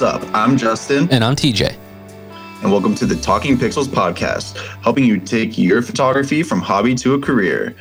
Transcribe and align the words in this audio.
What's 0.00 0.14
up? 0.14 0.34
I'm 0.34 0.56
Justin. 0.56 1.10
And 1.10 1.22
I'm 1.22 1.36
TJ. 1.36 1.76
And 2.62 2.72
welcome 2.72 2.94
to 2.94 3.04
the 3.04 3.16
Talking 3.16 3.58
Pixels 3.58 3.84
podcast, 3.84 4.56
helping 4.82 5.04
you 5.04 5.20
take 5.20 5.58
your 5.58 5.82
photography 5.82 6.42
from 6.42 6.62
hobby 6.62 6.94
to 6.94 7.12
a 7.12 7.20
career. 7.20 7.76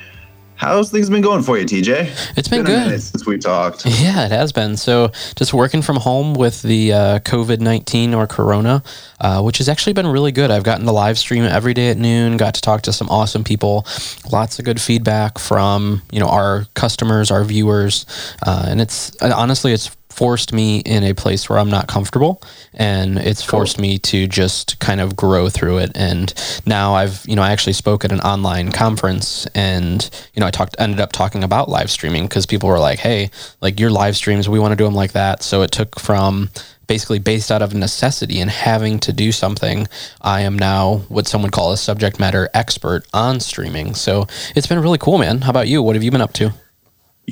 How's 0.56 0.92
things 0.92 1.10
been 1.10 1.22
going 1.22 1.44
for 1.44 1.58
you, 1.58 1.64
TJ? 1.64 2.38
It's 2.38 2.50
been, 2.50 2.66
been 2.66 2.90
good 2.90 3.02
since 3.02 3.26
we 3.26 3.38
talked. 3.38 3.86
Yeah, 3.86 4.26
it 4.26 4.32
has 4.32 4.52
been. 4.52 4.76
So, 4.76 5.14
just 5.38 5.54
working 5.54 5.82
from 5.82 5.96
home 5.96 6.34
with 6.34 6.62
the 6.62 6.92
uh, 6.92 7.20
COVID 7.20 7.62
nineteen 7.62 8.14
or 8.14 8.28
Corona, 8.28 8.84
uh, 9.22 9.42
which 9.42 9.60
has 9.60 9.70
actually 9.70 9.94
been 9.94 10.08
really 10.08 10.34
good. 10.34 10.52
I've 10.52 10.64
gotten 10.64 10.86
the 10.86 10.92
live 10.92 11.18
stream 11.18 11.46
every 11.46 11.74
day 11.74 11.90
at 11.90 11.98
noon. 11.98 12.36
Got 12.36 12.56
to 12.56 12.62
talk 12.62 12.82
to 12.82 12.92
some 12.92 13.08
awesome 13.08 13.46
people. 13.46 13.88
Lots 14.30 14.60
of 14.60 14.66
good 14.66 14.82
feedback 14.82 15.40
from 15.40 16.02
you 16.12 16.20
know 16.20 16.28
our 16.28 16.66
customers, 16.74 17.32
our 17.32 17.46
viewers, 17.46 18.06
uh, 18.46 18.66
and 18.68 18.82
it's 18.82 19.16
honestly 19.22 19.72
it's 19.72 19.96
forced 20.20 20.52
me 20.52 20.80
in 20.80 21.06
a 21.06 21.14
place 21.14 21.48
where 21.48 21.58
I'm 21.58 21.70
not 21.70 21.88
comfortable 21.88 22.42
and 22.74 23.18
it's 23.18 23.42
forced 23.42 23.80
me 23.80 23.98
to 24.00 24.28
just 24.28 24.78
kind 24.80 25.00
of 25.00 25.16
grow 25.16 25.48
through 25.48 25.78
it. 25.78 25.94
And 25.96 26.34
now 26.66 26.94
I've 26.94 27.26
you 27.26 27.38
know 27.38 27.42
I 27.42 27.52
actually 27.52 27.72
spoke 27.72 28.04
at 28.04 28.12
an 28.12 28.20
online 28.20 28.74
conference 28.74 29.48
and 29.56 30.10
you 30.34 30.42
know 30.42 30.46
I 30.46 30.52
talked 30.52 30.76
ended 30.78 31.00
up 31.00 31.14
talking 31.14 31.42
about 31.42 31.70
live 31.70 31.90
streaming 31.90 32.24
because 32.24 32.46
people 32.46 32.68
were 32.68 32.80
like 32.80 33.00
hey 33.00 33.30
like 33.62 33.80
your 33.80 33.92
live 33.92 34.18
streams 34.18 34.50
we 34.50 34.60
want 34.60 34.74
to 34.74 34.76
do 34.76 34.84
them 34.84 34.94
like 34.94 35.14
that. 35.14 35.42
So 35.42 35.62
it 35.62 35.72
took 35.72 35.98
from 35.98 36.50
basically 36.86 37.20
based 37.20 37.50
out 37.50 37.62
of 37.62 37.74
necessity 37.74 38.42
and 38.42 38.50
having 38.50 39.00
to 39.00 39.14
do 39.14 39.32
something 39.32 39.88
I 40.20 40.42
am 40.42 40.60
now 40.60 40.98
what 41.08 41.30
some 41.30 41.44
would 41.44 41.54
call 41.54 41.72
a 41.72 41.78
subject 41.78 42.20
matter 42.20 42.50
expert 42.54 43.06
on 43.14 43.40
streaming. 43.40 43.94
So 43.94 44.28
it's 44.54 44.68
been 44.68 44.82
really 44.82 44.98
cool 44.98 45.18
man. 45.18 45.40
How 45.40 45.52
about 45.52 45.70
you? 45.70 45.82
What 45.82 45.96
have 45.96 46.04
you 46.04 46.12
been 46.12 46.20
up 46.20 46.34
to 46.34 46.52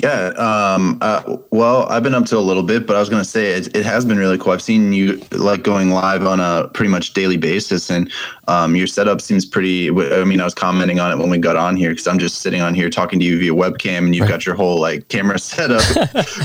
yeah. 0.04 0.28
Um, 0.38 0.98
uh, 1.02 1.38
well, 1.52 1.88
I've 1.90 2.04
been 2.04 2.14
up 2.14 2.26
to 2.26 2.38
a 2.38 2.40
little 2.40 2.64
bit, 2.64 2.86
but 2.86 2.96
I 2.96 3.00
was 3.00 3.10
going 3.10 3.22
to 3.22 3.30
say 3.30 3.52
it, 3.52 3.76
it 3.76 3.86
has 3.86 4.06
been 4.06 4.18
really 4.18 4.38
cool. 4.38 4.52
I've 4.52 4.62
seen 4.62 4.94
you 4.94 5.22
like 5.32 5.64
going 5.64 5.90
live 5.90 6.26
on 6.26 6.40
a 6.40 6.68
pretty 6.70 6.90
much 6.90 7.14
daily 7.14 7.38
basis, 7.38 7.90
and 7.90 8.12
um, 8.48 8.76
your 8.76 8.88
setup 8.88 9.22
seems 9.22 9.46
pretty. 9.46 9.90
I 9.90 10.24
mean, 10.24 10.40
I 10.40 10.44
was 10.44 10.54
commenting 10.54 11.00
on 11.00 11.12
it 11.12 11.18
when 11.18 11.30
we 11.30 11.38
got 11.38 11.56
on 11.56 11.76
here 11.76 11.90
because 11.90 12.08
I'm 12.08 12.20
just 12.20 12.40
sitting 12.42 12.62
on 12.62 12.76
here 12.76 12.90
talking 12.90 13.20
to 13.20 13.26
you 13.26 13.40
via 13.40 13.54
webcam, 13.54 14.00
and 14.00 14.16
you've 14.16 14.24
right. 14.24 14.32
got 14.32 14.46
your 14.46 14.56
whole 14.56 14.80
like 14.80 15.08
camera 15.08 15.40
setup 15.40 15.84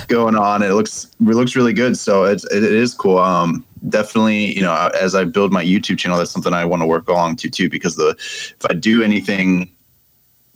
going 0.08 0.36
on. 0.36 0.62
It 0.62 0.70
looks 0.70 1.10
it 1.20 1.24
looks 1.24 1.54
really 1.54 1.72
good. 1.72 1.98
So 1.98 2.24
it's 2.24 2.44
it, 2.44 2.64
it 2.64 2.72
is 2.72 2.94
cool. 2.94 3.18
Um, 3.18 3.64
definitely, 3.88 4.54
you 4.54 4.62
know, 4.62 4.90
as 5.00 5.14
I 5.14 5.24
build 5.24 5.52
my 5.52 5.64
YouTube 5.64 5.98
channel, 5.98 6.16
that's 6.16 6.30
something 6.30 6.54
I 6.54 6.64
want 6.64 6.82
to 6.82 6.86
work 6.86 7.08
along 7.08 7.36
to 7.36 7.50
too. 7.50 7.68
Because 7.68 7.96
the 7.96 8.14
if 8.18 8.66
I 8.70 8.74
do 8.74 9.02
anything 9.02 9.70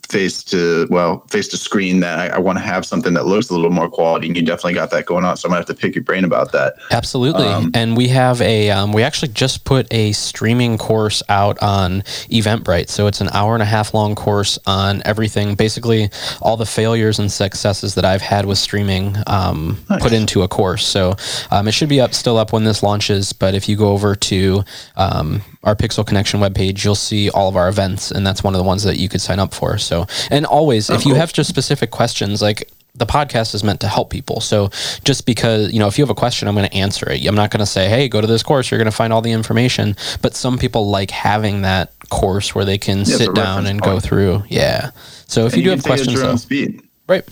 face 0.09 0.43
to 0.45 0.87
well 0.89 1.21
face 1.29 1.49
to 1.49 1.57
screen 1.57 2.01
that 2.01 2.19
I, 2.19 2.37
I 2.37 2.39
want 2.39 2.59
to 2.59 2.65
have 2.65 2.87
something 2.87 3.15
that 3.15 3.27
looks 3.27 3.51
a 3.51 3.55
little 3.55 3.71
more 3.71 3.89
quality 3.89 4.29
and 4.29 4.37
you 4.37 4.43
definitely 4.43 4.75
got 4.75 4.91
that 4.91 5.07
going 5.07 5.25
on 5.25 5.37
so 5.37 5.47
i'm 5.47 5.51
gonna 5.51 5.61
have 5.61 5.67
to 5.67 5.75
pick 5.75 5.95
your 5.95 6.05
brain 6.05 6.25
about 6.25 6.53
that. 6.53 6.77
Absolutely. 6.91 7.47
Um, 7.47 7.71
and 7.75 7.97
we 7.97 8.09
have 8.09 8.41
a 8.41 8.71
um, 8.71 8.93
we 8.93 9.03
actually 9.03 9.33
just 9.33 9.65
put 9.65 9.93
a 9.93 10.13
streaming 10.13 10.79
course 10.79 11.23
out 11.29 11.61
on 11.63 12.03
eventbrite 12.31 12.89
so 12.89 13.07
it's 13.07 13.21
an 13.21 13.29
hour 13.33 13.55
and 13.55 13.63
a 13.63 13.67
half 13.67 13.95
long 13.95 14.15
course 14.15 14.59
on 14.67 15.03
everything 15.05 15.55
basically 15.55 16.09
all 16.41 16.57
the 16.57 16.67
failures 16.67 17.19
and 17.19 17.31
successes 17.31 17.95
that 17.95 18.05
i've 18.05 18.23
had 18.23 18.47
with 18.47 18.59
streaming 18.59 19.17
um, 19.27 19.79
nice. 19.91 20.03
put 20.03 20.13
into 20.13 20.43
a 20.43 20.49
course. 20.49 20.87
So 20.87 21.17
um, 21.51 21.69
it 21.69 21.73
should 21.73 21.89
be 21.89 22.01
up 22.01 22.15
still 22.15 22.39
up 22.39 22.53
when 22.53 22.65
this 22.65 22.83
launches 22.83 23.33
but 23.33 23.55
if 23.55 23.69
you 23.69 23.77
go 23.77 23.89
over 23.89 24.15
to 24.15 24.65
um, 24.97 25.43
our 25.67 25.75
Pixel 25.75 26.07
Connection 26.07 26.41
webpage, 26.41 26.85
you'll 26.85 26.95
see 26.95 27.29
all 27.29 27.49
of 27.49 27.57
our 27.57 27.69
events, 27.69 28.11
and 28.11 28.27
that's 28.27 28.43
one 28.43 28.55
of 28.55 28.59
the 28.59 28.65
ones 28.65 28.85
that 28.85 28.97
you 28.99 29.09
could 29.09 29.21
sign 29.21 29.39
up 29.39 29.53
for. 29.53 29.77
So, 29.77 30.07
and 30.31 30.47
always, 30.47 30.89
oh, 30.89 30.95
if 30.95 31.03
cool. 31.03 31.13
you 31.13 31.17
have 31.19 31.33
just 31.33 31.51
specific 31.51 31.91
questions, 31.91 32.41
like 32.41 32.71
the 32.95 33.05
podcast 33.05 33.55
is 33.55 33.63
meant 33.63 33.81
to 33.81 33.89
help 33.89 34.11
people. 34.11 34.41
So 34.41 34.71
just 35.05 35.27
because, 35.27 35.73
you 35.73 35.79
know, 35.79 35.87
if 35.87 35.99
you 35.99 36.03
have 36.03 36.11
a 36.11 36.15
question, 36.15 36.49
I'm 36.49 36.55
going 36.55 36.69
to 36.69 36.75
answer 36.75 37.11
it. 37.11 37.27
I'm 37.27 37.35
not 37.35 37.51
going 37.51 37.61
to 37.61 37.67
say, 37.67 37.89
hey, 37.89 38.09
go 38.09 38.21
to 38.21 38.27
this 38.27 38.43
course, 38.43 38.71
you're 38.71 38.79
going 38.79 38.91
to 38.91 38.97
find 38.97 39.13
all 39.13 39.21
the 39.21 39.33
information. 39.33 39.97
But 40.23 40.35
some 40.35 40.57
people 40.57 40.89
like 40.89 41.11
having 41.11 41.63
that 41.63 41.93
course 42.09 42.55
where 42.55 42.65
they 42.65 42.79
can 42.79 42.99
yeah, 42.99 43.05
sit 43.05 43.35
down 43.35 43.67
and 43.67 43.83
point. 43.83 43.95
go 43.97 44.01
through. 44.01 44.45
Yeah. 44.49 44.93
So 45.27 45.47
if 45.47 45.53
and 45.53 45.63
you, 45.63 45.65
do 45.65 45.71
have 45.71 45.85
questions, 45.85 46.21
though, 46.21 46.37
speed. 46.37 46.81
right. 47.09 47.25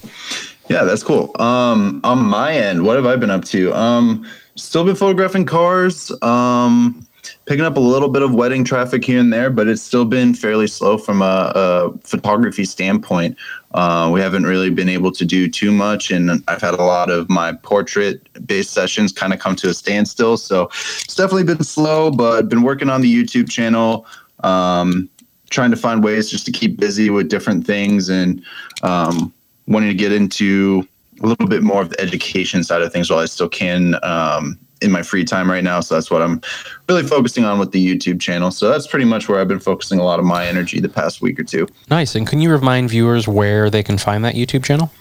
Yeah, 0.69 0.85
that's 0.85 1.03
cool. 1.03 1.31
Um, 1.41 2.01
on 2.05 2.25
my 2.25 2.55
end, 2.55 2.85
what 2.85 2.97
have 2.97 3.07
I 3.07 3.17
been 3.17 3.31
up 3.31 3.45
to? 3.47 3.73
Um, 3.75 4.27
still 4.57 4.85
been 4.85 4.97
photographing 4.97 5.45
cars. 5.45 6.11
Um, 6.23 7.07
picking 7.47 7.65
up 7.65 7.77
a 7.77 7.81
little 7.81 8.09
bit 8.09 8.23
of 8.23 8.35
wedding 8.35 8.65
traffic 8.65 9.05
here 9.05 9.21
and 9.21 9.33
there, 9.33 9.51
but 9.51 9.69
it's 9.69 9.83
still 9.83 10.05
been 10.05 10.35
fairly 10.35 10.67
slow 10.67 10.97
from 10.97 11.21
a, 11.21 11.53
a 11.55 11.93
photography 11.99 12.65
standpoint. 12.65 13.37
Uh, 13.75 14.11
we 14.13 14.21
haven't 14.21 14.45
really 14.45 14.71
been 14.71 14.89
able 14.89 15.13
to 15.13 15.25
do 15.25 15.49
too 15.49 15.71
much, 15.71 16.11
and 16.11 16.43
I've 16.49 16.63
had 16.63 16.75
a 16.75 16.83
lot 16.83 17.11
of 17.11 17.29
my 17.29 17.53
portrait-based 17.53 18.71
sessions 18.71 19.13
kind 19.13 19.35
of 19.35 19.41
come 19.41 19.57
to 19.57 19.69
a 19.69 19.75
standstill. 19.75 20.37
So 20.37 20.71
it's 21.03 21.15
definitely 21.15 21.45
been 21.45 21.63
slow, 21.65 22.11
but 22.11 22.49
been 22.49 22.63
working 22.63 22.89
on 22.89 23.03
the 23.03 23.13
YouTube 23.13 23.51
channel, 23.51 24.07
um, 24.41 25.11
trying 25.51 25.71
to 25.71 25.77
find 25.77 26.03
ways 26.03 26.31
just 26.31 26.47
to 26.47 26.53
keep 26.53 26.79
busy 26.79 27.11
with 27.11 27.29
different 27.29 27.67
things, 27.67 28.09
and 28.09 28.43
um, 28.83 29.35
wanting 29.67 29.91
to 29.91 29.95
get 29.95 30.13
into 30.13 30.89
a 31.23 31.27
little 31.27 31.47
bit 31.47 31.63
more 31.63 31.83
of 31.83 31.91
the 31.91 32.01
education 32.01 32.65
side 32.65 32.83
of 32.83 32.93
things 32.93 33.11
while 33.11 33.21
I 33.21 33.27
still 33.27 33.49
can 33.49 33.97
um, 34.03 34.59
in 34.85 34.93
my 34.93 35.03
free 35.03 35.25
time 35.25 35.51
right 35.51 35.65
now. 35.65 35.81
So 35.81 35.95
that's 35.95 36.11
what 36.11 36.23
I'm 36.23 36.41
really 36.89 37.03
focusing 37.03 37.45
on 37.45 37.59
with 37.59 37.73
the 37.73 37.85
YouTube 37.85 38.21
channel. 38.21 38.51
So 38.51 38.69
that's 38.69 38.87
pretty 38.87 39.07
much 39.07 39.29
where 39.29 39.41
I've 39.41 39.49
been 39.49 39.59
focusing 39.59 39.99
a 39.99 40.05
lot 40.05 40.19
of 40.19 40.25
my 40.25 40.47
energy 40.47 40.81
the 40.81 40.89
past 40.89 41.23
week 41.23 41.41
or 41.41 41.45
two. 41.45 41.67
Nice. 41.91 42.15
And 42.15 42.27
can 42.27 42.41
you 42.41 42.53
remind 42.53 42.91
viewers 42.91 43.27
where 43.27 43.71
they 43.71 43.83
can 43.83 43.99
find 43.99 44.25
that 44.25 44.35
YouTube 44.35 44.65
channel? 44.65 44.93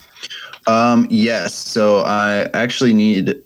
Um, 0.66 1.07
yes. 1.09 1.53
So 1.53 1.99
I 1.99 2.49
actually 2.53 2.94
need 2.94 3.44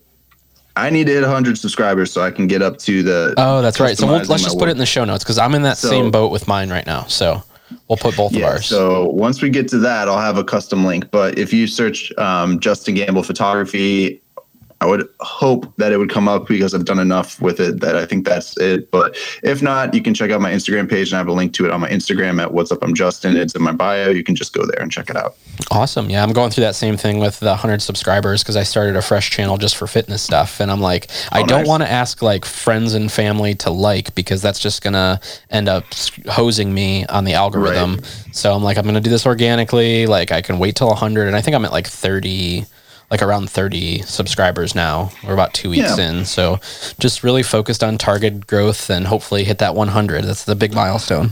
I 0.78 0.92
need 0.92 1.08
to 1.08 1.14
hit 1.14 1.24
100 1.24 1.58
subscribers 1.58 2.12
so 2.12 2.22
I 2.22 2.30
can 2.30 2.46
get 2.46 2.62
up 2.62 2.78
to 2.80 3.02
the. 3.02 3.34
Oh, 3.38 3.62
that's 3.62 3.80
right. 3.80 3.98
So 3.98 4.06
we'll, 4.06 4.22
let's 4.26 4.44
just 4.44 4.60
put 4.60 4.70
it 4.70 4.74
in 4.74 4.78
the 4.78 4.86
show 4.86 5.06
notes 5.06 5.24
because 5.24 5.40
I'm 5.40 5.56
in 5.56 5.64
that 5.64 5.78
so, 5.78 5.90
same 5.90 6.12
boat 6.12 6.32
with 6.32 6.48
mine 6.48 6.70
right 6.70 6.86
now. 6.86 7.06
So 7.06 7.42
we'll 7.88 7.98
put 7.98 8.16
both 8.16 8.34
yeah, 8.34 8.46
of 8.46 8.54
ours. 8.54 8.68
So 8.68 9.08
once 9.10 9.42
we 9.42 9.50
get 9.50 9.68
to 9.70 9.80
that, 9.80 10.08
I'll 10.08 10.20
have 10.20 10.38
a 10.38 10.44
custom 10.44 10.86
link. 10.86 11.10
But 11.10 11.40
if 11.40 11.52
you 11.52 11.66
search 11.66 12.16
um, 12.18 12.60
Justin 12.60 12.94
Gamble 12.94 13.24
Photography 13.24 14.22
I 14.80 14.86
would 14.86 15.08
hope 15.22 15.76
that 15.78 15.92
it 15.92 15.98
would 15.98 16.12
come 16.12 16.28
up 16.28 16.48
because 16.48 16.76
I've 16.76 16.86
done 16.86 17.00
enough 17.00 17.42
with 17.42 17.60
it 17.60 17.80
that 17.82 17.96
I 17.96 18.06
think 18.06 18.26
that's 18.26 18.56
it. 18.58 18.92
But 18.92 19.18
if 19.42 19.62
not, 19.64 19.94
you 19.96 20.04
can 20.04 20.14
check 20.14 20.30
out 20.30 20.40
my 20.40 20.52
Instagram 20.52 20.88
page 20.88 21.10
and 21.10 21.16
I 21.16 21.18
have 21.18 21.28
a 21.28 21.32
link 21.32 21.54
to 21.54 21.66
it 21.66 21.72
on 21.72 21.82
my 21.82 21.90
Instagram 21.90 22.40
at 22.40 22.54
What's 22.54 22.72
Up 22.72 22.84
I'm 22.84 22.94
Justin. 22.94 23.36
It's 23.38 23.56
in 23.56 23.64
my 23.64 23.72
bio. 23.72 24.10
You 24.10 24.24
can 24.24 24.36
just 24.36 24.54
go 24.54 24.66
there 24.66 24.80
and 24.80 24.92
check 24.92 25.10
it 25.10 25.16
out. 25.16 25.36
Awesome. 25.72 26.12
Yeah, 26.12 26.22
I'm 26.22 26.32
going 26.32 26.52
through 26.52 26.66
that 26.66 26.76
same 26.76 26.96
thing 26.96 27.18
with 27.18 27.40
the 27.40 27.48
100 27.48 27.82
subscribers 27.82 28.44
because 28.44 28.56
I 28.56 28.62
started 28.64 28.96
a 28.96 29.02
fresh 29.02 29.32
channel 29.32 29.58
just 29.58 29.76
for 29.78 29.88
fitness 29.88 30.22
stuff. 30.22 30.60
And 30.60 30.70
I'm 30.70 30.82
like, 30.82 31.10
I 31.32 31.42
oh, 31.42 31.46
don't 31.46 31.60
nice. 31.62 31.68
want 31.68 31.82
to 31.82 31.92
ask 31.92 32.22
like 32.22 32.46
friends 32.46 32.94
and 32.94 33.12
family 33.12 33.56
to 33.56 33.72
like 33.72 34.14
because 34.14 34.44
that's 34.44 34.60
just 34.60 34.84
going 34.84 34.94
to 34.94 35.20
end 35.50 35.70
up 35.70 35.86
hosing 36.30 36.72
me 36.72 37.04
on 37.08 37.24
the 37.24 37.34
algorithm. 37.34 37.96
Right. 37.96 38.28
So 38.32 38.54
I'm 38.54 38.64
like, 38.64 38.78
I'm 38.78 38.84
going 38.84 38.96
to 38.96 39.02
do 39.02 39.10
this 39.10 39.26
organically. 39.26 40.06
Like, 40.06 40.32
I 40.32 40.44
can 40.44 40.60
wait 40.60 40.76
till 40.76 40.88
100. 40.88 41.26
And 41.26 41.36
I 41.36 41.42
think 41.42 41.56
I'm 41.56 41.66
at 41.66 41.72
like 41.72 41.88
30 41.88 42.66
like 43.10 43.22
around 43.22 43.50
30 43.50 44.02
subscribers 44.02 44.76
now. 44.76 45.12
We're 45.26 45.34
about 45.34 45.54
two 45.54 45.70
weeks 45.70 45.98
yeah. 45.98 46.10
in. 46.10 46.26
So 46.26 46.60
just 47.00 47.24
really 47.24 47.44
focused 47.44 47.84
on 47.84 47.98
target 47.98 48.48
growth 48.48 48.90
and 48.90 49.08
hopefully 49.08 49.44
hit 49.44 49.60
that 49.60 49.76
100. 49.76 50.26
That's 50.26 50.44
the 50.44 50.56
big 50.56 50.74
milestone. 50.74 51.32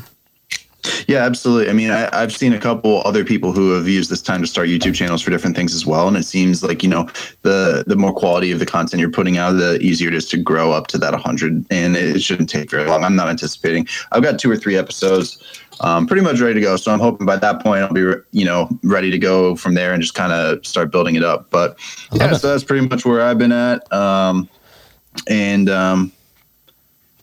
Yeah, 1.07 1.23
absolutely. 1.23 1.69
I 1.69 1.73
mean, 1.73 1.91
I, 1.91 2.19
have 2.19 2.35
seen 2.35 2.53
a 2.53 2.59
couple 2.59 3.01
other 3.06 3.23
people 3.23 3.51
who 3.51 3.72
have 3.72 3.88
used 3.88 4.09
this 4.09 4.22
time 4.22 4.41
to 4.41 4.47
start 4.47 4.68
YouTube 4.68 4.96
channels 4.96 5.22
for 5.22 5.31
different 5.31 5.56
things 5.56 5.73
as 5.73 5.85
well, 5.85 6.08
and 6.08 6.17
it 6.17 6.23
seems 6.23 6.64
like 6.64 6.84
you 6.84 6.90
know 6.90 7.08
the 7.41 7.84
the 7.87 7.96
more 7.96 8.14
quality 8.14 8.52
of 8.52 8.59
the 8.59 8.66
content 8.66 8.99
you're 8.99 9.11
putting 9.11 9.37
out, 9.37 9.53
the 9.53 9.79
easier 9.82 10.08
it 10.08 10.14
is 10.16 10.28
to 10.29 10.37
grow 10.37 10.72
up 10.72 10.87
to 10.87 10.97
that 10.97 11.14
100, 11.14 11.66
and 11.70 11.96
it 11.96 12.22
shouldn't 12.22 12.49
take 12.49 12.70
very 12.70 12.85
long. 12.85 13.03
I'm 13.03 13.16
not 13.16 13.29
anticipating. 13.29 13.87
I've 14.11 14.23
got 14.23 14.40
two 14.40 14.52
or 14.52 14.58
three 14.58 14.76
episodes 14.76 15.37
um, 15.82 16.08
pretty 16.08 16.22
much 16.22 16.40
ready 16.40 16.55
to 16.55 16.61
go. 16.61 16.78
So 16.78 16.91
I'm 16.91 16.99
hoping 16.99 17.26
by 17.26 17.37
that 17.37 17.61
point 17.61 17.84
I'll 17.84 17.93
be, 17.93 18.02
you 18.32 18.46
know, 18.46 18.70
ready 18.84 19.11
to 19.11 19.17
go 19.17 19.55
from 19.55 19.73
there 19.73 19.93
and 19.93 20.02
just 20.02 20.16
kind 20.16 20.32
of 20.32 20.66
start 20.66 20.91
building 20.91 21.16
it 21.16 21.23
up. 21.23 21.49
But 21.49 21.78
yeah, 22.14 22.32
it. 22.32 22.35
so 22.35 22.49
that's 22.49 22.64
pretty 22.64 22.87
much 22.87 23.05
where 23.05 23.22
I've 23.22 23.37
been 23.37 23.52
at. 23.52 23.91
Um, 23.91 24.49
and, 25.28 25.70
um, 25.70 26.11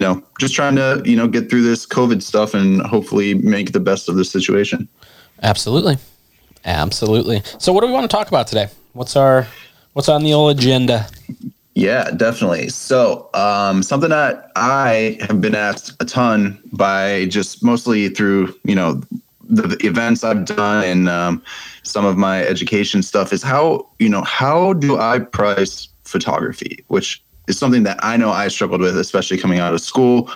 know, 0.03 0.23
just 0.39 0.55
trying 0.55 0.77
to, 0.77 1.03
you 1.05 1.17
know, 1.17 1.27
get 1.27 1.49
through 1.49 1.63
this 1.63 1.87
COVID 1.87 2.23
stuff 2.23 2.55
and 2.55 2.83
hopefully 2.83 3.35
make 3.35 3.73
the 3.73 3.81
best 3.81 4.09
of 4.09 4.17
the 4.17 4.25
situation. 4.25 4.89
Absolutely. 5.43 5.97
Absolutely. 6.65 7.43
So 7.59 7.73
what 7.73 7.81
do 7.81 7.87
we 7.87 7.93
want 7.93 8.11
to 8.11 8.15
talk 8.15 8.29
about 8.29 8.47
today? 8.47 8.69
What's 8.93 9.17
our, 9.17 9.47
what's 9.95 10.09
on 10.09 10.23
the 10.23 10.33
old 10.33 10.57
agenda? 10.59 11.09
Yeah, 11.75 12.11
definitely. 12.11 12.69
So, 12.69 13.31
um, 13.33 13.83
something 13.83 14.11
that 14.11 14.53
I 14.57 15.17
have 15.23 15.41
been 15.41 15.55
asked 15.55 15.97
a 16.01 16.05
ton 16.05 16.61
by 16.73 17.27
just 17.27 17.65
mostly 17.65 18.11
through, 18.11 18.55
you 18.65 18.75
know, 18.75 19.01
the, 19.49 19.63
the 19.63 19.87
events 19.87 20.23
I've 20.23 20.45
done 20.45 20.85
and 20.85 21.09
um, 21.09 21.43
some 21.83 22.05
of 22.05 22.17
my 22.17 22.45
education 22.45 23.03
stuff 23.03 23.33
is 23.33 23.43
how, 23.43 23.89
you 23.99 24.09
know, 24.09 24.23
how 24.23 24.75
do 24.75 24.99
I 24.99 25.19
price 25.19 25.89
photography, 26.05 26.85
which 26.89 27.23
is 27.49 27.59
something 27.59 27.83
that 27.85 27.99
I 28.03 28.17
know 28.17 28.31
I 28.31 28.49
struggled 28.49 28.81
with, 28.81 28.97
especially 28.97 29.39
coming 29.39 29.59
out 29.59 29.75
of 29.75 29.81
school. 29.81 30.31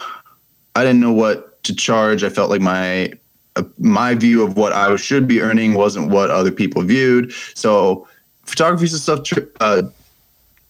I 0.75 0.83
didn't 0.83 1.01
know 1.01 1.13
what 1.13 1.63
to 1.65 1.75
charge. 1.75 2.25
I 2.25 2.29
felt 2.29 2.51
like 2.51 2.61
my 2.61 3.13
uh, 3.57 3.63
my 3.79 4.15
view 4.15 4.43
of 4.43 4.57
what 4.57 4.73
I 4.73 4.95
should 4.97 5.27
be 5.27 5.41
earning 5.41 5.75
wasn't 5.75 6.11
what 6.11 6.31
other 6.31 6.51
people 6.51 6.83
viewed. 6.83 7.33
So, 7.55 8.07
photography 8.45 8.85
is 8.85 8.93
a 8.93 8.99
stuff 8.99 9.21
uh, 9.61 9.83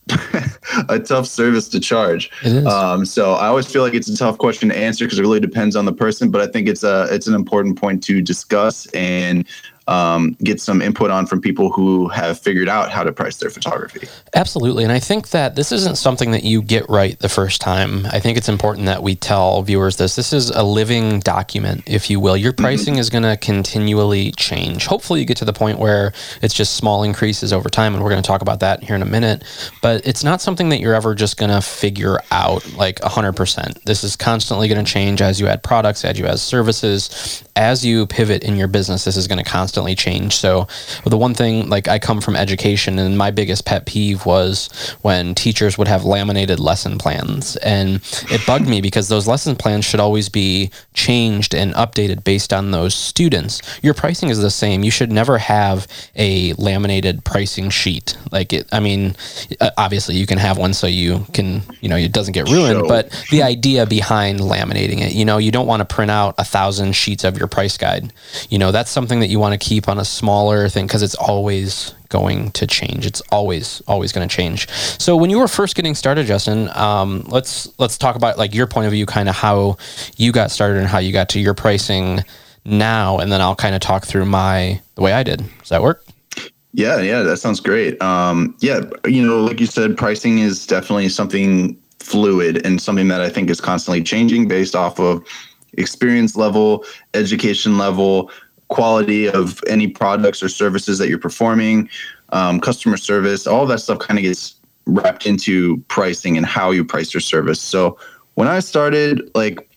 a 0.88 1.00
tough 1.00 1.26
service 1.26 1.68
to 1.68 1.80
charge. 1.80 2.30
Um, 2.66 3.04
so 3.04 3.32
I 3.34 3.48
always 3.48 3.66
feel 3.66 3.82
like 3.82 3.94
it's 3.94 4.08
a 4.08 4.16
tough 4.16 4.38
question 4.38 4.68
to 4.68 4.76
answer 4.76 5.04
because 5.04 5.18
it 5.18 5.22
really 5.22 5.40
depends 5.40 5.74
on 5.74 5.84
the 5.84 5.92
person. 5.92 6.30
But 6.30 6.40
I 6.40 6.46
think 6.46 6.68
it's 6.68 6.84
a 6.84 7.08
it's 7.10 7.26
an 7.26 7.34
important 7.34 7.78
point 7.78 8.04
to 8.04 8.22
discuss 8.22 8.86
and 8.86 9.46
um, 9.88 10.36
get 10.42 10.60
some 10.60 10.82
input 10.82 11.10
on 11.10 11.26
from 11.26 11.40
people 11.40 11.70
who 11.70 12.08
have 12.08 12.38
figured 12.38 12.68
out 12.68 12.90
how 12.90 13.04
to 13.04 13.12
price 13.12 13.36
their 13.36 13.50
photography. 13.50 14.08
Absolutely. 14.34 14.82
And 14.82 14.92
I 14.92 14.98
think 14.98 15.30
that 15.30 15.54
this 15.54 15.70
isn't 15.70 15.96
something 15.96 16.32
that 16.32 16.42
you 16.42 16.60
get 16.60 16.88
right 16.88 17.18
the 17.18 17.28
first 17.28 17.60
time. 17.60 18.06
I 18.06 18.18
think 18.18 18.36
it's 18.36 18.48
important 18.48 18.86
that 18.86 19.02
we 19.02 19.14
tell 19.14 19.62
viewers 19.62 19.96
this. 19.96 20.16
This 20.16 20.32
is 20.32 20.50
a 20.50 20.62
living 20.62 21.20
document, 21.20 21.84
if 21.86 22.10
you 22.10 22.18
will. 22.18 22.36
Your 22.36 22.52
mm-hmm. 22.52 22.64
pricing 22.64 22.94
mm-hmm. 22.94 23.00
is 23.00 23.10
going 23.10 23.22
to 23.22 23.36
continually 23.36 24.32
change. 24.32 24.86
Hopefully, 24.86 25.20
you 25.20 25.26
get 25.26 25.36
to 25.38 25.44
the 25.44 25.52
point 25.52 25.78
where 25.78 26.12
it's 26.42 26.54
just 26.54 26.74
small 26.74 27.04
increases 27.04 27.52
over 27.52 27.68
time. 27.68 27.94
And 27.94 28.02
we're 28.02 28.10
going 28.10 28.22
to 28.22 28.26
talk 28.26 28.42
about 28.42 28.60
that 28.60 28.82
here 28.82 28.96
in 28.96 29.02
a 29.02 29.06
minute. 29.06 29.44
But 29.82 30.06
it's 30.06 30.24
not 30.24 30.40
something 30.40 30.68
that 30.70 30.80
you're 30.80 30.94
ever 30.94 31.14
just 31.14 31.36
going 31.36 31.50
to 31.50 31.60
figure 31.60 32.18
out 32.30 32.72
like 32.74 33.00
100%. 33.00 33.82
This 33.84 34.02
is 34.02 34.16
constantly 34.16 34.68
going 34.68 34.84
to 34.84 34.90
change 34.90 35.22
as 35.22 35.40
you 35.40 35.46
add 35.46 35.62
products, 35.62 36.04
as 36.04 36.18
you 36.18 36.26
add 36.26 36.40
services, 36.40 37.44
as 37.56 37.84
you 37.84 38.06
pivot 38.06 38.44
in 38.44 38.56
your 38.56 38.68
business. 38.68 39.04
This 39.04 39.16
is 39.16 39.26
going 39.26 39.42
to 39.42 39.50
constantly 39.50 39.94
change. 39.94 40.36
So 40.36 40.68
the 41.04 41.16
one 41.16 41.34
thing, 41.34 41.68
like 41.68 41.88
I 41.88 41.98
come 41.98 42.20
from 42.20 42.36
education, 42.36 42.98
and 42.98 43.16
my 43.16 43.30
biggest 43.30 43.64
pet 43.64 43.86
peeve 43.86 44.26
was 44.26 44.68
when 45.02 45.34
teachers 45.34 45.78
would 45.78 45.88
have 45.88 46.04
laminated 46.04 46.60
lesson 46.60 46.98
plans, 46.98 47.56
and 47.56 48.00
it 48.30 48.46
bugged 48.46 48.68
me 48.68 48.80
because 48.80 49.08
those 49.08 49.26
lesson 49.26 49.56
plans 49.56 49.84
should 49.84 50.00
always 50.00 50.28
be 50.28 50.70
changed 50.94 51.54
and 51.54 51.72
updated 51.74 52.22
based 52.24 52.52
on 52.52 52.70
those 52.70 52.94
students. 52.94 53.62
Your 53.82 53.94
pricing 53.94 54.28
is 54.28 54.38
the 54.38 54.50
same. 54.50 54.84
You 54.84 54.90
should 54.90 55.10
never 55.10 55.38
have 55.38 55.86
a 56.14 56.52
laminated 56.54 57.24
pricing 57.24 57.70
sheet. 57.70 58.16
Like 58.30 58.52
it, 58.52 58.68
I 58.72 58.80
mean, 58.80 59.16
uh, 59.60 59.70
obviously 59.76 60.16
you 60.16 60.26
can 60.26 60.38
have 60.38 60.58
one 60.58 60.74
so 60.74 60.86
you 60.86 61.26
can, 61.32 61.62
you 61.80 61.88
know, 61.88 61.96
it 61.96 62.12
doesn't 62.12 62.32
get 62.32 62.48
ruined. 62.48 62.80
Show. 62.80 62.88
But 62.88 63.10
the 63.30 63.42
idea 63.42 63.86
behind 63.86 64.40
laminating 64.40 65.00
it, 65.00 65.12
you 65.12 65.24
know, 65.24 65.38
you 65.38 65.50
don't 65.50 65.66
want 65.66 65.80
to 65.80 65.94
print 65.94 66.10
out 66.10 66.34
a 66.38 66.44
thousand 66.44 66.92
sheets 66.92 67.24
of 67.24 67.38
your 67.38 67.45
price 67.48 67.76
guide. 67.76 68.12
You 68.50 68.58
know, 68.58 68.72
that's 68.72 68.90
something 68.90 69.20
that 69.20 69.28
you 69.28 69.38
want 69.38 69.60
to 69.60 69.68
keep 69.68 69.88
on 69.88 69.98
a 69.98 70.04
smaller 70.04 70.68
thing 70.68 70.86
because 70.86 71.02
it's 71.02 71.14
always 71.14 71.94
going 72.08 72.50
to 72.52 72.66
change. 72.66 73.06
It's 73.06 73.20
always 73.32 73.82
always 73.86 74.12
going 74.12 74.28
to 74.28 74.34
change. 74.34 74.68
So 74.68 75.16
when 75.16 75.30
you 75.30 75.38
were 75.38 75.48
first 75.48 75.74
getting 75.74 75.94
started, 75.94 76.26
Justin, 76.26 76.70
um, 76.74 77.24
let's 77.28 77.68
let's 77.78 77.98
talk 77.98 78.16
about 78.16 78.38
like 78.38 78.54
your 78.54 78.66
point 78.66 78.86
of 78.86 78.92
view, 78.92 79.06
kind 79.06 79.28
of 79.28 79.34
how 79.34 79.76
you 80.16 80.32
got 80.32 80.50
started 80.50 80.78
and 80.78 80.86
how 80.86 80.98
you 80.98 81.12
got 81.12 81.28
to 81.30 81.40
your 81.40 81.54
pricing 81.54 82.24
now, 82.64 83.18
and 83.18 83.30
then 83.30 83.40
I'll 83.40 83.56
kind 83.56 83.74
of 83.74 83.80
talk 83.80 84.06
through 84.06 84.26
my 84.26 84.80
the 84.94 85.02
way 85.02 85.12
I 85.12 85.22
did. 85.22 85.44
Does 85.60 85.68
that 85.68 85.82
work? 85.82 86.04
Yeah, 86.72 87.00
yeah, 87.00 87.22
that 87.22 87.38
sounds 87.38 87.60
great. 87.60 88.00
Um, 88.02 88.54
yeah, 88.60 88.80
you 89.06 89.26
know, 89.26 89.42
like 89.42 89.60
you 89.60 89.66
said, 89.66 89.96
pricing 89.96 90.40
is 90.40 90.66
definitely 90.66 91.08
something 91.08 91.78
fluid 92.00 92.64
and 92.66 92.80
something 92.80 93.08
that 93.08 93.20
I 93.20 93.30
think 93.30 93.50
is 93.50 93.60
constantly 93.60 94.02
changing 94.02 94.46
based 94.46 94.76
off 94.76 95.00
of 95.00 95.26
experience 95.76 96.36
level, 96.36 96.84
education 97.14 97.78
level, 97.78 98.30
quality 98.68 99.28
of 99.28 99.60
any 99.68 99.86
products 99.86 100.42
or 100.42 100.48
services 100.48 100.98
that 100.98 101.08
you're 101.08 101.18
performing, 101.18 101.88
um, 102.30 102.60
customer 102.60 102.96
service, 102.96 103.46
all 103.46 103.66
that 103.66 103.78
stuff 103.80 103.98
kind 103.98 104.18
of 104.18 104.22
gets 104.22 104.56
wrapped 104.86 105.26
into 105.26 105.78
pricing 105.88 106.36
and 106.36 106.46
how 106.46 106.70
you 106.70 106.84
price 106.84 107.14
your 107.14 107.20
service. 107.20 107.60
So 107.60 107.98
when 108.34 108.48
I 108.48 108.60
started, 108.60 109.30
like, 109.34 109.68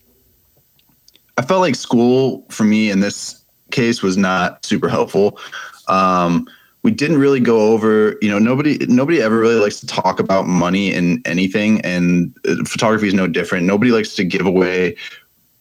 I 1.37 1.41
felt 1.41 1.61
like 1.61 1.75
school 1.75 2.45
for 2.49 2.63
me 2.63 2.91
in 2.91 2.99
this 2.99 3.43
case 3.71 4.01
was 4.01 4.17
not 4.17 4.65
super 4.65 4.89
helpful. 4.89 5.39
Um, 5.87 6.47
we 6.83 6.91
didn't 6.91 7.17
really 7.17 7.39
go 7.39 7.71
over, 7.71 8.15
you 8.21 8.29
know, 8.29 8.39
nobody 8.39 8.77
nobody 8.87 9.21
ever 9.21 9.37
really 9.37 9.55
likes 9.55 9.79
to 9.81 9.87
talk 9.87 10.19
about 10.19 10.47
money 10.47 10.93
in 10.93 11.21
anything, 11.25 11.81
and 11.81 12.35
uh, 12.47 12.55
photography 12.65 13.07
is 13.07 13.13
no 13.13 13.27
different. 13.27 13.65
Nobody 13.65 13.91
likes 13.91 14.15
to 14.15 14.23
give 14.23 14.45
away 14.45 14.95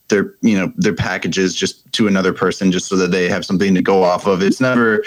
their 0.09 0.35
you 0.41 0.59
know 0.59 0.73
their 0.77 0.95
packages 0.95 1.55
just 1.55 1.91
to 1.93 2.07
another 2.07 2.33
person 2.33 2.73
just 2.73 2.87
so 2.87 2.97
that 2.97 3.11
they 3.11 3.29
have 3.29 3.45
something 3.45 3.75
to 3.75 3.83
go 3.83 4.03
off 4.03 4.27
of. 4.27 4.43
It's 4.43 4.61
never 4.61 5.05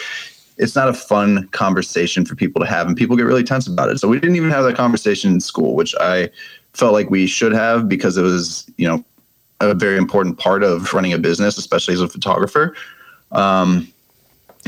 it's 0.58 0.76
not 0.76 0.90
a 0.90 0.94
fun 0.94 1.48
conversation 1.50 2.26
for 2.26 2.36
people 2.36 2.62
to 2.62 2.68
have 2.68 2.88
and 2.88 2.96
people 2.96 3.16
get 3.16 3.24
really 3.24 3.44
tense 3.44 3.68
about 3.68 3.90
it. 3.90 4.00
So 4.00 4.08
we 4.08 4.20
didn't 4.20 4.36
even 4.36 4.52
have 4.52 4.64
that 4.66 4.76
conversation 4.76 5.32
in 5.32 5.40
school 5.40 5.76
which 5.76 5.96
i 6.00 6.30
felt 6.74 6.94
like 6.94 7.10
we 7.10 7.28
should 7.28 7.52
have 7.52 7.90
because 7.90 8.18
it 8.18 8.22
was 8.22 8.70
you 8.78 8.88
know 8.88 9.04
a 9.60 9.74
very 9.74 9.98
important 9.98 10.38
part 10.38 10.64
of 10.64 10.94
running 10.94 11.14
a 11.14 11.18
business 11.18 11.58
especially 11.58 11.94
as 11.94 12.02
a 12.02 12.08
photographer. 12.08 12.76
Um, 13.32 13.92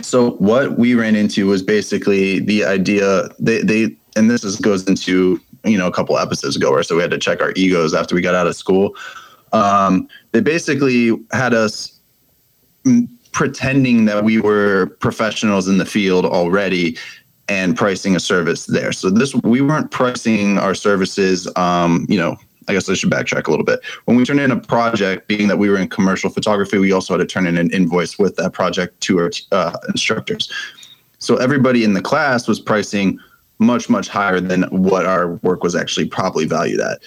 so 0.01 0.31
what 0.31 0.77
we 0.77 0.95
ran 0.95 1.15
into 1.15 1.47
was 1.47 1.61
basically 1.61 2.39
the 2.39 2.63
idea 2.65 3.29
they 3.39 3.61
they 3.61 3.95
and 4.15 4.29
this 4.29 4.43
is 4.43 4.57
goes 4.57 4.87
into 4.87 5.39
you 5.63 5.77
know 5.77 5.87
a 5.87 5.91
couple 5.91 6.17
episodes 6.17 6.55
ago 6.55 6.71
where 6.71 6.83
so 6.83 6.95
we 6.95 7.01
had 7.01 7.11
to 7.11 7.17
check 7.17 7.41
our 7.41 7.53
egos 7.55 7.93
after 7.93 8.15
we 8.15 8.21
got 8.21 8.35
out 8.35 8.47
of 8.47 8.55
school 8.55 8.95
um, 9.53 10.07
they 10.31 10.41
basically 10.41 11.17
had 11.31 11.53
us 11.53 11.99
pretending 13.31 14.05
that 14.05 14.23
we 14.23 14.39
were 14.39 14.87
professionals 14.99 15.67
in 15.67 15.77
the 15.77 15.85
field 15.85 16.25
already 16.25 16.97
and 17.47 17.75
pricing 17.75 18.15
a 18.15 18.19
service 18.19 18.65
there. 18.65 18.91
So 18.91 19.09
this 19.09 19.33
we 19.43 19.61
weren't 19.61 19.91
pricing 19.91 20.57
our 20.57 20.75
services. 20.75 21.47
Um, 21.55 22.05
you 22.09 22.17
know, 22.17 22.37
I 22.67 22.73
guess 22.73 22.89
I 22.89 22.93
should 22.93 23.11
backtrack 23.11 23.47
a 23.47 23.51
little 23.51 23.65
bit. 23.65 23.81
When 24.05 24.15
we 24.15 24.23
turned 24.23 24.39
in 24.39 24.51
a 24.51 24.59
project, 24.59 25.27
being 25.27 25.47
that 25.49 25.57
we 25.57 25.69
were 25.69 25.77
in 25.77 25.89
commercial 25.89 26.29
photography, 26.29 26.77
we 26.77 26.91
also 26.91 27.13
had 27.13 27.27
to 27.27 27.31
turn 27.31 27.45
in 27.45 27.57
an 27.57 27.71
invoice 27.71 28.17
with 28.17 28.35
that 28.37 28.53
project 28.53 29.01
to 29.01 29.19
our 29.19 29.31
uh, 29.51 29.77
instructors. 29.89 30.51
So 31.19 31.37
everybody 31.37 31.83
in 31.83 31.93
the 31.93 32.01
class 32.01 32.47
was 32.47 32.59
pricing 32.59 33.19
much 33.59 33.89
much 33.89 34.07
higher 34.07 34.39
than 34.39 34.63
what 34.63 35.05
our 35.05 35.35
work 35.35 35.63
was 35.63 35.75
actually 35.75 36.07
probably 36.07 36.45
valued 36.45 36.81
at. 36.81 37.01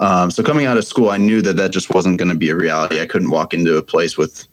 Um, 0.00 0.30
so 0.30 0.42
coming 0.42 0.66
out 0.66 0.76
of 0.76 0.84
school, 0.84 1.10
I 1.10 1.16
knew 1.16 1.42
that 1.42 1.56
that 1.56 1.70
just 1.70 1.92
wasn't 1.92 2.18
going 2.18 2.28
to 2.28 2.36
be 2.36 2.50
a 2.50 2.56
reality. 2.56 3.00
I 3.00 3.06
couldn't 3.06 3.30
walk 3.30 3.52
into 3.52 3.76
a 3.76 3.82
place 3.82 4.16
with 4.16 4.46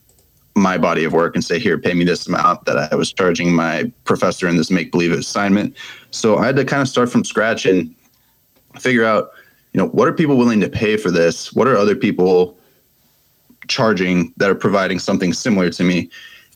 my 0.56 0.78
body 0.78 1.04
of 1.04 1.14
work 1.14 1.36
and 1.36 1.44
say, 1.44 1.60
"Here, 1.60 1.78
pay 1.78 1.94
me 1.94 2.04
this 2.04 2.28
amount." 2.28 2.66
That 2.66 2.92
I 2.92 2.96
was 2.96 3.14
charging 3.14 3.54
my 3.54 3.92
professor 4.06 4.48
in 4.48 4.58
this 4.58 4.72
make 4.72 4.92
believe 4.92 5.12
assignment. 5.12 5.76
So 6.12 6.38
I 6.38 6.46
had 6.46 6.56
to 6.56 6.66
kind 6.66 6.82
of 6.82 6.88
start 6.88 7.12
from 7.12 7.24
scratch 7.24 7.66
and 7.66 7.94
figure 8.80 9.06
out, 9.06 9.32
you 9.74 9.80
know, 9.80 9.88
what 9.88 10.08
are 10.08 10.14
people 10.14 10.38
willing 10.38 10.62
to 10.62 10.70
pay 10.70 10.98
for 10.98 11.12
this? 11.12 11.54
What 11.54 11.68
are 11.68 11.78
other 11.78 11.96
people 11.96 12.58
charging 13.68 14.34
that 14.38 14.50
are 14.50 14.56
providing 14.56 15.00
something 15.00 15.34
similar 15.34 15.70
to 15.72 15.84
me? 15.84 16.10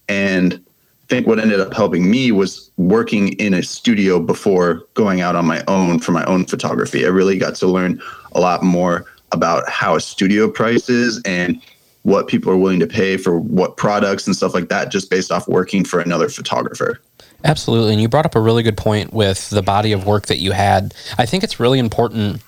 And 0.08 0.54
I 0.54 1.06
think 1.08 1.28
what 1.28 1.40
ended 1.40 1.60
up 1.60 1.74
helping 1.74 2.10
me 2.10 2.32
was 2.32 2.72
working 2.78 3.34
in 3.34 3.54
a 3.54 3.64
studio 3.64 4.20
before 4.20 4.86
going 4.94 5.22
out 5.22 5.36
on 5.36 5.46
my 5.46 5.64
own 5.68 6.00
for 6.00 6.12
my 6.12 6.24
own 6.26 6.46
photography. 6.46 7.06
I 7.06 7.10
really 7.10 7.38
got 7.38 7.56
to 7.56 7.68
learn 7.68 8.02
a 8.34 8.40
lot 8.40 8.64
more 8.64 9.06
about 9.32 9.68
how 9.70 9.96
a 9.96 10.02
studio 10.02 10.50
prices 10.50 11.22
and 11.26 11.62
what 12.04 12.28
people 12.28 12.52
are 12.52 12.58
willing 12.58 12.80
to 12.80 12.88
pay 12.88 13.18
for 13.18 13.40
what 13.40 13.78
products 13.78 14.26
and 14.26 14.36
stuff 14.36 14.54
like 14.54 14.70
that 14.70 14.90
just 14.90 15.10
based 15.10 15.32
off 15.32 15.48
working 15.48 15.84
for 15.84 16.00
another 16.00 16.30
photographer. 16.30 17.00
Absolutely. 17.44 17.94
And 17.94 18.02
you 18.02 18.08
brought 18.08 18.26
up 18.26 18.36
a 18.36 18.42
really 18.42 18.64
good 18.64 18.78
point 18.78 19.14
with 19.14 19.50
the 19.50 19.62
body 19.62 19.92
of 19.92 20.06
work 20.06 20.28
that 20.28 20.40
you 20.40 20.52
had. 20.52 20.94
I 21.18 21.26
think 21.26 21.44
it's 21.44 21.60
really 21.60 21.80
important 21.80 22.42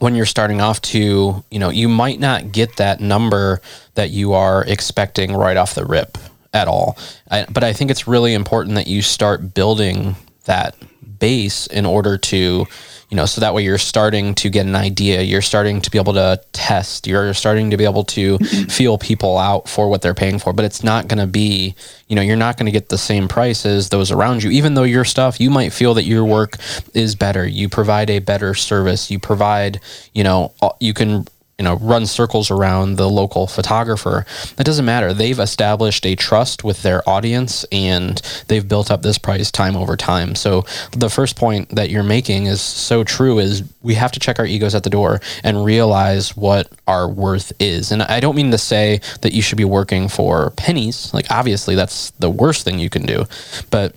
when 0.00 0.14
you're 0.14 0.26
starting 0.26 0.60
off 0.60 0.80
to, 0.82 1.44
you 1.50 1.58
know, 1.58 1.70
you 1.70 1.88
might 1.88 2.18
not 2.18 2.52
get 2.52 2.76
that 2.76 3.00
number 3.00 3.60
that 3.94 4.10
you 4.10 4.32
are 4.32 4.64
expecting 4.64 5.34
right 5.34 5.56
off 5.56 5.74
the 5.74 5.84
rip 5.84 6.18
at 6.52 6.68
all. 6.68 6.98
I, 7.30 7.46
but 7.50 7.64
I 7.64 7.72
think 7.72 7.90
it's 7.90 8.06
really 8.06 8.34
important 8.34 8.74
that 8.74 8.86
you 8.86 9.02
start 9.02 9.54
building 9.54 10.16
that 10.44 10.76
base 11.18 11.66
in 11.68 11.86
order 11.86 12.18
to 12.18 12.66
you 13.10 13.16
know 13.16 13.26
so 13.26 13.40
that 13.40 13.54
way 13.54 13.62
you're 13.62 13.78
starting 13.78 14.34
to 14.34 14.48
get 14.48 14.66
an 14.66 14.74
idea 14.74 15.22
you're 15.22 15.42
starting 15.42 15.80
to 15.80 15.90
be 15.90 15.98
able 15.98 16.12
to 16.12 16.40
test 16.52 17.06
you're 17.06 17.34
starting 17.34 17.70
to 17.70 17.76
be 17.76 17.84
able 17.84 18.04
to 18.04 18.38
mm-hmm. 18.38 18.68
feel 18.68 18.98
people 18.98 19.38
out 19.38 19.68
for 19.68 19.88
what 19.88 20.02
they're 20.02 20.14
paying 20.14 20.38
for 20.38 20.52
but 20.52 20.64
it's 20.64 20.82
not 20.82 21.08
going 21.08 21.18
to 21.18 21.26
be 21.26 21.74
you 22.08 22.16
know 22.16 22.22
you're 22.22 22.36
not 22.36 22.56
going 22.56 22.66
to 22.66 22.72
get 22.72 22.88
the 22.88 22.98
same 22.98 23.28
price 23.28 23.66
as 23.66 23.88
those 23.88 24.10
around 24.10 24.42
you. 24.42 24.50
Even 24.50 24.74
though 24.74 24.82
your 24.82 25.04
stuff 25.04 25.40
you 25.40 25.50
might 25.50 25.72
feel 25.72 25.94
that 25.94 26.04
your 26.04 26.24
work 26.24 26.56
is 26.92 27.14
better. 27.14 27.46
You 27.46 27.68
provide 27.68 28.10
a 28.10 28.18
better 28.18 28.54
service. 28.54 29.10
You 29.10 29.18
provide 29.18 29.80
you 30.12 30.24
know 30.24 30.52
you 30.80 30.94
can 30.94 31.26
you 31.58 31.64
know 31.64 31.76
run 31.76 32.06
circles 32.06 32.50
around 32.50 32.96
the 32.96 33.08
local 33.08 33.46
photographer. 33.46 34.26
That 34.56 34.64
doesn't 34.64 34.84
matter. 34.84 35.14
They've 35.14 35.38
established 35.38 36.04
a 36.04 36.16
trust 36.16 36.64
with 36.64 36.82
their 36.82 37.08
audience 37.08 37.64
and 37.70 38.20
they've 38.48 38.66
built 38.66 38.90
up 38.90 39.02
this 39.02 39.18
price 39.18 39.50
time 39.50 39.76
over 39.76 39.96
time. 39.96 40.34
So 40.34 40.64
the 40.92 41.10
first 41.10 41.36
point 41.36 41.68
that 41.70 41.90
you're 41.90 42.02
making 42.02 42.46
is 42.46 42.60
so 42.60 43.04
true 43.04 43.38
is 43.38 43.62
we 43.82 43.94
have 43.94 44.12
to 44.12 44.20
check 44.20 44.38
our 44.38 44.46
egos 44.46 44.74
at 44.74 44.82
the 44.82 44.90
door 44.90 45.20
and 45.44 45.64
realize 45.64 46.36
what 46.36 46.70
our 46.88 47.08
worth 47.08 47.52
is. 47.60 47.92
And 47.92 48.02
i 48.02 48.20
don't 48.20 48.36
mean 48.36 48.50
to 48.50 48.58
say 48.58 49.00
that 49.22 49.32
you 49.32 49.42
should 49.42 49.58
be 49.58 49.64
working 49.64 50.08
for 50.08 50.50
pennies. 50.50 51.14
Like 51.14 51.30
obviously 51.30 51.76
that's 51.76 52.10
the 52.12 52.30
worst 52.30 52.64
thing 52.64 52.78
you 52.78 52.90
can 52.90 53.06
do. 53.06 53.24
But 53.70 53.94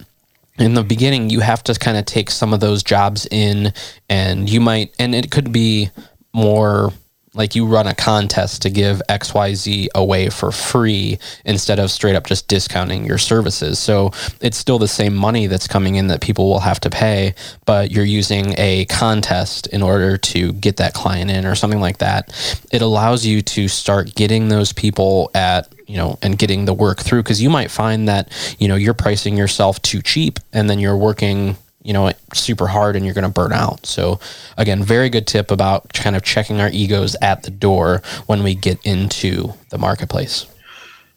in 0.59 0.75
the 0.75 0.83
beginning 0.83 1.31
you 1.31 1.39
have 1.39 1.63
to 1.63 1.73
kind 1.73 1.97
of 1.97 2.05
take 2.05 2.29
some 2.29 2.53
of 2.53 2.59
those 2.59 2.83
jobs 2.83 3.27
in 3.31 3.73
and 4.09 4.47
you 4.49 4.59
might 4.61 4.93
and 4.99 5.15
it 5.15 5.31
could 5.31 5.51
be 5.51 5.89
more 6.33 6.91
like 7.37 7.55
you 7.55 7.65
run 7.65 7.87
a 7.87 7.95
contest 7.95 8.63
to 8.63 8.69
give 8.69 9.01
xyz 9.07 9.87
away 9.95 10.29
for 10.29 10.51
free 10.51 11.19
instead 11.45 11.79
of 11.79 11.91
straight 11.91 12.15
up 12.15 12.25
just 12.25 12.47
discounting 12.47 13.05
your 13.05 13.17
services. 13.17 13.79
So 13.79 14.11
it's 14.41 14.57
still 14.57 14.79
the 14.79 14.87
same 14.87 15.15
money 15.15 15.47
that's 15.47 15.67
coming 15.67 15.95
in 15.95 16.07
that 16.07 16.21
people 16.21 16.49
will 16.49 16.59
have 16.59 16.79
to 16.81 16.89
pay 16.89 17.35
but 17.65 17.91
you're 17.91 18.05
using 18.05 18.55
a 18.57 18.85
contest 18.85 19.67
in 19.67 19.81
order 19.81 20.17
to 20.17 20.53
get 20.53 20.77
that 20.77 20.93
client 20.93 21.31
in 21.31 21.45
or 21.45 21.55
something 21.55 21.79
like 21.79 21.99
that. 21.99 22.33
It 22.71 22.81
allows 22.81 23.25
you 23.25 23.41
to 23.41 23.67
start 23.67 24.15
getting 24.15 24.49
those 24.49 24.73
people 24.73 25.31
at 25.33 25.71
you 25.87 25.97
know 25.97 26.17
and 26.21 26.37
getting 26.37 26.65
the 26.65 26.73
work 26.73 26.99
through 26.99 27.23
because 27.23 27.41
you 27.41 27.49
might 27.49 27.71
find 27.71 28.07
that 28.09 28.31
you 28.59 28.67
know 28.67 28.75
you're 28.75 28.93
pricing 28.93 29.37
yourself 29.37 29.81
too 29.81 30.01
cheap 30.01 30.39
and 30.53 30.69
then 30.69 30.79
you're 30.79 30.97
working 30.97 31.55
you 31.87 31.93
know 31.93 32.11
super 32.33 32.67
hard 32.67 32.97
and 32.97 33.05
you're 33.05 33.13
going 33.13 33.23
to 33.23 33.31
burn 33.31 33.53
out. 33.53 33.85
So 33.85 34.19
again 34.57 34.83
very 34.83 35.09
good 35.09 35.25
tip 35.25 35.49
about 35.49 35.93
kind 35.93 36.17
of 36.17 36.21
checking 36.21 36.59
our 36.59 36.69
egos 36.69 37.15
at 37.21 37.43
the 37.43 37.49
door 37.49 38.01
when 38.25 38.43
we 38.43 38.53
get 38.53 38.85
into 38.85 39.53
the 39.69 39.77
marketplace. 39.77 40.45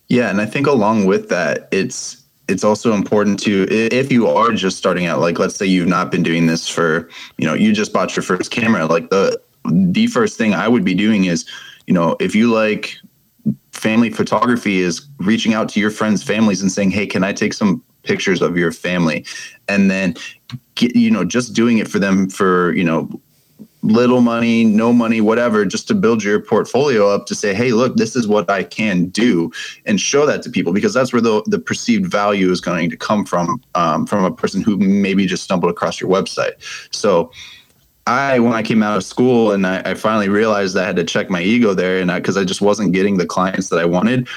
Yeah 0.06 0.30
and 0.30 0.40
i 0.40 0.46
think 0.46 0.66
along 0.66 1.06
with 1.06 1.28
that 1.28 1.68
it's 1.70 2.22
it's 2.48 2.64
also 2.64 2.92
important 2.92 3.38
to 3.40 3.66
if 3.70 4.10
you 4.10 4.26
are 4.26 4.52
just 4.52 4.76
starting 4.76 5.06
out 5.06 5.20
like 5.20 5.38
let's 5.38 5.54
say 5.54 5.66
you've 5.66 5.88
not 5.88 6.10
been 6.10 6.22
doing 6.22 6.46
this 6.46 6.68
for 6.68 7.08
you 7.36 7.46
know 7.46 7.54
you 7.54 7.72
just 7.72 7.92
bought 7.92 8.16
your 8.16 8.24
first 8.24 8.50
camera 8.50 8.86
like 8.86 9.08
the 9.10 9.40
the 9.70 10.08
first 10.08 10.36
thing 10.36 10.52
i 10.52 10.66
would 10.66 10.84
be 10.84 10.94
doing 10.94 11.26
is 11.26 11.48
you 11.86 11.94
know 11.94 12.16
if 12.18 12.34
you 12.34 12.50
like 12.50 12.96
family 13.70 14.10
photography 14.10 14.80
is 14.80 15.06
reaching 15.18 15.54
out 15.54 15.68
to 15.68 15.78
your 15.78 15.90
friends 15.90 16.24
families 16.24 16.60
and 16.60 16.72
saying 16.72 16.90
hey 16.90 17.06
can 17.06 17.22
i 17.22 17.32
take 17.32 17.52
some 17.52 17.80
pictures 18.02 18.42
of 18.42 18.56
your 18.56 18.72
family? 18.72 19.24
And 19.68 19.90
then 19.90 20.14
get, 20.80 20.96
you 20.96 21.10
know 21.10 21.24
just 21.24 21.54
doing 21.54 21.78
it 21.78 21.88
for 21.88 21.98
them 21.98 22.28
for 22.28 22.72
you 22.72 22.84
know 22.84 23.08
little 23.82 24.20
money 24.20 24.64
no 24.64 24.92
money 24.92 25.20
whatever 25.20 25.64
just 25.64 25.88
to 25.88 25.94
build 25.94 26.22
your 26.22 26.40
portfolio 26.40 27.08
up 27.08 27.24
to 27.26 27.34
say 27.34 27.54
hey 27.54 27.72
look 27.72 27.96
this 27.96 28.14
is 28.14 28.28
what 28.28 28.50
i 28.50 28.62
can 28.62 29.06
do 29.06 29.50
and 29.86 30.00
show 30.00 30.26
that 30.26 30.42
to 30.42 30.50
people 30.50 30.72
because 30.72 30.92
that's 30.92 31.12
where 31.12 31.22
the, 31.22 31.42
the 31.46 31.58
perceived 31.58 32.06
value 32.10 32.50
is 32.50 32.60
going 32.60 32.90
to 32.90 32.96
come 32.96 33.24
from 33.24 33.60
um, 33.74 34.06
from 34.06 34.24
a 34.24 34.30
person 34.30 34.62
who 34.62 34.76
maybe 34.76 35.26
just 35.26 35.44
stumbled 35.44 35.70
across 35.70 36.00
your 36.00 36.10
website. 36.10 36.52
So 36.90 37.30
I 38.06 38.38
when 38.40 38.52
I 38.52 38.62
came 38.62 38.82
out 38.82 38.96
of 38.96 39.04
school 39.04 39.52
and 39.52 39.66
I, 39.66 39.82
I 39.84 39.94
finally 39.94 40.28
realized 40.28 40.76
I 40.76 40.84
had 40.84 40.96
to 40.96 41.04
check 41.04 41.30
my 41.30 41.42
ego 41.42 41.74
there, 41.74 42.00
and 42.00 42.10
because 42.12 42.36
I, 42.36 42.42
I, 42.42 42.44
just 42.44 42.60
wasn't 42.60 42.92
getting 42.92 43.18
the 43.18 43.26
clients 43.26 43.68
that 43.68 43.78
I 43.78 43.84
wanted, 43.84 44.28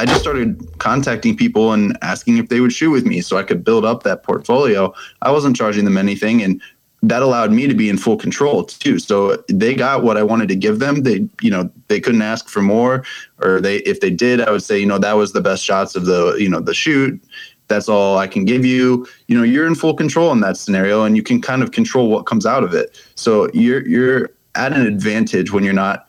I 0.00 0.06
just 0.06 0.22
started 0.22 0.78
contacting 0.78 1.36
people 1.36 1.74
and 1.74 1.94
asking 2.00 2.38
if 2.38 2.48
they 2.48 2.60
would 2.60 2.72
shoot 2.72 2.90
with 2.90 3.04
me 3.04 3.20
so 3.20 3.36
I 3.36 3.42
could 3.42 3.62
build 3.62 3.84
up 3.84 4.02
that 4.04 4.22
portfolio. 4.22 4.94
I 5.20 5.30
wasn't 5.30 5.56
charging 5.56 5.84
them 5.84 5.98
anything, 5.98 6.42
and 6.42 6.58
that 7.02 7.20
allowed 7.20 7.52
me 7.52 7.66
to 7.66 7.74
be 7.74 7.90
in 7.90 7.98
full 7.98 8.16
control 8.16 8.64
too. 8.64 8.98
So 8.98 9.36
they 9.48 9.74
got 9.74 10.02
what 10.02 10.16
I 10.16 10.22
wanted 10.22 10.48
to 10.48 10.56
give 10.56 10.78
them. 10.78 11.02
They, 11.02 11.28
you 11.42 11.50
know, 11.50 11.70
they 11.88 12.00
couldn't 12.00 12.22
ask 12.22 12.48
for 12.48 12.62
more, 12.62 13.04
or 13.42 13.60
they, 13.60 13.76
if 13.80 14.00
they 14.00 14.08
did, 14.08 14.40
I 14.40 14.50
would 14.50 14.62
say, 14.62 14.78
you 14.80 14.86
know, 14.86 14.96
that 14.96 15.18
was 15.18 15.34
the 15.34 15.42
best 15.42 15.62
shots 15.62 15.94
of 15.94 16.06
the, 16.06 16.34
you 16.38 16.48
know, 16.48 16.60
the 16.60 16.74
shoot 16.74 17.22
that's 17.68 17.88
all 17.88 18.16
I 18.16 18.26
can 18.26 18.46
give 18.46 18.64
you. 18.64 19.06
You 19.28 19.36
know, 19.36 19.44
you're 19.44 19.66
in 19.66 19.74
full 19.74 19.94
control 19.94 20.32
in 20.32 20.40
that 20.40 20.56
scenario 20.56 21.04
and 21.04 21.14
you 21.14 21.22
can 21.22 21.42
kind 21.42 21.62
of 21.62 21.72
control 21.72 22.08
what 22.08 22.24
comes 22.24 22.44
out 22.46 22.64
of 22.64 22.72
it. 22.72 22.98
So 23.16 23.50
you're 23.52 23.86
you're 23.86 24.30
at 24.54 24.72
an 24.72 24.86
advantage 24.86 25.52
when 25.52 25.62
you're 25.62 25.74
not 25.74 26.08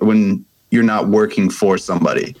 when 0.00 0.44
you're 0.70 0.84
not 0.84 1.08
working 1.08 1.48
for 1.48 1.78
somebody. 1.78 2.36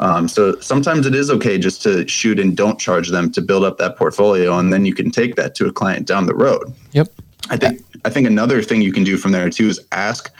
Um, 0.00 0.28
so 0.28 0.58
sometimes 0.60 1.06
it 1.06 1.14
is 1.14 1.30
okay 1.30 1.58
just 1.58 1.82
to 1.82 2.06
shoot 2.08 2.40
and 2.40 2.56
don't 2.56 2.78
charge 2.78 3.10
them 3.10 3.30
to 3.32 3.40
build 3.40 3.64
up 3.64 3.78
that 3.78 3.96
portfolio, 3.96 4.58
and 4.58 4.72
then 4.72 4.84
you 4.84 4.94
can 4.94 5.10
take 5.10 5.36
that 5.36 5.54
to 5.56 5.66
a 5.66 5.72
client 5.72 6.06
down 6.06 6.26
the 6.26 6.34
road. 6.34 6.72
Yep. 6.92 7.08
I 7.50 7.56
think 7.56 7.82
I 8.04 8.10
think 8.10 8.26
another 8.26 8.62
thing 8.62 8.82
you 8.82 8.92
can 8.92 9.04
do 9.04 9.16
from 9.16 9.32
there 9.32 9.48
too 9.50 9.68
is 9.68 9.80
ask 9.92 10.32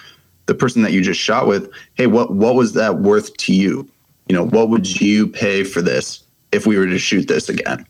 the 0.46 0.54
person 0.54 0.82
that 0.82 0.92
you 0.92 1.00
just 1.02 1.20
shot 1.20 1.46
with, 1.46 1.70
hey, 1.94 2.06
what 2.06 2.32
what 2.32 2.54
was 2.54 2.73
that 2.75 2.99
worth 2.99 3.37
to 3.38 3.54
you? 3.54 3.88
You 4.28 4.34
know, 4.34 4.46
what 4.46 4.70
would 4.70 5.00
you 5.00 5.28
pay 5.28 5.64
for 5.64 5.82
this? 5.82 6.25
if 6.54 6.66
we 6.66 6.78
were 6.78 6.87
to 6.87 6.99
shoot 6.99 7.28
this 7.28 7.49
again. 7.49 7.84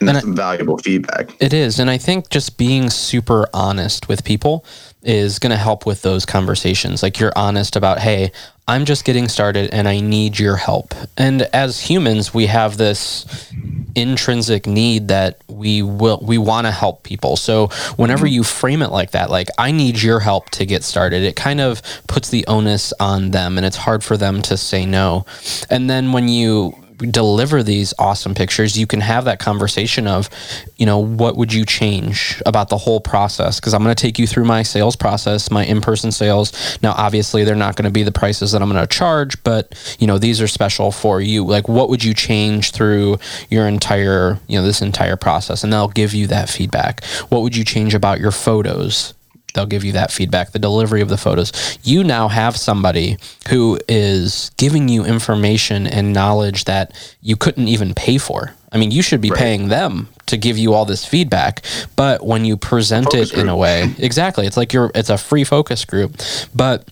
And 0.00 0.08
that's 0.08 0.18
and 0.18 0.24
some 0.24 0.36
valuable 0.36 0.78
feedback. 0.78 1.30
It 1.40 1.52
is. 1.52 1.78
And 1.78 1.90
I 1.90 1.98
think 1.98 2.28
just 2.30 2.56
being 2.56 2.90
super 2.90 3.48
honest 3.52 4.08
with 4.08 4.24
people 4.24 4.64
is 5.02 5.38
going 5.38 5.50
to 5.50 5.56
help 5.56 5.86
with 5.86 6.02
those 6.02 6.24
conversations. 6.24 7.02
Like 7.02 7.18
you're 7.18 7.32
honest 7.36 7.76
about, 7.76 7.98
hey, 7.98 8.32
I'm 8.66 8.84
just 8.84 9.04
getting 9.04 9.28
started 9.28 9.70
and 9.72 9.88
I 9.88 10.00
need 10.00 10.38
your 10.38 10.56
help. 10.56 10.94
And 11.16 11.42
as 11.54 11.80
humans, 11.80 12.34
we 12.34 12.46
have 12.46 12.76
this 12.76 13.52
intrinsic 13.94 14.66
need 14.66 15.08
that 15.08 15.42
we 15.48 15.82
will 15.82 16.20
we 16.22 16.38
want 16.38 16.66
to 16.66 16.70
help 16.70 17.02
people. 17.02 17.36
So 17.36 17.68
whenever 17.96 18.26
mm-hmm. 18.26 18.34
you 18.34 18.44
frame 18.44 18.82
it 18.82 18.90
like 18.90 19.12
that, 19.12 19.30
like 19.30 19.48
I 19.56 19.72
need 19.72 20.02
your 20.02 20.20
help 20.20 20.50
to 20.50 20.66
get 20.66 20.84
started, 20.84 21.22
it 21.22 21.34
kind 21.34 21.60
of 21.60 21.82
puts 22.06 22.28
the 22.28 22.46
onus 22.46 22.92
on 23.00 23.30
them 23.30 23.56
and 23.56 23.66
it's 23.66 23.76
hard 23.76 24.04
for 24.04 24.16
them 24.16 24.42
to 24.42 24.56
say 24.56 24.84
no. 24.84 25.24
And 25.70 25.88
then 25.88 26.12
when 26.12 26.28
you 26.28 26.74
deliver 26.98 27.62
these 27.62 27.94
awesome 27.98 28.34
pictures, 28.34 28.78
you 28.78 28.86
can 28.86 29.00
have 29.00 29.24
that 29.24 29.38
conversation 29.38 30.06
of, 30.06 30.28
you 30.76 30.86
know, 30.86 30.98
what 30.98 31.36
would 31.36 31.52
you 31.52 31.64
change 31.64 32.42
about 32.44 32.68
the 32.68 32.78
whole 32.78 33.00
process? 33.00 33.60
Because 33.60 33.74
I'm 33.74 33.82
going 33.82 33.94
to 33.94 34.00
take 34.00 34.18
you 34.18 34.26
through 34.26 34.44
my 34.44 34.62
sales 34.62 34.96
process, 34.96 35.50
my 35.50 35.64
in 35.64 35.80
person 35.80 36.12
sales. 36.12 36.78
Now, 36.82 36.92
obviously, 36.96 37.44
they're 37.44 37.54
not 37.54 37.76
going 37.76 37.84
to 37.84 37.90
be 37.90 38.02
the 38.02 38.12
prices 38.12 38.52
that 38.52 38.62
I'm 38.62 38.70
going 38.70 38.80
to 38.80 38.86
charge, 38.86 39.42
but, 39.44 39.96
you 39.98 40.06
know, 40.06 40.18
these 40.18 40.40
are 40.40 40.48
special 40.48 40.90
for 40.90 41.20
you. 41.20 41.44
Like, 41.44 41.68
what 41.68 41.88
would 41.88 42.02
you 42.02 42.14
change 42.14 42.72
through 42.72 43.18
your 43.50 43.66
entire, 43.66 44.38
you 44.46 44.58
know, 44.58 44.64
this 44.64 44.82
entire 44.82 45.16
process? 45.16 45.64
And 45.64 45.72
they'll 45.72 45.88
give 45.88 46.14
you 46.14 46.26
that 46.28 46.48
feedback. 46.48 47.04
What 47.28 47.42
would 47.42 47.56
you 47.56 47.64
change 47.64 47.94
about 47.94 48.20
your 48.20 48.32
photos? 48.32 49.14
They'll 49.58 49.66
give 49.66 49.82
you 49.82 49.90
that 49.92 50.12
feedback 50.12 50.52
the 50.52 50.58
delivery 50.58 51.00
of 51.00 51.08
the 51.08 51.16
photos 51.16 51.78
you 51.82 52.04
now 52.04 52.28
have 52.28 52.56
somebody 52.56 53.16
who 53.48 53.76
is 53.88 54.52
giving 54.56 54.88
you 54.88 55.04
information 55.04 55.84
and 55.84 56.12
knowledge 56.12 56.64
that 56.64 56.94
you 57.20 57.36
couldn't 57.36 57.66
even 57.66 57.92
pay 57.92 58.18
for 58.18 58.54
i 58.70 58.78
mean 58.78 58.92
you 58.92 59.02
should 59.02 59.20
be 59.20 59.30
right. 59.30 59.38
paying 59.38 59.66
them 59.66 60.08
to 60.26 60.36
give 60.36 60.56
you 60.56 60.74
all 60.74 60.84
this 60.84 61.04
feedback 61.04 61.64
but 61.96 62.24
when 62.24 62.44
you 62.44 62.56
present 62.56 63.12
it 63.14 63.30
group. 63.30 63.42
in 63.42 63.48
a 63.48 63.56
way 63.56 63.92
exactly 63.98 64.46
it's 64.46 64.56
like 64.56 64.72
you're 64.72 64.92
it's 64.94 65.10
a 65.10 65.18
free 65.18 65.42
focus 65.42 65.84
group 65.84 66.16
but 66.54 66.88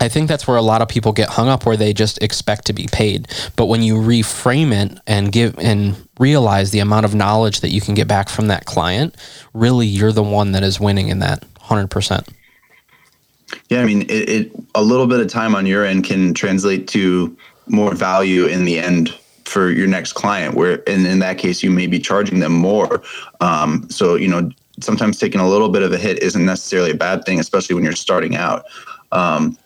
I 0.00 0.08
think 0.08 0.28
that's 0.28 0.48
where 0.48 0.56
a 0.56 0.62
lot 0.62 0.80
of 0.80 0.88
people 0.88 1.12
get 1.12 1.28
hung 1.28 1.48
up 1.48 1.66
where 1.66 1.76
they 1.76 1.92
just 1.92 2.22
expect 2.22 2.64
to 2.66 2.72
be 2.72 2.88
paid. 2.90 3.28
But 3.54 3.66
when 3.66 3.82
you 3.82 3.96
reframe 3.96 4.72
it 4.72 4.98
and 5.06 5.30
give 5.30 5.58
and 5.58 5.94
realize 6.18 6.70
the 6.70 6.78
amount 6.78 7.04
of 7.04 7.14
knowledge 7.14 7.60
that 7.60 7.68
you 7.68 7.82
can 7.82 7.94
get 7.94 8.08
back 8.08 8.30
from 8.30 8.46
that 8.46 8.64
client, 8.64 9.14
really 9.52 9.86
you're 9.86 10.12
the 10.12 10.22
one 10.22 10.52
that 10.52 10.62
is 10.62 10.80
winning 10.80 11.08
in 11.08 11.18
that 11.18 11.44
hundred 11.70 11.88
percent. 11.88 12.28
Yeah, 13.68 13.80
I 13.80 13.84
mean, 13.84 14.02
it, 14.02 14.28
it 14.28 14.52
a 14.74 14.82
little 14.82 15.06
bit 15.06 15.20
of 15.20 15.28
time 15.28 15.54
on 15.54 15.66
your 15.66 15.84
end 15.84 16.04
can 16.04 16.34
translate 16.34 16.86
to 16.88 17.36
more 17.68 17.94
value 17.94 18.46
in 18.46 18.64
the 18.64 18.78
end 18.78 19.10
for 19.44 19.70
your 19.70 19.86
next 19.86 20.12
client. 20.12 20.54
Where, 20.54 20.82
and 20.88 21.06
in 21.06 21.18
that 21.20 21.38
case, 21.38 21.62
you 21.62 21.70
may 21.70 21.86
be 21.86 21.98
charging 21.98 22.40
them 22.40 22.52
more. 22.52 23.02
Um, 23.40 23.88
so 23.90 24.14
you 24.14 24.28
know, 24.28 24.50
sometimes 24.80 25.18
taking 25.18 25.40
a 25.40 25.48
little 25.48 25.68
bit 25.68 25.82
of 25.82 25.92
a 25.92 25.98
hit 25.98 26.22
isn't 26.22 26.44
necessarily 26.44 26.90
a 26.90 26.96
bad 26.96 27.24
thing, 27.24 27.40
especially 27.40 27.74
when 27.74 27.84
you're 27.84 27.92
starting 27.92 28.36
out. 28.36 28.64
Um, 29.12 29.56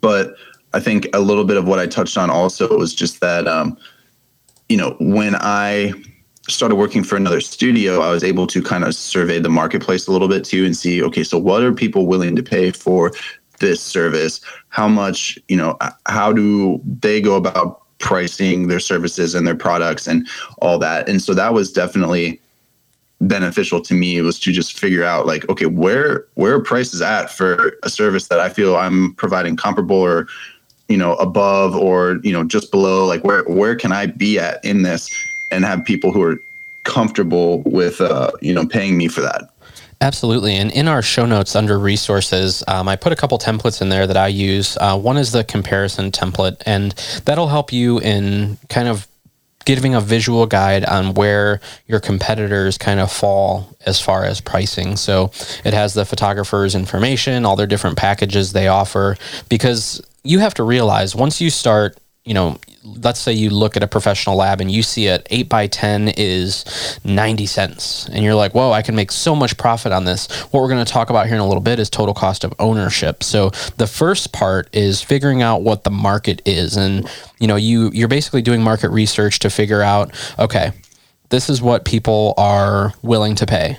but 0.00 0.36
I 0.74 0.80
think 0.80 1.08
a 1.12 1.20
little 1.20 1.44
bit 1.44 1.56
of 1.56 1.66
what 1.66 1.78
I 1.78 1.86
touched 1.86 2.16
on 2.16 2.30
also 2.30 2.78
was 2.78 2.94
just 2.94 3.20
that, 3.20 3.46
um, 3.46 3.76
you 4.68 4.76
know, 4.76 4.96
when 5.00 5.34
I 5.34 5.92
started 6.48 6.76
working 6.76 7.04
for 7.04 7.16
another 7.16 7.40
studio, 7.40 8.00
I 8.00 8.10
was 8.10 8.24
able 8.24 8.46
to 8.48 8.62
kind 8.62 8.84
of 8.84 8.94
survey 8.94 9.38
the 9.38 9.48
marketplace 9.48 10.06
a 10.06 10.12
little 10.12 10.28
bit 10.28 10.44
too 10.44 10.64
and 10.64 10.76
see, 10.76 11.02
okay, 11.02 11.22
so 11.22 11.38
what 11.38 11.62
are 11.62 11.72
people 11.72 12.06
willing 12.06 12.34
to 12.36 12.42
pay 12.42 12.72
for 12.72 13.12
this 13.60 13.80
service? 13.80 14.40
How 14.68 14.88
much, 14.88 15.38
you 15.48 15.56
know, 15.56 15.78
how 16.06 16.32
do 16.32 16.80
they 16.84 17.20
go 17.20 17.36
about 17.36 17.80
pricing 17.98 18.66
their 18.66 18.80
services 18.80 19.34
and 19.34 19.46
their 19.46 19.54
products 19.54 20.08
and 20.08 20.28
all 20.58 20.78
that? 20.80 21.08
And 21.08 21.22
so 21.22 21.32
that 21.34 21.54
was 21.54 21.72
definitely 21.72 22.40
beneficial 23.20 23.80
to 23.80 23.94
me 23.94 24.20
was 24.20 24.38
to 24.40 24.50
just 24.50 24.76
figure 24.76 25.04
out 25.04 25.26
like 25.26 25.48
okay 25.48 25.66
where 25.66 26.26
where 26.34 26.60
price 26.60 26.92
is 26.92 27.00
at 27.00 27.30
for 27.30 27.78
a 27.84 27.88
service 27.88 28.26
that 28.26 28.40
i 28.40 28.48
feel 28.48 28.74
i'm 28.74 29.14
providing 29.14 29.54
comparable 29.54 29.96
or 29.96 30.26
you 30.88 30.96
know 30.96 31.14
above 31.14 31.76
or 31.76 32.18
you 32.24 32.32
know 32.32 32.42
just 32.42 32.72
below 32.72 33.06
like 33.06 33.22
where 33.22 33.44
where 33.44 33.76
can 33.76 33.92
i 33.92 34.06
be 34.06 34.40
at 34.40 34.62
in 34.64 34.82
this 34.82 35.08
and 35.52 35.64
have 35.64 35.84
people 35.84 36.12
who 36.12 36.22
are 36.22 36.40
comfortable 36.84 37.62
with 37.62 38.00
uh, 38.00 38.30
you 38.40 38.52
know 38.52 38.66
paying 38.66 38.96
me 38.96 39.08
for 39.08 39.20
that. 39.20 39.50
Absolutely. 40.00 40.56
And 40.56 40.72
in 40.72 40.88
our 40.88 41.00
show 41.00 41.26
notes 41.26 41.54
under 41.54 41.78
resources, 41.78 42.64
um, 42.66 42.88
I 42.88 42.96
put 42.96 43.12
a 43.12 43.16
couple 43.16 43.38
templates 43.38 43.80
in 43.80 43.88
there 43.88 44.04
that 44.04 44.16
I 44.16 44.26
use. 44.26 44.76
Uh, 44.80 44.98
one 44.98 45.16
is 45.16 45.30
the 45.30 45.44
comparison 45.44 46.10
template, 46.10 46.60
and 46.66 46.90
that'll 47.24 47.46
help 47.46 47.72
you 47.72 48.00
in 48.00 48.58
kind 48.68 48.88
of 48.88 49.06
giving 49.64 49.94
a 49.94 50.00
visual 50.00 50.44
guide 50.46 50.84
on 50.84 51.14
where 51.14 51.60
your 51.86 52.00
competitors 52.00 52.76
kind 52.76 52.98
of 52.98 53.12
fall 53.12 53.68
as 53.86 54.00
far 54.00 54.24
as 54.24 54.40
pricing. 54.40 54.96
So 54.96 55.30
it 55.64 55.72
has 55.72 55.94
the 55.94 56.04
photographer's 56.04 56.74
information, 56.74 57.44
all 57.44 57.54
their 57.54 57.68
different 57.68 57.96
packages 57.96 58.52
they 58.52 58.66
offer, 58.66 59.16
because 59.48 60.04
you 60.24 60.40
have 60.40 60.54
to 60.54 60.64
realize 60.64 61.14
once 61.14 61.40
you 61.40 61.48
start 61.48 61.96
you 62.24 62.34
know, 62.34 62.56
let's 62.84 63.18
say 63.18 63.32
you 63.32 63.50
look 63.50 63.76
at 63.76 63.82
a 63.82 63.88
professional 63.88 64.36
lab 64.36 64.60
and 64.60 64.70
you 64.70 64.82
see 64.82 65.06
it 65.06 65.26
8 65.30 65.48
by 65.48 65.66
10 65.66 66.12
is 66.16 67.00
90 67.04 67.46
cents. 67.46 68.08
And 68.08 68.22
you're 68.22 68.34
like 68.34 68.54
whoa 68.54 68.70
i 68.70 68.82
can 68.82 68.94
make 68.94 69.10
so 69.10 69.34
much 69.34 69.56
profit 69.56 69.92
on 69.92 70.04
this. 70.04 70.28
What 70.52 70.60
we're 70.60 70.68
going 70.68 70.84
to 70.84 70.92
talk 70.92 71.10
about 71.10 71.26
here 71.26 71.34
in 71.34 71.40
a 71.40 71.46
little 71.46 71.62
bit 71.62 71.78
is 71.78 71.90
total 71.90 72.14
cost 72.14 72.44
of 72.44 72.54
ownership. 72.58 73.22
So 73.24 73.50
the 73.76 73.86
first 73.86 74.32
part 74.32 74.68
is 74.72 75.02
figuring 75.02 75.42
out 75.42 75.62
what 75.62 75.84
the 75.84 75.90
market 75.90 76.42
is. 76.44 76.76
And 76.76 77.08
you 77.40 77.48
know 77.48 77.56
you 77.56 77.90
you're 77.92 78.08
basically 78.08 78.42
doing 78.42 78.62
market 78.62 78.90
research 78.90 79.40
to 79.40 79.50
figure 79.50 79.82
out 79.82 80.12
okay 80.38 80.72
this 81.30 81.48
is 81.48 81.62
what 81.62 81.86
people 81.86 82.34
are 82.36 82.92
willing 83.02 83.34
to 83.36 83.46
pay. 83.46 83.78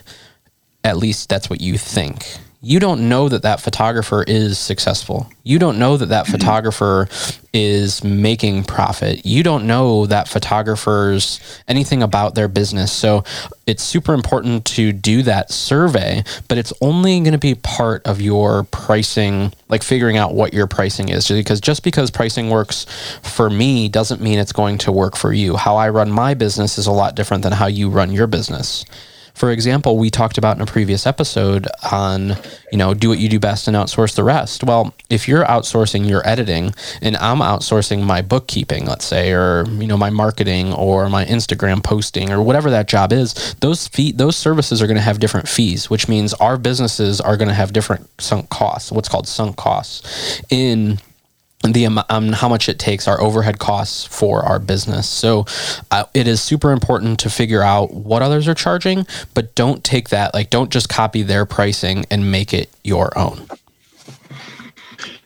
At 0.84 0.98
least 0.98 1.30
that's 1.30 1.50
what 1.50 1.62
you 1.62 1.78
think 1.78 2.26
you 2.66 2.80
don't 2.80 3.10
know 3.10 3.28
that 3.28 3.42
that 3.42 3.60
photographer 3.60 4.24
is 4.26 4.58
successful. 4.58 5.30
You 5.44 5.60
don't 5.60 5.78
know 5.78 5.98
that 5.98 6.06
that 6.08 6.24
mm-hmm. 6.24 6.32
photographer 6.32 7.10
is 7.52 8.02
making 8.06 8.64
profit. 8.64 9.26
You 9.26 9.44
don't 9.44 9.68
know 9.68 10.06
that 10.06 10.30
photographer's 10.30 11.42
anything 11.68 12.02
about 12.02 12.36
their 12.36 12.48
business. 12.48 12.94
So 12.94 13.26
it's 13.68 13.84
super 13.84 14.14
important 14.14 14.64
to 14.68 14.94
do 14.94 15.24
that 15.24 15.52
survey, 15.52 16.24
but 16.48 16.58
it's 16.58 16.72
only 16.80 17.20
going 17.20 17.34
to 17.34 17.38
be 17.38 17.54
part 17.54 18.08
of 18.08 18.22
your 18.22 18.64
pricing, 18.64 19.52
like 19.68 19.84
figuring 19.84 20.16
out 20.16 20.34
what 20.34 20.54
your 20.54 20.66
pricing 20.66 21.10
is. 21.10 21.28
Because 21.28 21.60
just 21.60 21.84
because 21.84 22.12
pricing 22.12 22.50
works 22.50 22.86
for 23.22 23.50
me 23.50 23.90
doesn't 23.90 24.22
mean 24.22 24.40
it's 24.40 24.54
going 24.54 24.78
to 24.80 24.92
work 24.94 25.18
for 25.18 25.34
you. 25.34 25.58
How 25.58 25.76
I 25.76 25.90
run 25.90 26.10
my 26.10 26.34
business 26.34 26.78
is 26.78 26.88
a 26.88 26.94
lot 26.94 27.16
different 27.16 27.44
than 27.44 27.52
how 27.52 27.68
you 27.68 27.90
run 27.90 28.14
your 28.14 28.28
business. 28.28 28.86
For 29.34 29.52
example, 29.52 29.98
we 29.98 30.10
talked 30.10 30.38
about 30.38 30.56
in 30.56 30.62
a 30.62 30.66
previous 30.66 31.08
episode 31.08 31.68
on, 31.92 32.36
you 32.72 32.78
know, 32.78 32.94
do 32.94 33.10
what 33.10 33.20
you 33.20 33.30
do 33.30 33.40
best 33.40 33.68
and 33.68 33.76
outsource 33.76 34.16
the 34.16 34.24
rest. 34.24 34.64
Well, 34.64 34.94
if 35.10 35.28
you're 35.28 35.44
outsourcing 35.46 36.08
your 36.08 36.28
editing 36.28 36.74
and 37.02 37.18
I'm 37.18 37.40
outsourcing 37.40 38.04
my 38.04 38.22
bookkeeping, 38.22 38.86
let's 38.86 39.06
say, 39.06 39.32
or, 39.32 39.66
you 39.68 39.88
know, 39.88 39.98
my 39.98 40.10
marketing 40.10 40.74
or 40.74 41.10
my 41.10 41.26
Instagram 41.26 41.84
posting 41.84 42.32
or 42.32 42.42
whatever 42.42 42.70
that 42.70 42.88
job 42.88 43.12
is, 43.12 43.56
those 43.60 43.88
fee 43.88 44.12
those 44.12 44.38
services 44.38 44.82
are 44.82 44.88
going 44.88 44.98
to 44.98 45.02
have 45.02 45.20
different 45.20 45.48
fees, 45.48 45.90
which 45.90 46.08
means 46.08 46.34
our 46.36 46.58
businesses 46.58 47.20
are 47.20 47.38
going 47.38 47.48
to 47.48 47.54
have 47.54 47.74
different 47.74 48.10
sunk 48.22 48.50
costs, 48.50 48.92
what's 48.92 49.10
called 49.10 49.28
sunk 49.28 49.58
costs 49.58 50.42
in 50.50 51.00
the 51.72 51.86
um, 52.10 52.34
how 52.34 52.50
much 52.50 52.68
it 52.68 52.78
takes 52.78 53.08
our 53.08 53.22
overhead 53.22 53.60
costs 53.60 54.06
for 54.06 54.42
our 54.42 54.60
business. 54.60 55.08
So 55.08 55.46
uh, 55.92 56.06
it 56.14 56.28
is 56.28 56.42
super 56.42 56.72
important 56.72 57.20
to 57.22 57.30
figure 57.30 57.64
out 57.64 57.94
what 57.94 58.22
others 58.22 58.48
are 58.48 58.54
charging, 58.54 59.08
but 59.34 59.56
don't 59.56 59.84
take 59.84 60.10
that 60.10 60.34
like 60.34 60.50
don't 60.50 60.72
just 60.72 60.90
copy 60.90 61.22
their 61.22 61.46
pricing 61.46 62.06
and 62.12 62.32
make 62.32 62.54
it 62.54 62.70
your 62.84 63.18
own. 63.18 63.48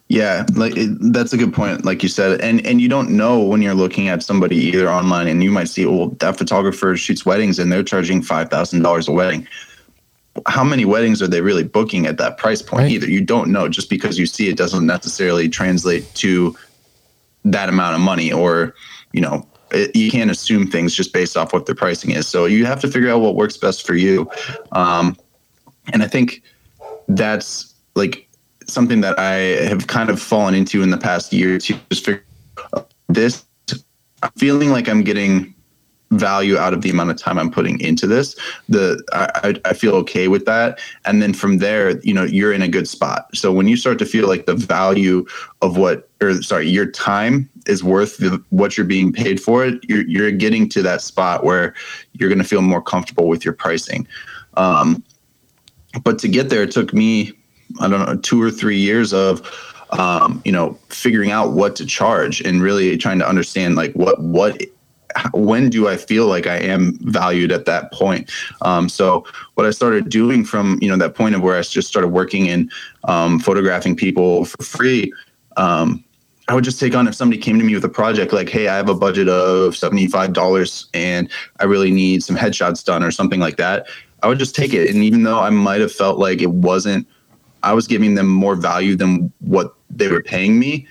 Yeah, 0.09 0.45
like 0.55 0.77
it, 0.77 0.95
that's 1.11 1.33
a 1.33 1.37
good 1.37 1.53
point, 1.53 1.83
like 1.83 2.01
you 2.01 2.07
said, 2.07 2.39
and 2.39 2.65
and 2.65 2.79
you 2.79 2.87
don't 2.87 3.09
know 3.09 3.41
when 3.41 3.61
you're 3.61 3.73
looking 3.73 4.07
at 4.07 4.23
somebody 4.23 4.55
either 4.55 4.89
online, 4.89 5.27
and 5.27 5.43
you 5.43 5.51
might 5.51 5.67
see, 5.67 5.85
well, 5.85 6.09
that 6.19 6.37
photographer 6.37 6.95
shoots 6.95 7.25
weddings, 7.25 7.59
and 7.59 7.71
they're 7.71 7.83
charging 7.83 8.21
five 8.21 8.49
thousand 8.49 8.83
dollars 8.83 9.09
a 9.09 9.11
wedding 9.11 9.45
how 10.47 10.63
many 10.63 10.85
weddings 10.85 11.21
are 11.21 11.27
they 11.27 11.41
really 11.41 11.63
booking 11.63 12.05
at 12.05 12.17
that 12.17 12.37
price 12.37 12.61
point 12.61 12.83
right. 12.83 12.91
either? 12.91 13.09
You 13.09 13.21
don't 13.21 13.51
know. 13.51 13.67
Just 13.67 13.89
because 13.89 14.19
you 14.19 14.25
see 14.25 14.49
it 14.49 14.57
doesn't 14.57 14.85
necessarily 14.85 15.49
translate 15.49 16.13
to 16.15 16.55
that 17.45 17.69
amount 17.69 17.95
of 17.95 18.01
money 18.01 18.31
or 18.31 18.75
you 19.13 19.21
know 19.21 19.47
it, 19.71 19.95
you 19.95 20.11
can't 20.11 20.31
assume 20.31 20.69
things 20.69 20.93
just 20.93 21.13
based 21.13 21.37
off 21.37 21.53
what 21.53 21.65
their 21.65 21.75
pricing 21.75 22.11
is. 22.11 22.27
So 22.27 22.45
you 22.45 22.65
have 22.65 22.79
to 22.81 22.87
figure 22.87 23.09
out 23.09 23.21
what 23.21 23.35
works 23.35 23.57
best 23.57 23.85
for 23.85 23.95
you. 23.95 24.29
Um, 24.71 25.17
and 25.93 26.03
i 26.03 26.07
think 26.07 26.41
that's 27.07 27.73
like 27.95 28.27
something 28.67 29.01
that 29.01 29.17
i 29.19 29.33
have 29.65 29.87
kind 29.87 30.09
of 30.09 30.21
fallen 30.21 30.53
into 30.53 30.81
in 30.81 30.89
the 30.89 30.97
past 30.97 31.31
year 31.31 31.57
to 31.57 31.75
just 31.89 32.05
figure 32.05 32.23
this 33.07 33.45
feeling 34.37 34.71
like 34.71 34.87
i'm 34.87 35.03
getting 35.03 35.53
value 36.11 36.57
out 36.57 36.73
of 36.73 36.81
the 36.81 36.89
amount 36.89 37.09
of 37.09 37.17
time 37.17 37.37
I'm 37.37 37.51
putting 37.51 37.79
into 37.79 38.07
this. 38.07 38.35
The 38.69 39.03
I, 39.13 39.55
I 39.65 39.73
feel 39.73 39.93
okay 39.95 40.27
with 40.27 40.45
that, 40.45 40.79
and 41.05 41.21
then 41.21 41.33
from 41.33 41.57
there, 41.57 41.99
you 41.99 42.13
know, 42.13 42.23
you're 42.23 42.53
in 42.53 42.61
a 42.61 42.67
good 42.67 42.87
spot. 42.87 43.27
So 43.35 43.51
when 43.51 43.67
you 43.67 43.77
start 43.77 43.99
to 43.99 44.05
feel 44.05 44.27
like 44.27 44.45
the 44.45 44.55
value 44.55 45.25
of 45.61 45.77
what, 45.77 46.09
or 46.21 46.41
sorry, 46.41 46.69
your 46.69 46.85
time 46.85 47.49
is 47.65 47.83
worth 47.83 48.17
the, 48.17 48.41
what 48.49 48.77
you're 48.77 48.85
being 48.85 49.11
paid 49.11 49.41
for 49.41 49.65
it, 49.65 49.83
you're 49.89 50.07
you're 50.07 50.31
getting 50.31 50.69
to 50.69 50.81
that 50.83 51.01
spot 51.01 51.43
where 51.43 51.73
you're 52.13 52.29
going 52.29 52.39
to 52.39 52.47
feel 52.47 52.61
more 52.61 52.81
comfortable 52.81 53.27
with 53.27 53.43
your 53.43 53.53
pricing. 53.53 54.07
Um, 54.55 55.03
but 56.03 56.19
to 56.19 56.27
get 56.27 56.49
there, 56.49 56.63
it 56.63 56.71
took 56.71 56.93
me, 56.93 57.33
I 57.79 57.87
don't 57.87 58.05
know, 58.05 58.17
two 58.17 58.41
or 58.41 58.51
three 58.51 58.77
years 58.77 59.13
of 59.13 59.41
um, 59.91 60.41
you 60.43 60.51
know, 60.51 60.77
figuring 60.89 61.31
out 61.31 61.51
what 61.51 61.75
to 61.77 61.85
charge 61.85 62.41
and 62.41 62.61
really 62.61 62.97
trying 62.97 63.19
to 63.19 63.27
understand 63.27 63.75
like 63.75 63.93
what 63.93 64.21
what 64.21 64.61
when 65.33 65.69
do 65.69 65.87
I 65.87 65.97
feel 65.97 66.27
like 66.27 66.47
I 66.47 66.57
am 66.57 66.97
valued 67.01 67.51
at 67.51 67.65
that 67.65 67.91
point? 67.91 68.31
Um, 68.61 68.89
so 68.89 69.25
what 69.55 69.65
I 69.65 69.71
started 69.71 70.09
doing 70.09 70.43
from 70.45 70.77
you 70.81 70.89
know 70.89 70.97
that 70.97 71.15
point 71.15 71.35
of 71.35 71.41
where 71.41 71.57
I 71.57 71.61
just 71.61 71.87
started 71.87 72.09
working 72.09 72.47
in 72.47 72.69
um, 73.05 73.39
photographing 73.39 73.95
people 73.95 74.45
for 74.45 74.63
free. 74.63 75.11
Um, 75.55 76.03
I 76.49 76.53
would 76.53 76.63
just 76.63 76.79
take 76.79 76.95
on 76.95 77.07
if 77.07 77.15
somebody 77.15 77.41
came 77.41 77.59
to 77.59 77.65
me 77.65 77.73
with 77.73 77.83
a 77.83 77.89
project 77.89 78.31
like, 78.31 78.47
hey, 78.47 78.69
I 78.69 78.77
have 78.77 78.87
a 78.87 78.95
budget 78.95 79.27
of 79.27 79.73
$75 79.73 80.87
and 80.93 81.29
I 81.59 81.65
really 81.65 81.91
need 81.91 82.23
some 82.23 82.37
headshots 82.37 82.85
done 82.85 83.03
or 83.03 83.11
something 83.11 83.41
like 83.41 83.57
that. 83.57 83.87
I 84.23 84.27
would 84.27 84.39
just 84.39 84.55
take 84.55 84.73
it. 84.73 84.89
And 84.89 85.03
even 85.03 85.23
though 85.23 85.39
I 85.39 85.49
might 85.49 85.81
have 85.81 85.91
felt 85.91 86.19
like 86.19 86.41
it 86.41 86.51
wasn't, 86.51 87.05
I 87.63 87.73
was 87.73 87.85
giving 87.85 88.15
them 88.15 88.27
more 88.29 88.55
value 88.55 88.95
than 88.95 89.31
what 89.39 89.75
they 89.89 90.07
were 90.07 90.23
paying 90.23 90.57
me, 90.57 90.87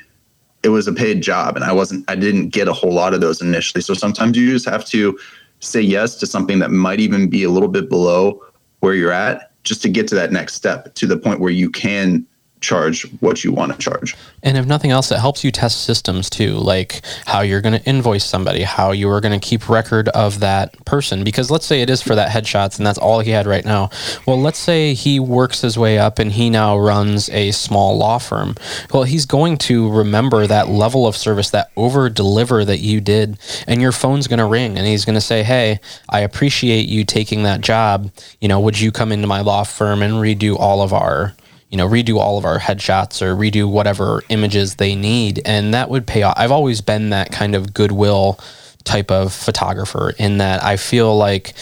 it 0.62 0.71
was 0.71 0.88
a 0.88 0.92
paid 0.92 1.23
job 1.23 1.57
and 1.57 1.64
I 1.64 1.73
wasn't 1.73 2.05
I 2.09 2.16
didn't 2.16 2.49
get 2.49 2.69
a 2.69 2.73
whole 2.73 2.92
lot 2.92 3.14
of 3.14 3.21
those 3.21 3.40
initially. 3.40 3.83
So 3.83 3.95
sometimes 3.95 4.37
you 4.37 4.51
just 4.51 4.69
have 4.69 4.85
to 4.87 5.19
say 5.61 5.81
yes 5.81 6.16
to 6.16 6.27
something 6.27 6.59
that 6.59 6.71
might 6.71 7.01
even 7.01 7.29
be 7.29 7.45
a 7.45 7.51
little 7.51 7.69
bit 7.69 7.88
below 7.88 8.42
where 8.81 8.95
you're 8.95 9.12
at 9.12 9.53
just 9.64 9.83
to 9.83 9.88
get 9.88 10.07
to 10.09 10.14
that 10.14 10.33
next 10.33 10.55
step 10.55 10.95
to 10.95 11.07
the 11.07 11.16
point 11.16 11.40
where 11.40 11.51
you 11.51 11.71
can 11.71 12.27
charge 12.61 13.03
what 13.21 13.45
you 13.45 13.53
want 13.53 13.73
to 13.73 13.79
charge. 13.79 14.16
And 14.42 14.57
if 14.57 14.66
nothing 14.66 14.90
else, 14.90 15.11
it 15.11 15.19
helps 15.19 15.45
you 15.45 15.51
test 15.51 15.85
systems 15.85 16.31
too, 16.31 16.53
like 16.55 17.03
how 17.27 17.40
you're 17.40 17.61
going 17.61 17.79
to 17.79 17.87
invoice 17.87 18.25
somebody, 18.25 18.62
how 18.62 18.92
you 18.92 19.11
are 19.11 19.21
going 19.21 19.38
to 19.38 19.47
keep 19.47 19.69
record 19.69 20.09
of 20.11 20.40
that 20.40 20.85
person. 20.85 21.23
Because 21.23 21.51
let's 21.51 21.66
say 21.66 21.83
it 21.83 21.90
is 21.90 22.03
for 22.03 22.14
that 22.14 22.31
headshots 22.31 22.79
and 22.79 22.87
that's 22.87 22.99
all 22.99 23.21
he 23.21 23.31
had 23.31 23.47
right 23.47 23.64
now. 23.64 23.90
Well, 24.27 24.40
let's 24.40 24.59
say 24.59 24.95
he 24.95 25.21
works 25.21 25.61
his 25.61 25.79
way 25.79 25.99
up 25.99 26.19
and 26.19 26.33
he 26.33 26.49
now 26.51 26.79
runs 26.79 27.29
a 27.31 27.51
small 27.51 27.97
law 27.99 28.19
firm. 28.19 28.55
Well, 28.92 29.05
he's 29.05 29.27
going 29.27 29.59
to 29.59 29.90
remember 29.90 30.47
that 30.47 30.69
level 30.69 31.07
of 31.07 31.16
service, 31.16 31.51
that 31.51 31.71
over 31.77 32.09
deliver 32.09 32.64
that 32.64 32.81
you 32.81 33.01
did, 33.01 33.38
and 33.66 33.83
your 33.83 33.92
phone's 33.92 34.27
going 34.27 34.38
to 34.38 34.47
ring 34.47 34.79
and 34.79 34.87
he's 34.87 35.05
going 35.05 35.14
to 35.14 35.21
say, 35.21 35.42
Hey, 35.42 35.81
I 36.09 36.21
appreciate 36.21 36.88
you 36.88 37.05
taking 37.05 37.42
that 37.42 37.61
job. 37.61 38.11
You 38.40 38.49
know, 38.49 38.61
would 38.61 38.81
you 38.81 38.92
come 38.92 39.12
into 39.12 39.27
my 39.27 39.40
law 39.40 39.64
firm 39.64 40.03
and 40.03 40.14
redo 40.14 40.59
all 40.59 40.83
of 40.83 40.92
our 40.92 41.35
you 41.70 41.76
know, 41.76 41.88
redo 41.88 42.18
all 42.18 42.38
of 42.38 42.44
our 42.44 42.59
headshots 42.59 43.20
or 43.22 43.35
redo 43.35 43.68
whatever 43.70 44.22
images 44.29 44.76
they 44.76 44.94
need. 44.94 45.42
And 45.44 45.74
that 45.74 45.90
would 45.90 46.07
pay 46.07 46.22
off. 46.22 46.35
I've 46.37 46.52
always 46.52 46.81
been 46.81 47.11
that 47.11 47.33
kind 47.33 47.55
of 47.55 47.74
goodwill 47.74 48.38
type 48.85 49.11
of 49.11 49.33
photographer 49.33 50.14
in 50.18 50.38
that 50.38 50.62
I 50.62 50.76
feel 50.76 51.16
like 51.16 51.55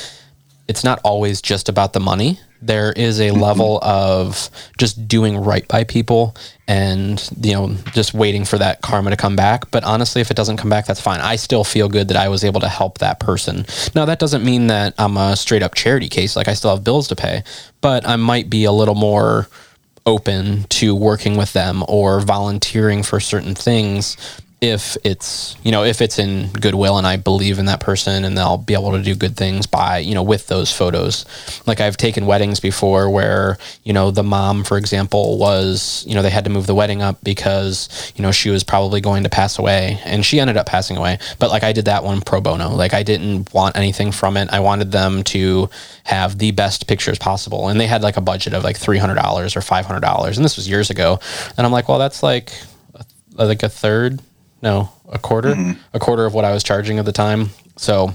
it's 0.69 0.85
not 0.85 1.01
always 1.05 1.41
just 1.41 1.69
about 1.69 1.93
the 1.93 2.01
money. 2.01 2.39
There 2.61 2.93
is 2.93 3.21
a 3.21 3.29
mm-hmm. 3.29 3.41
level 3.41 3.79
of 3.83 4.49
just 4.79 5.07
doing 5.07 5.37
right 5.37 5.67
by 5.69 5.85
people 5.85 6.35
and, 6.67 7.23
you 7.43 7.53
know, 7.53 7.77
just 7.93 8.15
waiting 8.15 8.47
for 8.47 8.57
that 8.57 8.81
karma 8.81 9.11
to 9.11 9.17
come 9.17 9.37
back. 9.37 9.71
But 9.71 9.85
honestly, 9.85 10.23
if 10.23 10.31
it 10.31 10.37
doesn't 10.37 10.57
come 10.57 10.71
back, 10.71 10.87
that's 10.87 11.01
fine. 11.01 11.21
I 11.21 11.37
still 11.37 11.65
feel 11.65 11.91
good 11.91 12.09
that 12.09 12.17
I 12.17 12.29
was 12.29 12.43
able 12.43 12.61
to 12.61 12.69
help 12.69 12.99
that 12.99 13.21
person. 13.21 13.67
Now, 13.95 14.07
that 14.07 14.19
doesn't 14.19 14.45
mean 14.45 14.69
that 14.69 14.95
I'm 14.97 15.19
a 15.19 15.37
straight 15.37 15.63
up 15.63 15.75
charity 15.75 16.09
case. 16.09 16.37
Like, 16.37 16.49
I 16.49 16.55
still 16.55 16.75
have 16.75 16.85
bills 16.85 17.09
to 17.09 17.17
pay, 17.17 17.43
but 17.83 18.07
I 18.09 18.17
might 18.17 18.49
be 18.49 18.65
a 18.65 18.73
little 18.73 18.95
more 18.95 19.49
open 20.07 20.65
to 20.65 20.95
working 20.95 21.37
with 21.37 21.53
them 21.53 21.83
or 21.89 22.21
volunteering 22.21 23.03
for 23.03 23.21
certain 23.21 23.55
things 23.55 24.17
if 24.65 24.97
it's 25.05 25.57
you 25.63 25.71
know 25.71 25.85
if 25.85 26.01
it's 26.01 26.19
in 26.19 26.51
goodwill 26.53 26.97
and 26.97 27.07
I 27.07 27.17
believe 27.17 27.59
in 27.59 27.67
that 27.67 27.81
person 27.81 28.25
and 28.25 28.37
they'll 28.37 28.57
be 28.57 28.73
able 28.73 28.93
to 28.93 29.03
do 29.03 29.15
good 29.15 29.37
things 29.37 29.67
by 29.67 29.99
you 29.99 30.15
know 30.15 30.23
with 30.23 30.47
those 30.47 30.73
photos. 30.73 31.27
Like 31.67 31.81
I've 31.81 31.99
taken 31.99 32.25
weddings 32.25 32.61
before 32.61 33.11
where 33.11 33.59
you 33.83 33.93
know 33.93 34.11
the 34.11 34.23
mom 34.23 34.65
for 34.65 34.79
example 34.79 35.39
was 35.39 36.03
you 36.09 36.15
know 36.15 36.23
they 36.23 36.31
had 36.31 36.45
to 36.45 36.51
move 36.51 36.67
the 36.67 36.75
wedding 36.75 37.03
up 37.03 37.23
because 37.23 38.13
you 38.17 38.23
know 38.23 38.33
she 38.33 38.49
was 38.49 38.65
probably 38.65 39.03
going 39.03 39.25
to 39.25 39.29
pass 39.29 39.59
away 39.59 40.01
and 40.05 40.25
she 40.25 40.41
ended 40.41 40.57
up 40.57 40.67
passing 40.67 40.97
away. 40.97 41.19
But 41.39 41.51
like 41.51 41.63
I 41.63 41.73
did 41.73 41.85
that 41.85 42.03
one 42.03 42.23
pro 42.23 42.41
bono. 42.41 42.71
Like 42.71 42.95
I 42.95 43.03
didn't 43.03 43.53
want 43.53 43.77
anything 43.77 44.13
from 44.13 44.39
it. 44.39 44.49
I 44.51 44.61
wanted 44.61 44.93
them 44.93 45.25
to 45.25 45.69
have 46.05 46.39
the 46.39 46.53
best 46.53 46.87
pictures 46.87 47.19
possible. 47.19 47.69
And 47.69 47.79
they 47.79 47.87
had 47.87 48.03
like 48.03 48.17
a 48.17 48.23
budget 48.23 48.55
of 48.55 48.65
like 48.65 48.79
$300 48.79 49.15
or 49.57 49.61
$500 49.61 50.37
and 50.37 50.45
this 50.45 50.57
was 50.57 50.69
years 50.69 50.89
ago. 50.89 51.21
And 51.59 51.67
I'm 51.67 51.73
like 51.73 51.89
well 51.89 51.99
that's 51.99 52.23
like 52.23 52.51
like 53.37 53.63
a 53.63 53.69
third 53.69 54.23
no, 54.65 54.91
a 55.09 55.19
quarter, 55.19 55.51
mm-hmm. 55.51 55.81
a 55.93 56.01
quarter 56.01 56.25
of 56.25 56.35
what 56.35 56.45
I 56.45 56.53
was 56.53 56.65
charging 56.65 56.99
at 56.99 57.05
the 57.05 57.13
time. 57.13 57.51
So 57.77 58.13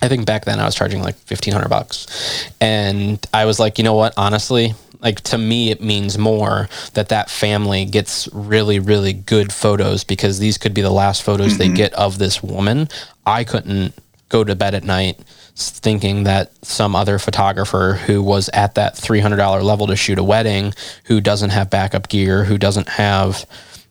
I 0.00 0.08
think 0.08 0.24
back 0.24 0.46
then 0.46 0.58
I 0.58 0.64
was 0.64 0.74
charging 0.74 1.02
like 1.02 1.16
fifteen 1.16 1.52
hundred 1.52 1.68
bucks, 1.68 2.48
and 2.60 3.24
I 3.34 3.44
was 3.44 3.58
like, 3.58 3.76
you 3.76 3.84
know 3.84 3.94
what? 3.94 4.14
Honestly, 4.16 4.74
like 5.02 5.20
to 5.22 5.38
me 5.38 5.70
it 5.70 5.80
means 5.82 6.16
more 6.18 6.68
that 6.94 7.08
that 7.08 7.30
family 7.30 7.84
gets 7.84 8.28
really 8.32 8.78
really 8.78 9.12
good 9.12 9.52
photos 9.52 10.04
because 10.04 10.38
these 10.38 10.58
could 10.58 10.74
be 10.74 10.82
the 10.82 10.90
last 10.90 11.22
photos 11.22 11.54
mm-hmm. 11.54 11.58
they 11.58 11.68
get 11.68 11.92
of 11.94 12.18
this 12.18 12.42
woman 12.42 12.88
i 13.26 13.44
couldn't 13.44 13.94
go 14.28 14.44
to 14.44 14.54
bed 14.54 14.74
at 14.74 14.84
night 14.84 15.18
thinking 15.56 16.24
that 16.24 16.52
some 16.64 16.94
other 16.94 17.18
photographer 17.18 17.98
who 18.06 18.22
was 18.22 18.48
at 18.54 18.76
that 18.76 18.94
$300 18.94 19.62
level 19.62 19.88
to 19.88 19.96
shoot 19.96 20.18
a 20.18 20.22
wedding 20.22 20.72
who 21.04 21.20
doesn't 21.20 21.50
have 21.50 21.68
backup 21.68 22.08
gear 22.08 22.44
who 22.44 22.56
doesn't 22.56 22.88
have 22.88 23.44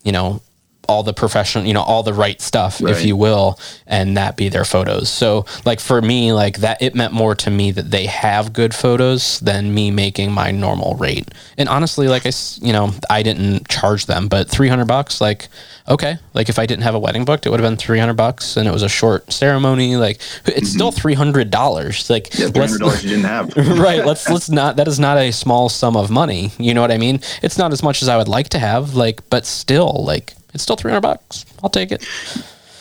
you 0.03 0.11
know 0.11 0.41
all 0.89 1.03
the 1.03 1.13
professional, 1.13 1.65
you 1.65 1.73
know, 1.73 1.83
all 1.83 2.01
the 2.01 2.13
right 2.13 2.41
stuff, 2.41 2.81
right. 2.81 2.91
if 2.91 3.05
you 3.05 3.15
will, 3.15 3.59
and 3.85 4.17
that 4.17 4.35
be 4.35 4.49
their 4.49 4.65
photos. 4.65 5.07
So, 5.07 5.45
like 5.65 5.79
for 5.79 6.01
me, 6.01 6.33
like 6.33 6.57
that, 6.57 6.81
it 6.81 6.95
meant 6.95 7.13
more 7.13 7.35
to 7.35 7.51
me 7.51 7.69
that 7.71 7.91
they 7.91 8.07
have 8.07 8.53
good 8.53 8.73
photos 8.73 9.39
than 9.39 9.71
me 9.71 9.91
making 9.91 10.31
my 10.31 10.49
normal 10.49 10.95
rate. 10.95 11.29
And 11.59 11.69
honestly, 11.69 12.07
like 12.07 12.25
I, 12.25 12.31
you 12.61 12.73
know, 12.73 12.91
I 13.07 13.21
didn't 13.21 13.67
charge 13.69 14.07
them, 14.07 14.27
but 14.27 14.49
300 14.49 14.85
bucks, 14.85 15.21
like, 15.21 15.47
okay. 15.87 16.17
Like 16.33 16.49
if 16.49 16.57
I 16.57 16.65
didn't 16.65 16.83
have 16.83 16.95
a 16.95 16.99
wedding 16.99 17.23
booked, 17.23 17.45
it 17.45 17.51
would 17.51 17.59
have 17.59 17.69
been 17.69 17.77
300 17.77 18.15
bucks 18.15 18.57
and 18.57 18.67
it 18.67 18.71
was 18.71 18.81
a 18.81 18.89
short 18.89 19.31
ceremony. 19.31 19.95
Like 19.95 20.17
it's 20.45 20.75
mm-hmm. 20.75 20.89
still 20.89 20.91
$300. 20.91 22.09
Like, 22.09 22.33
yeah, 22.33 22.47
$300 22.47 23.03
you 23.03 23.09
didn't 23.09 23.25
have. 23.25 23.55
right. 23.79 24.03
Let's, 24.03 24.27
let's 24.27 24.49
not, 24.49 24.77
that 24.77 24.87
is 24.87 24.99
not 24.99 25.17
a 25.17 25.31
small 25.31 25.69
sum 25.69 25.95
of 25.95 26.09
money. 26.09 26.51
You 26.57 26.73
know 26.73 26.81
what 26.81 26.91
I 26.91 26.97
mean? 26.97 27.21
It's 27.43 27.59
not 27.59 27.73
as 27.73 27.83
much 27.83 28.01
as 28.01 28.07
I 28.07 28.17
would 28.17 28.27
like 28.27 28.49
to 28.49 28.59
have, 28.59 28.95
like, 28.95 29.29
but 29.29 29.45
still, 29.45 30.03
like, 30.03 30.33
it's 30.53 30.63
still 30.63 30.75
300 30.75 31.01
bucks. 31.01 31.45
I'll 31.63 31.69
take 31.69 31.91
it. 31.91 32.07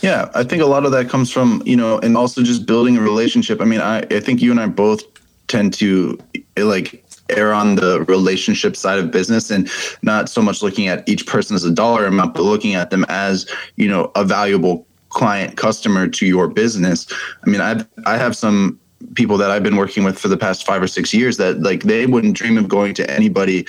Yeah, 0.02 0.31
I 0.35 0.44
think 0.44 0.62
a 0.62 0.66
lot 0.66 0.87
of 0.87 0.92
that 0.92 1.09
comes 1.09 1.31
from, 1.31 1.62
you 1.66 1.76
know, 1.76 1.98
and 1.98 2.16
also 2.16 2.42
just 2.42 2.66
building 2.66 2.96
a 2.96 3.00
relationship. 3.00 3.61
I 3.61 3.64
mean, 3.64 3.81
I, 3.81 3.98
I 4.11 4.20
think 4.20 4.40
you 4.40 4.50
and 4.50 4.61
I 4.61 4.66
both 4.66 5.02
tend 5.48 5.74
to 5.74 6.18
eh, 6.35 6.62
like 6.62 7.04
err 7.31 7.52
on 7.52 7.74
the 7.74 8.02
relationship 8.02 8.76
side 8.76 8.98
of 8.98 9.11
business 9.11 9.50
and 9.50 9.68
not 10.02 10.28
so 10.28 10.40
much 10.40 10.62
looking 10.62 10.87
at 10.87 11.07
each 11.09 11.26
person 11.26 11.57
as 11.57 11.64
a 11.64 11.70
dollar 11.70 12.07
amount, 12.07 12.35
but 12.35 12.42
looking 12.42 12.74
at 12.74 12.90
them 12.90 13.04
as, 13.09 13.50
you 13.76 13.88
know, 13.88 14.12
a 14.14 14.24
valuable 14.24 14.87
client 15.09 15.57
customer 15.57 16.07
to 16.09 16.26
your 16.26 16.48
business. 16.48 17.07
I 17.44 17.50
mean, 17.50 17.61
I've 17.61 17.87
I 18.07 18.16
have 18.16 18.37
some 18.37 18.78
people 19.14 19.37
that 19.38 19.50
I've 19.50 19.62
been 19.62 19.76
working 19.76 20.04
with 20.04 20.18
for 20.18 20.28
the 20.28 20.37
past 20.37 20.66
five 20.66 20.83
or 20.83 20.87
six 20.87 21.14
years 21.14 21.37
that 21.37 21.61
like 21.61 21.85
they 21.85 22.07
wouldn't 22.07 22.37
dream 22.37 22.59
of 22.59 22.68
going 22.68 22.94
to 22.94 23.11
anybody 23.11 23.66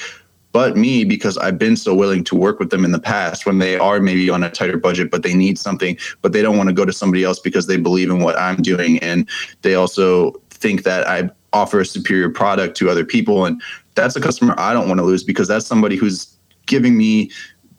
but 0.51 0.75
me 0.75 1.03
because 1.03 1.37
I've 1.37 1.57
been 1.57 1.75
so 1.75 1.93
willing 1.93 2.23
to 2.25 2.35
work 2.35 2.59
with 2.59 2.69
them 2.69 2.83
in 2.83 2.91
the 2.91 2.99
past 2.99 3.45
when 3.45 3.59
they 3.59 3.77
are 3.77 3.99
maybe 3.99 4.29
on 4.29 4.43
a 4.43 4.49
tighter 4.49 4.77
budget, 4.77 5.11
but 5.11 5.23
they 5.23 5.33
need 5.33 5.59
something, 5.59 5.97
but 6.21 6.33
they 6.33 6.41
don't 6.41 6.57
want 6.57 6.69
to 6.69 6.73
go 6.73 6.85
to 6.85 6.93
somebody 6.93 7.23
else 7.23 7.39
because 7.39 7.67
they 7.67 7.77
believe 7.77 8.09
in 8.09 8.21
what 8.21 8.37
I'm 8.37 8.57
doing. 8.57 8.99
And 8.99 9.29
they 9.61 9.75
also 9.75 10.31
think 10.49 10.83
that 10.83 11.07
I 11.07 11.29
offer 11.53 11.79
a 11.79 11.85
superior 11.85 12.29
product 12.29 12.77
to 12.77 12.89
other 12.89 13.05
people. 13.05 13.45
And 13.45 13.61
that's 13.95 14.15
a 14.15 14.21
customer 14.21 14.55
I 14.57 14.73
don't 14.73 14.87
want 14.87 14.99
to 14.99 15.05
lose 15.05 15.23
because 15.23 15.47
that's 15.47 15.65
somebody 15.65 15.95
who's 15.95 16.35
giving 16.65 16.97
me 16.97 17.31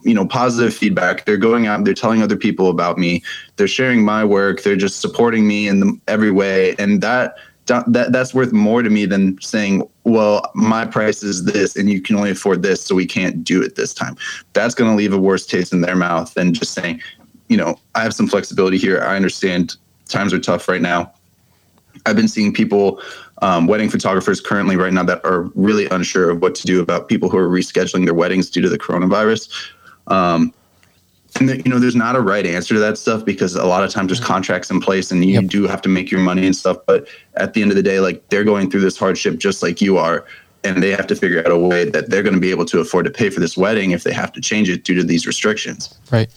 you 0.03 0.15
know 0.15 0.27
positive 0.27 0.73
feedback 0.73 1.27
they're 1.27 1.37
going 1.37 1.67
out 1.67 1.85
they're 1.85 1.93
telling 1.93 2.23
other 2.23 2.37
people 2.37 2.71
about 2.71 2.97
me 2.97 3.23
they're 3.57 3.69
sharing 3.69 4.03
my 4.03 4.25
work 4.25 4.63
they're 4.63 4.75
just 4.75 5.01
supporting 5.01 5.47
me 5.47 5.69
in 5.69 6.01
every 6.09 6.31
way 6.31 6.75
and 6.79 7.03
that 7.03 7.35
that 7.71 8.13
that's 8.13 8.35
worth 8.35 8.53
more 8.53 8.83
to 8.83 8.91
me 8.91 9.07
than 9.07 9.41
saying, 9.41 9.89
well, 10.05 10.51
my 10.55 10.85
price 10.85 11.23
is 11.23 11.45
this 11.45 11.77
and 11.77 11.89
you 11.89 12.01
can 12.01 12.17
only 12.17 12.31
afford 12.31 12.63
this, 12.63 12.85
so 12.85 12.95
we 12.95 13.07
can't 13.07 13.45
do 13.45 13.63
it 13.63 13.77
this 13.77 13.95
time. 13.95 14.17
That's 14.53 14.75
going 14.75 14.91
to 14.91 14.97
leave 14.97 15.13
a 15.13 15.19
worse 15.19 15.47
taste 15.47 15.73
in 15.73 15.81
their 15.81 15.97
mouth 15.97 16.35
than 16.35 16.53
just 16.53 16.73
saying, 16.73 17.01
you 17.49 17.57
know, 17.57 17.79
I 17.95 18.03
have 18.03 18.15
some 18.15 18.27
flexibility 18.27 18.77
here. 18.77 19.01
I 19.01 19.17
understand 19.17 19.77
times 20.09 20.33
are 20.33 20.41
tough 20.41 20.69
right 20.69 20.83
now. 20.83 21.13
I've 22.07 22.17
been 22.17 22.29
seeing 22.29 22.53
people, 22.53 23.01
um, 23.43 23.67
wedding 23.67 23.89
photographers 23.89 24.41
currently 24.41 24.77
right 24.77 24.93
now 24.93 25.03
that 25.05 25.25
are 25.25 25.43
really 25.55 25.87
unsure 25.87 26.31
of 26.31 26.43
what 26.43 26.55
to 26.57 26.67
do 26.67 26.81
about 26.81 27.09
people 27.09 27.29
who 27.29 27.39
are 27.39 27.49
rescheduling 27.49 28.05
their 28.05 28.15
weddings 28.15 28.51
due 28.51 28.61
to 28.63 28.69
the 28.69 28.79
coronavirus. 28.79 29.51
Um, 30.07 30.53
and 31.39 31.65
you 31.65 31.71
know 31.71 31.79
there's 31.79 31.97
not 31.97 32.17
a 32.17 32.21
right 32.21 32.47
answer 32.47 32.75
to 32.75 32.81
that 32.81 32.99
stuff 32.99 33.25
because 33.25 33.55
a 33.55 33.65
lot 33.65 33.85
of 33.85 33.91
times 33.91 34.09
there's 34.09 34.19
mm-hmm. 34.21 34.29
contracts 34.29 34.71
in 34.71 34.81
place 34.81 35.11
and 35.11 35.25
you 35.25 35.35
yep. 35.35 35.47
do 35.47 35.67
have 35.67 35.83
to 35.83 35.89
make 35.89 36.11
your 36.11 36.21
money 36.21 36.47
and 36.47 36.57
stuff. 36.57 36.79
But 36.87 37.09
at 37.35 37.55
the 37.55 37.63
end 37.63 37.71
of 37.71 37.77
the 37.77 37.83
day 37.83 38.01
like 38.01 38.29
they're 38.29 38.45
going 38.45 38.71
through 38.71 38.81
this 38.81 38.99
hardship 38.99 39.39
just 39.39 39.63
like 39.63 39.81
you 39.81 39.99
are. 39.99 40.25
And 40.63 40.83
they 40.83 40.91
have 40.91 41.07
to 41.07 41.17
figure 41.17 41.41
out 41.41 41.51
a 41.51 41.57
way 41.57 41.89
that 41.89 42.11
they're 42.11 42.23
going 42.23 42.35
to 42.35 42.41
be 42.41 42.51
able 42.51 42.67
to 42.67 42.81
afford 42.81 43.07
to 43.07 43.11
pay 43.11 43.31
for 43.31 43.41
this 43.41 43.57
wedding 43.57 43.93
if 43.93 44.03
they 44.03 44.13
have 44.13 44.31
to 44.33 44.43
change 44.43 44.69
it 44.69 44.85
due 44.85 44.95
to 44.95 45.03
these 45.03 45.27
restrictions. 45.27 45.99
Right. 46.13 46.29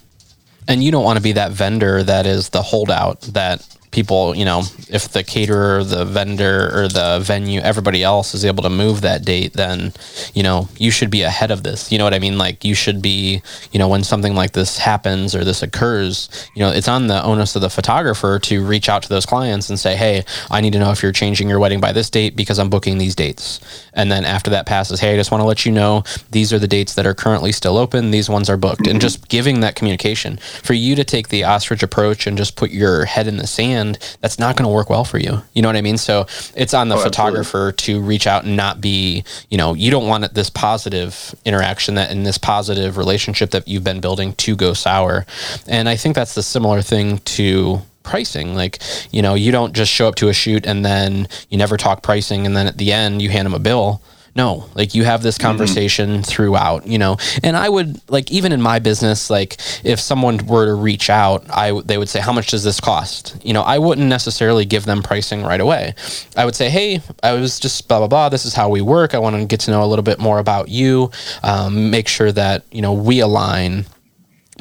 And 0.65 0.81
you 0.81 0.91
don't 0.91 1.03
want 1.03 1.17
to 1.17 1.23
be 1.23 1.33
that 1.33 1.51
vendor 1.51 2.03
that 2.03 2.25
is 2.25 2.47
the 2.47 2.61
holdout 2.61 3.19
that 3.21 3.67
people, 3.93 4.35
you 4.35 4.43
know, 4.43 4.63
if 4.89 5.07
the 5.09 5.23
caterer, 5.23 5.83
the 5.83 6.03
vendor, 6.03 6.69
or 6.73 6.87
the 6.87 7.21
venue, 7.23 7.61
everybody 7.61 8.03
else 8.03 8.33
is 8.33 8.43
able 8.43 8.63
to 8.63 8.69
move 8.69 9.01
that 9.01 9.23
date, 9.23 9.53
then, 9.53 9.93
you 10.33 10.43
know, 10.43 10.67
you 10.77 10.91
should 10.91 11.11
be 11.11 11.21
ahead 11.21 11.51
of 11.51 11.63
this. 11.63 11.91
You 11.91 11.99
know 11.99 12.03
what 12.03 12.13
I 12.13 12.19
mean? 12.19 12.37
Like, 12.37 12.65
you 12.65 12.73
should 12.73 13.01
be, 13.01 13.41
you 13.71 13.79
know, 13.79 13.87
when 13.87 14.03
something 14.03 14.35
like 14.35 14.51
this 14.51 14.79
happens 14.79 15.35
or 15.35 15.45
this 15.45 15.61
occurs, 15.61 16.27
you 16.55 16.59
know, 16.59 16.71
it's 16.71 16.87
on 16.87 17.07
the 17.07 17.23
onus 17.23 17.55
of 17.55 17.61
the 17.61 17.69
photographer 17.69 18.39
to 18.39 18.65
reach 18.65 18.89
out 18.89 19.03
to 19.03 19.09
those 19.09 19.25
clients 19.25 19.69
and 19.69 19.79
say, 19.79 19.95
hey, 19.95 20.25
I 20.49 20.59
need 20.59 20.73
to 20.73 20.79
know 20.79 20.91
if 20.91 21.03
you're 21.03 21.11
changing 21.11 21.47
your 21.47 21.59
wedding 21.59 21.79
by 21.79 21.91
this 21.91 22.09
date 22.09 22.35
because 22.35 22.57
I'm 22.57 22.69
booking 22.69 22.97
these 22.97 23.15
dates. 23.15 23.59
And 23.93 24.11
then 24.11 24.25
after 24.25 24.49
that 24.49 24.65
passes, 24.65 24.99
hey, 24.99 25.13
I 25.13 25.17
just 25.17 25.31
want 25.31 25.41
to 25.41 25.47
let 25.47 25.65
you 25.65 25.71
know 25.71 26.03
these 26.31 26.51
are 26.51 26.59
the 26.59 26.67
dates 26.67 26.95
that 26.95 27.05
are 27.05 27.13
currently 27.13 27.51
still 27.51 27.77
open. 27.77 28.09
These 28.09 28.29
ones 28.29 28.49
are 28.49 28.57
booked. 28.57 28.81
Mm-hmm. 28.81 28.91
And 28.91 29.01
just 29.01 29.27
giving 29.29 29.59
that 29.59 29.75
communication 29.75 30.37
for 30.37 30.73
you 30.73 30.95
to 30.95 31.03
take 31.03 31.29
the 31.29 31.43
ostrich 31.43 31.83
approach 31.83 32.25
and 32.25 32.37
just 32.37 32.55
put 32.55 32.71
your 32.71 33.05
head 33.05 33.27
in 33.27 33.37
the 33.37 33.45
sand 33.45 33.82
that's 34.21 34.39
not 34.39 34.55
going 34.55 34.67
to 34.67 34.73
work 34.73 34.89
well 34.89 35.03
for 35.03 35.17
you. 35.17 35.41
You 35.53 35.61
know 35.61 35.67
what 35.67 35.75
I 35.75 35.81
mean? 35.81 35.97
So 35.97 36.25
it's 36.55 36.73
on 36.73 36.89
the 36.89 36.95
oh, 36.95 37.03
photographer 37.03 37.69
absolutely. 37.69 38.01
to 38.01 38.07
reach 38.07 38.27
out 38.27 38.45
and 38.45 38.55
not 38.55 38.81
be, 38.81 39.23
you 39.49 39.57
know, 39.57 39.73
you 39.73 39.91
don't 39.91 40.07
want 40.07 40.33
this 40.33 40.49
positive 40.49 41.35
interaction 41.45 41.95
that 41.95 42.11
in 42.11 42.23
this 42.23 42.37
positive 42.37 42.97
relationship 42.97 43.51
that 43.51 43.67
you've 43.67 43.83
been 43.83 44.01
building 44.01 44.33
to 44.33 44.55
go 44.55 44.73
sour. 44.73 45.25
And 45.67 45.89
I 45.89 45.95
think 45.95 46.15
that's 46.15 46.35
the 46.35 46.43
similar 46.43 46.81
thing 46.81 47.19
to 47.19 47.81
pricing. 48.03 48.55
Like, 48.55 48.81
you 49.11 49.21
know, 49.21 49.33
you 49.33 49.51
don't 49.51 49.73
just 49.73 49.91
show 49.91 50.07
up 50.07 50.15
to 50.15 50.29
a 50.29 50.33
shoot 50.33 50.65
and 50.65 50.85
then 50.85 51.27
you 51.49 51.57
never 51.57 51.77
talk 51.77 52.03
pricing 52.03 52.45
and 52.45 52.55
then 52.55 52.67
at 52.67 52.77
the 52.77 52.91
end 52.91 53.21
you 53.21 53.29
hand 53.29 53.45
them 53.45 53.53
a 53.53 53.59
bill 53.59 54.01
no, 54.35 54.67
like 54.73 54.95
you 54.95 55.03
have 55.03 55.21
this 55.21 55.37
mm-hmm. 55.37 55.47
conversation 55.47 56.09
mm-hmm. 56.09 56.21
throughout, 56.21 56.87
you 56.87 56.97
know. 56.97 57.17
And 57.43 57.55
I 57.55 57.69
would 57.69 58.01
like 58.09 58.31
even 58.31 58.51
in 58.51 58.61
my 58.61 58.79
business, 58.79 59.29
like 59.29 59.57
if 59.83 59.99
someone 59.99 60.45
were 60.47 60.65
to 60.65 60.73
reach 60.73 61.09
out, 61.09 61.45
I 61.49 61.79
they 61.85 61.97
would 61.97 62.09
say, 62.09 62.19
"How 62.19 62.33
much 62.33 62.47
does 62.47 62.63
this 62.63 62.79
cost?" 62.79 63.37
You 63.43 63.53
know, 63.53 63.61
I 63.61 63.77
wouldn't 63.77 64.07
necessarily 64.07 64.65
give 64.65 64.85
them 64.85 65.03
pricing 65.03 65.43
right 65.43 65.61
away. 65.61 65.93
I 66.35 66.45
would 66.45 66.55
say, 66.55 66.69
"Hey, 66.69 67.01
I 67.21 67.33
was 67.33 67.59
just 67.59 67.87
blah 67.87 67.99
blah 67.99 68.07
blah. 68.07 68.29
This 68.29 68.45
is 68.45 68.55
how 68.55 68.69
we 68.69 68.81
work. 68.81 69.13
I 69.13 69.19
want 69.19 69.35
to 69.35 69.45
get 69.45 69.59
to 69.61 69.71
know 69.71 69.83
a 69.83 69.87
little 69.87 70.03
bit 70.03 70.19
more 70.19 70.39
about 70.39 70.69
you. 70.69 71.11
Um, 71.43 71.91
make 71.91 72.07
sure 72.07 72.31
that 72.31 72.63
you 72.71 72.81
know 72.81 72.93
we 72.93 73.19
align." 73.19 73.85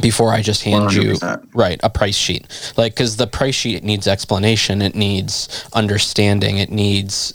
before 0.01 0.33
I 0.33 0.41
just 0.41 0.63
hand 0.63 0.89
100%. 0.89 0.95
you 1.03 1.49
right 1.53 1.79
a 1.83 1.91
price 1.91 2.17
sheet. 2.17 2.47
Like 2.79 2.97
cuz 2.97 3.17
the 3.17 3.27
price 3.27 3.55
sheet 3.55 3.85
needs 3.85 4.07
explanation, 4.07 4.81
it 4.81 4.95
needs 4.95 5.67
understanding, 5.75 6.57
it 6.57 6.71
needs 6.71 7.35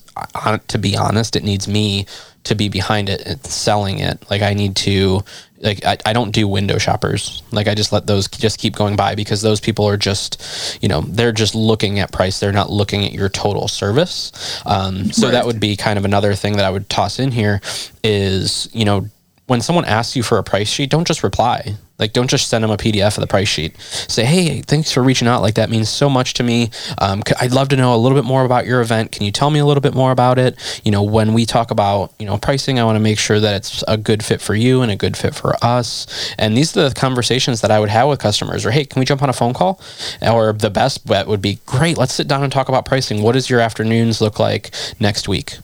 to 0.68 0.78
be 0.78 0.98
honest, 0.98 1.36
it 1.36 1.44
needs 1.44 1.68
me 1.68 2.06
to 2.44 2.56
be 2.56 2.70
behind 2.70 3.10
it 3.10 3.22
and 3.26 3.46
selling 3.46 4.00
it. 4.00 4.30
Like 4.30 4.42
I 4.42 4.54
need 4.54 4.76
to 4.78 5.22
like 5.60 5.84
I, 5.86 5.98
I 6.06 6.14
don't 6.14 6.32
do 6.32 6.48
window 6.48 6.78
shoppers. 6.78 7.44
Like 7.52 7.68
I 7.68 7.76
just 7.76 7.92
let 7.92 8.08
those 8.08 8.28
just 8.28 8.60
keep 8.60 8.76
going 8.76 8.96
by 8.96 9.16
because 9.16 9.42
those 9.42 9.60
people 9.60 9.86
are 9.88 9.98
just, 9.98 10.78
you 10.82 10.88
know, 10.88 11.02
they're 11.02 11.32
just 11.32 11.56
looking 11.56 12.00
at 12.00 12.12
price. 12.12 12.40
They're 12.40 12.52
not 12.52 12.70
looking 12.70 13.06
at 13.06 13.12
your 13.12 13.30
total 13.30 13.68
service. 13.68 14.32
Um, 14.66 15.12
so 15.12 15.28
right. 15.28 15.34
that 15.34 15.46
would 15.46 15.60
be 15.60 15.76
kind 15.76 15.98
of 15.98 16.06
another 16.06 16.36
thing 16.36 16.58
that 16.58 16.66
I 16.66 16.70
would 16.70 16.90
toss 16.90 17.20
in 17.20 17.32
here 17.32 17.62
is, 18.04 18.70
you 18.72 18.86
know, 18.86 19.08
when 19.48 19.62
someone 19.62 19.86
asks 19.86 20.16
you 20.16 20.24
for 20.24 20.38
a 20.38 20.44
price 20.44 20.70
sheet, 20.70 20.90
don't 20.90 21.08
just 21.08 21.24
reply. 21.24 21.76
Like, 22.00 22.14
don't 22.14 22.30
just 22.30 22.48
send 22.48 22.64
them 22.64 22.72
a 22.72 22.78
PDF 22.78 23.18
of 23.18 23.22
the 23.22 23.28
price 23.28 23.48
sheet. 23.48 23.76
Say, 23.80 24.24
hey, 24.26 24.62
thanks 24.62 24.92
for 24.92 25.02
reaching 25.02 25.28
out. 25.28 25.42
Like, 25.42 25.56
that 25.56 25.70
means 25.70 25.90
so 25.90 26.10
much 26.10 26.34
to 26.36 26.44
me. 26.44 26.70
Um, 27.00 27.24
I'd 27.42 27.52
love 27.52 27.70
to 27.70 27.76
know 27.76 27.96
a 27.96 27.98
little 27.98 28.18
bit 28.18 28.26
more 28.26 28.46
about 28.46 28.66
your 28.66 28.82
event. 28.82 29.12
Can 29.12 29.26
you 29.26 29.32
tell 29.32 29.50
me 29.50 29.60
a 29.60 29.66
little 29.66 29.82
bit 29.82 29.94
more 29.94 30.12
about 30.12 30.38
it? 30.38 30.82
You 30.84 30.92
know, 30.92 31.04
when 31.04 31.34
we 31.34 31.46
talk 31.46 31.72
about, 31.72 32.14
you 32.20 32.26
know, 32.26 32.38
pricing, 32.38 32.80
I 32.80 32.84
want 32.84 32.98
to 32.98 33.02
make 33.02 33.20
sure 33.20 33.40
that 33.40 33.56
it's 33.56 33.84
a 33.88 33.98
good 33.98 34.24
fit 34.24 34.42
for 34.42 34.56
you 34.56 34.82
and 34.82 34.92
a 34.92 34.96
good 34.96 35.18
fit 35.18 35.34
for 35.34 35.56
us. 35.64 36.34
And 36.38 36.56
these 36.56 36.76
are 36.78 36.90
the 36.90 36.96
conversations 36.96 37.62
that 37.62 37.72
I 37.72 37.80
would 37.80 37.90
have 37.90 38.10
with 38.10 38.20
customers. 38.20 38.66
Or, 38.66 38.72
hey, 38.72 38.86
can 38.86 39.00
we 39.00 39.06
jump 39.06 39.24
on 39.24 39.30
a 39.30 39.34
phone 39.34 39.54
call? 39.54 39.80
Or 40.22 40.54
the 40.54 40.70
best 40.70 41.08
bet 41.08 41.28
would 41.28 41.42
be, 41.42 41.60
great, 41.66 41.98
let's 41.98 42.14
sit 42.14 42.28
down 42.28 42.44
and 42.44 42.52
talk 42.52 42.70
about 42.70 42.86
pricing. 42.86 43.22
What 43.22 43.34
does 43.34 43.50
your 43.50 43.60
afternoons 43.60 44.22
look 44.22 44.40
like 44.40 44.74
next 45.00 45.28
week? 45.28 45.58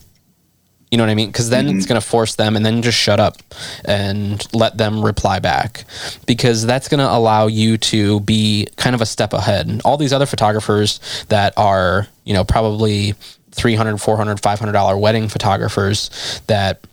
You 0.94 0.98
know 0.98 1.02
what 1.02 1.10
I 1.10 1.16
mean? 1.16 1.26
Because 1.26 1.50
then 1.50 1.66
mm-hmm. 1.66 1.76
it's 1.76 1.86
going 1.86 2.00
to 2.00 2.06
force 2.06 2.36
them 2.36 2.54
and 2.54 2.64
then 2.64 2.80
just 2.80 2.96
shut 2.96 3.18
up 3.18 3.38
and 3.84 4.46
let 4.54 4.78
them 4.78 5.04
reply 5.04 5.40
back 5.40 5.86
because 6.24 6.64
that's 6.64 6.86
going 6.86 7.00
to 7.00 7.12
allow 7.12 7.48
you 7.48 7.76
to 7.78 8.20
be 8.20 8.68
kind 8.76 8.94
of 8.94 9.00
a 9.00 9.06
step 9.06 9.32
ahead. 9.32 9.66
And 9.66 9.82
all 9.84 9.96
these 9.96 10.12
other 10.12 10.24
photographers 10.24 11.00
that 11.30 11.52
are, 11.56 12.06
you 12.22 12.32
know, 12.32 12.44
probably 12.44 13.14
300, 13.50 13.98
400, 13.98 14.38
500 14.38 14.70
dollar 14.70 14.96
wedding 14.96 15.28
photographers 15.28 16.40
that 16.46 16.86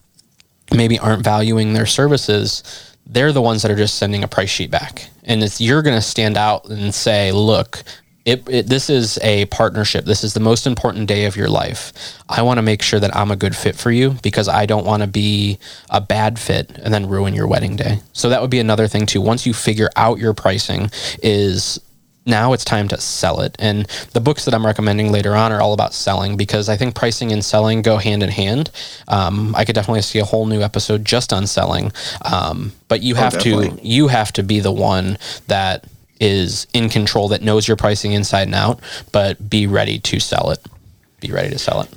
maybe 0.73 0.97
aren't 0.97 1.23
valuing 1.23 1.73
their 1.73 1.85
services, 1.85 2.63
they're 3.05 3.31
the 3.31 3.39
ones 3.39 3.61
that 3.61 3.69
are 3.69 3.75
just 3.75 3.99
sending 3.99 4.23
a 4.23 4.27
price 4.27 4.49
sheet 4.49 4.71
back. 4.71 5.09
And 5.25 5.43
it's 5.43 5.61
you're 5.61 5.83
going 5.83 5.95
to 5.95 6.01
stand 6.01 6.37
out 6.37 6.67
and 6.71 6.91
say, 6.91 7.31
"Look, 7.31 7.83
it, 8.25 8.47
it, 8.47 8.67
this 8.67 8.89
is 8.89 9.17
a 9.23 9.45
partnership. 9.45 10.05
This 10.05 10.23
is 10.23 10.33
the 10.33 10.39
most 10.39 10.67
important 10.67 11.07
day 11.07 11.25
of 11.25 11.35
your 11.35 11.49
life. 11.49 11.91
I 12.29 12.41
want 12.43 12.59
to 12.59 12.61
make 12.61 12.81
sure 12.81 12.99
that 12.99 13.15
I'm 13.15 13.31
a 13.31 13.35
good 13.35 13.55
fit 13.55 13.75
for 13.75 13.91
you 13.91 14.15
because 14.21 14.47
I 14.47 14.65
don't 14.65 14.85
want 14.85 15.01
to 15.01 15.07
be 15.07 15.57
a 15.89 15.99
bad 15.99 16.37
fit 16.37 16.71
and 16.83 16.93
then 16.93 17.09
ruin 17.09 17.33
your 17.33 17.47
wedding 17.47 17.75
day. 17.75 17.99
So 18.13 18.29
that 18.29 18.41
would 18.41 18.51
be 18.51 18.59
another 18.59 18.87
thing 18.87 19.05
too. 19.05 19.21
Once 19.21 19.45
you 19.45 19.53
figure 19.53 19.89
out 19.95 20.19
your 20.19 20.33
pricing 20.33 20.91
is 21.23 21.79
now 22.25 22.53
it's 22.53 22.63
time 22.63 22.87
to 22.89 22.99
sell 22.99 23.41
it. 23.41 23.55
And 23.57 23.87
the 24.13 24.19
books 24.19 24.45
that 24.45 24.53
I'm 24.53 24.65
recommending 24.65 25.11
later 25.11 25.35
on 25.35 25.51
are 25.51 25.59
all 25.59 25.73
about 25.73 25.93
selling 25.93 26.37
because 26.37 26.69
I 26.69 26.77
think 26.77 26.93
pricing 26.93 27.31
and 27.31 27.43
selling 27.43 27.81
go 27.81 27.97
hand 27.97 28.21
in 28.21 28.29
hand. 28.29 28.69
Um, 29.07 29.55
I 29.55 29.65
could 29.65 29.73
definitely 29.73 30.03
see 30.03 30.19
a 30.19 30.25
whole 30.25 30.45
new 30.45 30.61
episode 30.61 31.03
just 31.03 31.33
on 31.33 31.47
selling. 31.47 31.91
Um, 32.23 32.73
but 32.87 33.01
you 33.01 33.15
oh, 33.15 33.17
have 33.17 33.39
to 33.39 33.79
you 33.81 34.07
have 34.09 34.31
to 34.33 34.43
be 34.43 34.59
the 34.59 34.71
one 34.71 35.17
that 35.47 35.85
is 36.21 36.67
in 36.73 36.87
control 36.87 37.27
that 37.29 37.41
knows 37.41 37.67
your 37.67 37.75
pricing 37.75 38.13
inside 38.13 38.43
and 38.43 38.55
out, 38.55 38.79
but 39.11 39.49
be 39.49 39.67
ready 39.67 39.99
to 39.99 40.19
sell 40.19 40.51
it. 40.51 40.65
Be 41.19 41.31
ready 41.31 41.49
to 41.49 41.59
sell 41.59 41.81
it. 41.81 41.89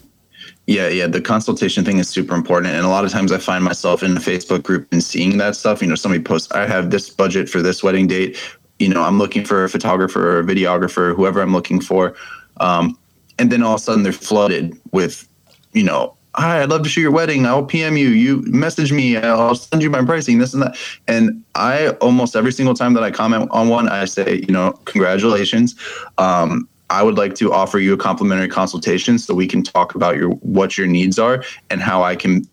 Yeah, 0.67 0.89
yeah. 0.89 1.07
The 1.07 1.21
consultation 1.21 1.85
thing 1.85 1.99
is 1.99 2.09
super 2.09 2.35
important. 2.35 2.73
And 2.73 2.87
a 2.87 2.89
lot 2.89 3.05
of 3.05 3.11
times 3.11 3.31
I 3.33 3.39
find 3.39 3.63
myself 3.63 4.03
in 4.03 4.17
a 4.17 4.21
Facebook 4.21 4.63
group 4.63 4.89
and 4.93 5.05
seeing 5.05 5.37
that 5.37 5.57
stuff. 5.57 5.83
You 5.83 5.89
know, 5.89 5.95
somebody 5.95 6.25
posts, 6.25 6.51
I 6.53 6.67
have 6.67 6.91
this 6.91 7.11
budget 7.11 7.51
for 7.51 7.61
this 7.61 7.83
wedding 7.83 8.07
date. 8.07 8.43
You 8.79 8.89
know, 8.89 9.03
I'm 9.03 9.19
looking 9.19 9.45
for 9.45 9.65
a 9.65 9.69
photographer 9.69 10.37
or 10.37 10.41
a 10.41 10.43
videographer, 10.43 11.15
whoever 11.15 11.43
I'm 11.43 11.53
looking 11.53 11.81
for. 11.81 12.15
Um, 12.57 12.99
and 13.39 13.53
then 13.53 13.63
all 13.63 13.75
of 13.75 13.81
a 13.81 13.83
sudden 13.85 14.05
they're 14.05 14.13
flooded 14.13 14.81
with, 14.93 15.29
you 15.73 15.83
know, 15.83 16.17
hi, 16.35 16.63
I'd 16.63 16.71
love 16.71 16.83
to 16.83 16.89
shoot 16.89 17.03
your 17.03 17.11
wedding. 17.11 17.47
I'll 17.47 17.65
PM 17.65 17.97
you. 17.97 18.09
You 18.09 18.43
message 18.43 18.93
me. 18.93 19.17
I'll 19.17 19.55
send 19.55 19.83
you 19.83 19.91
my 19.91 20.05
pricing, 20.05 20.39
this 20.39 20.53
and 20.53 20.63
that. 20.63 20.77
And 21.07 21.45
I 21.55 21.89
almost 22.01 22.37
every 22.37 22.53
single 22.53 22.75
time 22.75 22.95
that 22.95 23.03
I 23.03 23.11
comment 23.11 23.49
on 23.51 23.69
one, 23.69 23.89
I 23.89 24.05
say, 24.05 24.45
you 24.47 24.53
know, 24.53 24.73
congratulations. 24.85 25.75
Um, 26.19 26.69
I 26.91 27.03
would 27.03 27.17
like 27.17 27.35
to 27.37 27.53
offer 27.53 27.79
you 27.79 27.95
a 27.95 27.97
complimentary 27.97 28.49
consultation 28.49 29.19
so 29.19 29.35
we 29.35 29.47
can 29.47 29.63
talk 29.63 29.95
about 29.95 30.17
your 30.17 30.31
what 30.31 30.77
your 30.77 30.87
needs 30.87 31.19
are 31.19 31.43
and 31.71 31.81
how 31.81 32.03
I 32.03 32.15
can 32.15 32.47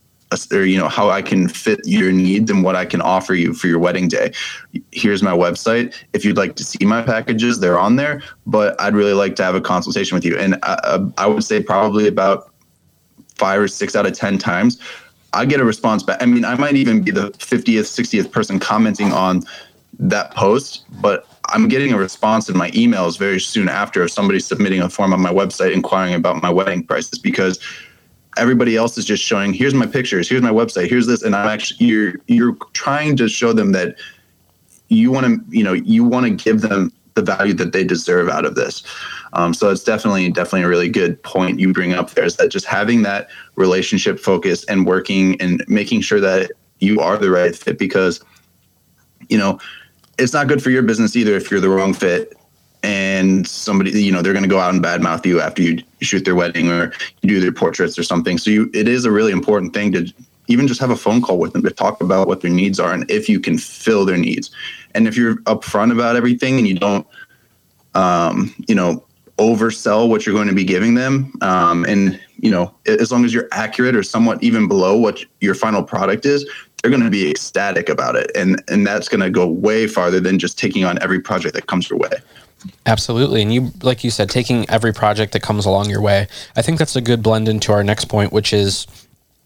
or 0.53 0.63
you 0.63 0.77
know 0.77 0.87
how 0.87 1.09
I 1.09 1.21
can 1.21 1.49
fit 1.49 1.81
your 1.83 2.11
needs 2.11 2.49
and 2.49 2.63
what 2.63 2.75
I 2.75 2.85
can 2.85 3.01
offer 3.01 3.33
you 3.33 3.53
for 3.53 3.67
your 3.67 3.79
wedding 3.79 4.07
day. 4.07 4.31
Here's 4.91 5.21
my 5.21 5.33
website. 5.33 5.93
If 6.13 6.23
you'd 6.23 6.37
like 6.37 6.55
to 6.55 6.63
see 6.63 6.85
my 6.85 7.01
packages, 7.01 7.59
they're 7.59 7.77
on 7.77 7.97
there. 7.97 8.23
But 8.45 8.79
I'd 8.79 8.95
really 8.95 9.13
like 9.13 9.35
to 9.37 9.43
have 9.43 9.55
a 9.55 9.61
consultation 9.61 10.15
with 10.15 10.23
you. 10.23 10.37
And 10.37 10.57
I, 10.63 11.05
I 11.17 11.27
would 11.27 11.43
say 11.43 11.61
probably 11.61 12.07
about 12.07 12.50
five 13.41 13.59
or 13.59 13.67
six 13.67 13.95
out 13.95 14.05
of 14.05 14.13
10 14.13 14.37
times, 14.37 14.79
I 15.33 15.45
get 15.45 15.59
a 15.59 15.65
response 15.65 16.03
back. 16.03 16.21
I 16.21 16.27
mean, 16.27 16.45
I 16.45 16.55
might 16.55 16.75
even 16.75 17.01
be 17.01 17.09
the 17.09 17.31
50th, 17.31 17.89
60th 17.99 18.31
person 18.31 18.59
commenting 18.59 19.11
on 19.11 19.43
that 19.97 20.31
post, 20.35 20.85
but 21.01 21.27
I'm 21.45 21.67
getting 21.67 21.91
a 21.91 21.97
response 21.97 22.49
in 22.49 22.55
my 22.55 22.69
emails 22.71 23.17
very 23.17 23.39
soon 23.39 23.67
after 23.67 24.03
of 24.03 24.11
somebody 24.11 24.39
submitting 24.39 24.81
a 24.81 24.89
form 24.89 25.11
on 25.11 25.21
my 25.21 25.33
website 25.33 25.73
inquiring 25.73 26.13
about 26.13 26.43
my 26.43 26.51
wedding 26.51 26.83
prices 26.85 27.17
because 27.17 27.59
everybody 28.37 28.77
else 28.77 28.97
is 28.97 29.05
just 29.05 29.23
showing 29.23 29.53
here's 29.53 29.73
my 29.73 29.85
pictures 29.85 30.29
here's 30.29 30.41
my 30.41 30.51
website 30.51 30.89
here's 30.89 31.05
this 31.05 31.21
and 31.21 31.35
i'm 31.35 31.49
actually 31.49 31.85
you're 31.85 32.13
you're 32.27 32.55
trying 32.71 33.17
to 33.17 33.27
show 33.27 33.51
them 33.51 33.73
that 33.73 33.97
you 34.87 35.11
want 35.11 35.25
to 35.25 35.57
you 35.57 35.65
know 35.65 35.73
you 35.73 36.05
want 36.05 36.25
to 36.25 36.31
give 36.31 36.61
them 36.61 36.93
the 37.15 37.21
value 37.21 37.53
that 37.53 37.73
they 37.73 37.83
deserve 37.83 38.29
out 38.29 38.45
of 38.45 38.55
this. 38.55 38.83
Um, 39.33 39.53
so 39.53 39.69
it's 39.69 39.83
definitely 39.83 40.29
definitely 40.29 40.63
a 40.63 40.67
really 40.67 40.89
good 40.89 41.21
point 41.23 41.59
you 41.59 41.71
bring 41.71 41.93
up 41.93 42.11
there 42.11 42.25
is 42.25 42.35
that 42.37 42.49
just 42.49 42.65
having 42.65 43.03
that 43.03 43.29
relationship 43.55 44.19
focused 44.19 44.69
and 44.69 44.85
working 44.85 45.39
and 45.39 45.63
making 45.67 46.01
sure 46.01 46.19
that 46.19 46.51
you 46.79 46.99
are 46.99 47.17
the 47.17 47.29
right 47.29 47.55
fit 47.55 47.77
because 47.77 48.23
you 49.29 49.37
know 49.37 49.59
it's 50.17 50.33
not 50.33 50.47
good 50.47 50.61
for 50.61 50.69
your 50.69 50.83
business 50.83 51.15
either 51.15 51.35
if 51.35 51.49
you're 51.49 51.61
the 51.61 51.69
wrong 51.69 51.93
fit 51.93 52.37
and 52.83 53.47
somebody 53.47 53.91
you 54.01 54.11
know 54.11 54.21
they're 54.21 54.33
going 54.33 54.43
to 54.43 54.49
go 54.49 54.59
out 54.59 54.73
and 54.73 54.83
badmouth 54.83 55.25
you 55.25 55.39
after 55.39 55.61
you 55.61 55.81
shoot 56.01 56.25
their 56.25 56.35
wedding 56.35 56.69
or 56.69 56.91
you 57.21 57.29
do 57.29 57.39
their 57.39 57.51
portraits 57.51 57.97
or 57.97 58.03
something. 58.03 58.37
So 58.37 58.49
you 58.49 58.69
it 58.73 58.87
is 58.87 59.05
a 59.05 59.11
really 59.11 59.31
important 59.31 59.73
thing 59.73 59.91
to 59.93 60.11
even 60.47 60.67
just 60.67 60.81
have 60.81 60.89
a 60.89 60.95
phone 60.95 61.21
call 61.21 61.37
with 61.37 61.53
them 61.53 61.63
to 61.63 61.69
talk 61.69 62.01
about 62.01 62.27
what 62.27 62.41
their 62.41 62.51
needs 62.51 62.79
are 62.79 62.91
and 62.93 63.09
if 63.09 63.29
you 63.29 63.39
can 63.39 63.57
fill 63.57 64.05
their 64.05 64.17
needs. 64.17 64.49
And 64.93 65.07
if 65.07 65.15
you're 65.15 65.37
upfront 65.43 65.91
about 65.91 66.15
everything 66.15 66.57
and 66.57 66.67
you 66.67 66.77
don't, 66.77 67.07
um, 67.93 68.53
you 68.67 68.75
know, 68.75 69.03
oversell 69.41 70.07
what 70.07 70.25
you're 70.25 70.35
going 70.35 70.47
to 70.47 70.53
be 70.53 70.63
giving 70.63 70.93
them, 70.93 71.33
um, 71.41 71.83
and 71.85 72.19
you 72.37 72.51
know, 72.51 72.73
as 72.85 73.11
long 73.11 73.25
as 73.25 73.33
you're 73.33 73.47
accurate 73.51 73.95
or 73.95 74.03
somewhat 74.03 74.41
even 74.43 74.67
below 74.67 74.95
what 74.97 75.23
your 75.41 75.55
final 75.55 75.83
product 75.83 76.25
is, 76.25 76.47
they're 76.81 76.91
going 76.91 77.03
to 77.03 77.09
be 77.09 77.29
ecstatic 77.29 77.89
about 77.89 78.15
it, 78.15 78.31
and 78.35 78.61
and 78.67 78.85
that's 78.85 79.07
going 79.09 79.21
to 79.21 79.29
go 79.29 79.47
way 79.47 79.87
farther 79.87 80.19
than 80.19 80.39
just 80.39 80.57
taking 80.57 80.85
on 80.85 81.01
every 81.01 81.19
project 81.19 81.55
that 81.55 81.67
comes 81.67 81.89
your 81.89 81.99
way. 81.99 82.11
Absolutely. 82.85 83.41
And 83.41 83.51
you, 83.51 83.71
like 83.81 84.03
you 84.03 84.11
said, 84.11 84.29
taking 84.29 84.69
every 84.69 84.93
project 84.93 85.33
that 85.33 85.41
comes 85.41 85.65
along 85.65 85.89
your 85.89 86.01
way. 86.01 86.27
I 86.55 86.61
think 86.61 86.77
that's 86.77 86.95
a 86.95 87.01
good 87.01 87.23
blend 87.23 87.49
into 87.49 87.71
our 87.71 87.83
next 87.83 88.05
point, 88.05 88.31
which 88.31 88.53
is 88.53 88.85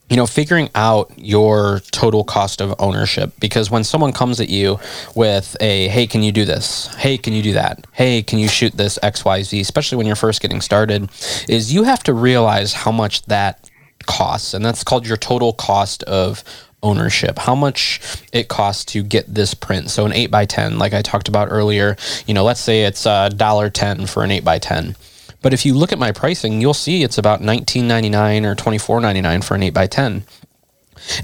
you 0.10 0.16
know, 0.18 0.28
figuring 0.28 0.70
out 0.76 1.12
your 1.18 1.80
total 1.92 2.24
cost 2.24 2.62
of 2.62 2.76
ownership. 2.80 3.34
Because 3.40 3.72
when 3.72 3.84
someone 3.84 4.14
comes 4.14 4.40
at 4.40 4.50
you 4.50 4.80
with 5.16 5.58
a, 5.60 5.88
hey, 5.88 6.06
can 6.06 6.22
you 6.22 6.32
do 6.32 6.46
this? 6.46 6.94
Hey, 6.96 7.18
can 7.18 7.34
you 7.34 7.42
do 7.42 7.54
that? 7.54 7.86
Hey, 7.92 8.22
can 8.22 8.38
you 8.38 8.48
shoot 8.48 8.74
this 8.74 9.00
XYZ? 9.02 9.60
Especially 9.60 9.98
when 9.98 10.06
you're 10.06 10.16
first 10.16 10.42
getting 10.42 10.62
started, 10.62 11.10
is 11.50 11.74
you 11.74 11.84
have 11.84 12.04
to 12.04 12.14
realize 12.14 12.74
how 12.74 12.92
much 12.92 13.24
that 13.24 13.70
costs. 14.06 14.54
And 14.54 14.64
that's 14.64 14.84
called 14.84 15.08
your 15.08 15.18
total 15.18 15.54
cost 15.54 16.04
of 16.04 16.44
ownership 16.84 17.40
how 17.40 17.56
much 17.56 18.00
it 18.32 18.48
costs 18.48 18.86
to 18.86 19.02
get 19.02 19.34
this 19.34 19.56
print 19.56 19.90
so 19.90 20.06
an 20.06 20.14
8 20.14 20.30
by 20.30 20.46
10 20.46 20.78
like 20.78 20.94
i 20.94 21.02
talked 21.02 21.28
about 21.28 21.48
earlier 21.50 21.98
you 22.28 22.34
know 22.36 22.44
let's 22.44 22.60
say 22.60 22.84
it's 22.84 23.08
uh, 23.08 23.30
a 23.32 23.36
dollar 23.36 23.72
10 23.72 24.06
for 24.06 24.24
an 24.24 24.30
8 24.30 24.44
by 24.44 24.60
10 24.60 24.96
but 25.46 25.54
if 25.54 25.64
you 25.64 25.76
look 25.76 25.92
at 25.92 26.00
my 26.00 26.12
pricing, 26.12 26.60
you'll 26.60 26.74
see 26.74 27.04
it's 27.04 27.20
about 27.20 27.40
$19.99 27.40 28.46
or 28.46 28.56
$24.99 28.56 29.44
for 29.44 29.54
an 29.54 29.62
8x10. 29.62 30.24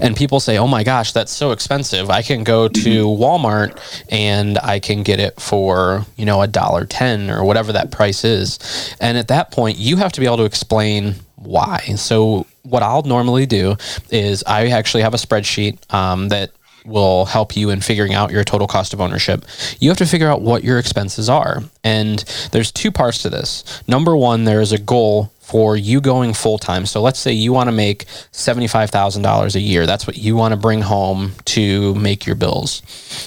And 0.00 0.14
people 0.14 0.38
say, 0.38 0.58
oh 0.58 0.68
my 0.68 0.84
gosh, 0.84 1.10
that's 1.10 1.32
so 1.32 1.50
expensive. 1.50 2.08
I 2.08 2.22
can 2.22 2.44
go 2.44 2.68
to 2.68 3.04
mm-hmm. 3.04 3.20
Walmart 3.20 3.80
and 4.08 4.60
I 4.60 4.78
can 4.78 5.02
get 5.02 5.18
it 5.18 5.40
for, 5.40 6.06
you 6.16 6.24
know, 6.24 6.40
a 6.40 6.46
dollar 6.46 6.84
10 6.84 7.30
or 7.30 7.42
whatever 7.42 7.72
that 7.72 7.90
price 7.90 8.24
is. 8.24 8.94
And 9.00 9.18
at 9.18 9.26
that 9.26 9.50
point, 9.50 9.78
you 9.78 9.96
have 9.96 10.12
to 10.12 10.20
be 10.20 10.26
able 10.26 10.36
to 10.36 10.44
explain 10.44 11.16
why. 11.34 11.78
So, 11.96 12.46
what 12.62 12.84
I'll 12.84 13.02
normally 13.02 13.46
do 13.46 13.74
is 14.10 14.44
I 14.46 14.68
actually 14.68 15.02
have 15.02 15.14
a 15.14 15.16
spreadsheet 15.16 15.92
um, 15.92 16.28
that 16.28 16.52
will 16.84 17.26
help 17.26 17.56
you 17.56 17.70
in 17.70 17.80
figuring 17.80 18.14
out 18.14 18.30
your 18.30 18.44
total 18.44 18.66
cost 18.66 18.92
of 18.92 19.00
ownership. 19.00 19.44
You 19.78 19.88
have 19.90 19.98
to 19.98 20.06
figure 20.06 20.28
out 20.28 20.42
what 20.42 20.64
your 20.64 20.78
expenses 20.78 21.28
are. 21.28 21.62
And 21.84 22.20
there's 22.52 22.72
two 22.72 22.90
parts 22.90 23.22
to 23.22 23.30
this. 23.30 23.82
Number 23.86 24.16
one, 24.16 24.44
there 24.44 24.60
is 24.60 24.72
a 24.72 24.78
goal 24.78 25.32
for 25.42 25.76
you 25.76 26.00
going 26.00 26.32
full 26.32 26.56
time. 26.56 26.86
So 26.86 27.02
let's 27.02 27.18
say 27.18 27.32
you 27.32 27.52
want 27.52 27.68
to 27.68 27.72
make 27.72 28.06
$75,000 28.32 29.54
a 29.54 29.60
year. 29.60 29.86
That's 29.86 30.06
what 30.06 30.16
you 30.16 30.34
want 30.34 30.52
to 30.52 30.56
bring 30.56 30.80
home 30.80 31.32
to 31.46 31.94
make 31.96 32.24
your 32.24 32.36
bills. 32.36 32.80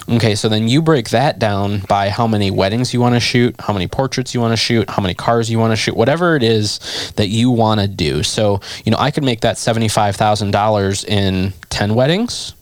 Okay, 0.10 0.34
so 0.34 0.50
then 0.50 0.68
you 0.68 0.82
break 0.82 1.10
that 1.10 1.38
down 1.38 1.82
by 1.88 2.10
how 2.10 2.26
many 2.26 2.50
weddings 2.50 2.96
you 2.96 3.00
want 3.02 3.16
to 3.16 3.20
shoot, 3.20 3.54
how 3.60 3.74
many 3.74 3.88
portraits 3.88 4.34
you 4.34 4.42
want 4.42 4.54
to 4.54 4.58
shoot, 4.58 4.90
how 4.90 5.04
many 5.04 5.14
cars 5.14 5.52
you 5.52 5.60
want 5.60 5.74
to 5.74 5.76
shoot, 5.76 5.96
whatever 5.96 6.36
it 6.36 6.42
is 6.42 7.12
that 7.18 7.28
you 7.28 7.52
want 7.52 7.80
to 7.82 7.88
do. 7.88 8.24
So, 8.24 8.60
you 8.86 8.92
know, 8.92 8.98
I 8.98 9.12
could 9.12 9.24
make 9.24 9.42
that 9.42 9.58
$75,000 9.58 11.06
in 11.06 11.54
10 11.70 11.94
weddings 11.94 12.55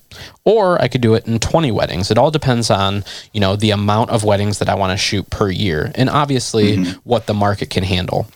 or 0.44 0.80
I 0.80 0.88
could 0.88 1.00
do 1.00 1.14
it 1.14 1.26
in 1.26 1.38
20 1.38 1.70
weddings. 1.72 2.10
It 2.10 2.18
all 2.18 2.30
depends 2.30 2.70
on, 2.70 3.04
you 3.32 3.40
know, 3.40 3.56
the 3.56 3.70
amount 3.70 4.10
of 4.10 4.24
weddings 4.24 4.58
that 4.58 4.68
I 4.68 4.74
want 4.74 4.92
to 4.92 4.96
shoot 4.96 5.28
per 5.30 5.50
year 5.50 5.92
and 5.94 6.08
obviously 6.08 6.76
mm-hmm. 6.76 6.98
what 7.04 7.26
the 7.26 7.34
market 7.34 7.70
can 7.70 7.84
handle. 7.84 8.26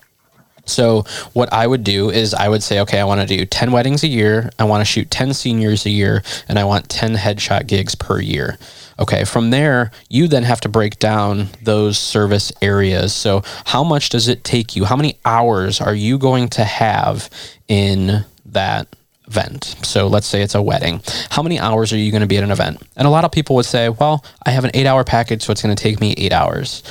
So 0.68 1.04
what 1.32 1.52
I 1.52 1.66
would 1.66 1.82
do 1.82 2.10
is 2.10 2.34
I 2.34 2.48
would 2.48 2.62
say, 2.62 2.80
okay, 2.80 3.00
I 3.00 3.04
want 3.04 3.20
to 3.20 3.26
do 3.26 3.44
10 3.44 3.72
weddings 3.72 4.04
a 4.04 4.08
year. 4.08 4.50
I 4.58 4.64
want 4.64 4.82
to 4.82 4.84
shoot 4.84 5.10
10 5.10 5.34
seniors 5.34 5.86
a 5.86 5.90
year 5.90 6.22
and 6.48 6.58
I 6.58 6.64
want 6.64 6.88
10 6.88 7.14
headshot 7.14 7.66
gigs 7.66 7.94
per 7.94 8.20
year. 8.20 8.58
Okay, 9.00 9.24
from 9.24 9.50
there, 9.50 9.92
you 10.08 10.26
then 10.26 10.42
have 10.42 10.60
to 10.62 10.68
break 10.68 10.98
down 10.98 11.48
those 11.62 11.98
service 11.98 12.52
areas. 12.60 13.14
So, 13.14 13.42
how 13.66 13.84
much 13.84 14.08
does 14.08 14.26
it 14.26 14.42
take 14.42 14.74
you? 14.74 14.84
How 14.86 14.96
many 14.96 15.18
hours 15.24 15.80
are 15.80 15.94
you 15.94 16.18
going 16.18 16.48
to 16.50 16.64
have 16.64 17.30
in 17.68 18.24
that 18.46 18.88
event. 19.28 19.76
So 19.82 20.06
let's 20.06 20.26
say 20.26 20.42
it's 20.42 20.54
a 20.54 20.62
wedding. 20.62 21.00
How 21.30 21.42
many 21.42 21.58
hours 21.58 21.92
are 21.92 21.98
you 21.98 22.10
going 22.10 22.22
to 22.22 22.26
be 22.26 22.38
at 22.38 22.44
an 22.44 22.50
event? 22.50 22.82
And 22.96 23.06
a 23.06 23.10
lot 23.10 23.24
of 23.24 23.32
people 23.32 23.56
would 23.56 23.66
say, 23.66 23.88
well, 23.88 24.24
I 24.44 24.50
have 24.50 24.64
an 24.64 24.70
eight 24.74 24.86
hour 24.86 25.04
package, 25.04 25.42
so 25.42 25.52
it's 25.52 25.62
going 25.62 25.74
to 25.74 25.82
take 25.82 26.00
me 26.00 26.14
eight 26.16 26.32
hours. 26.32 26.82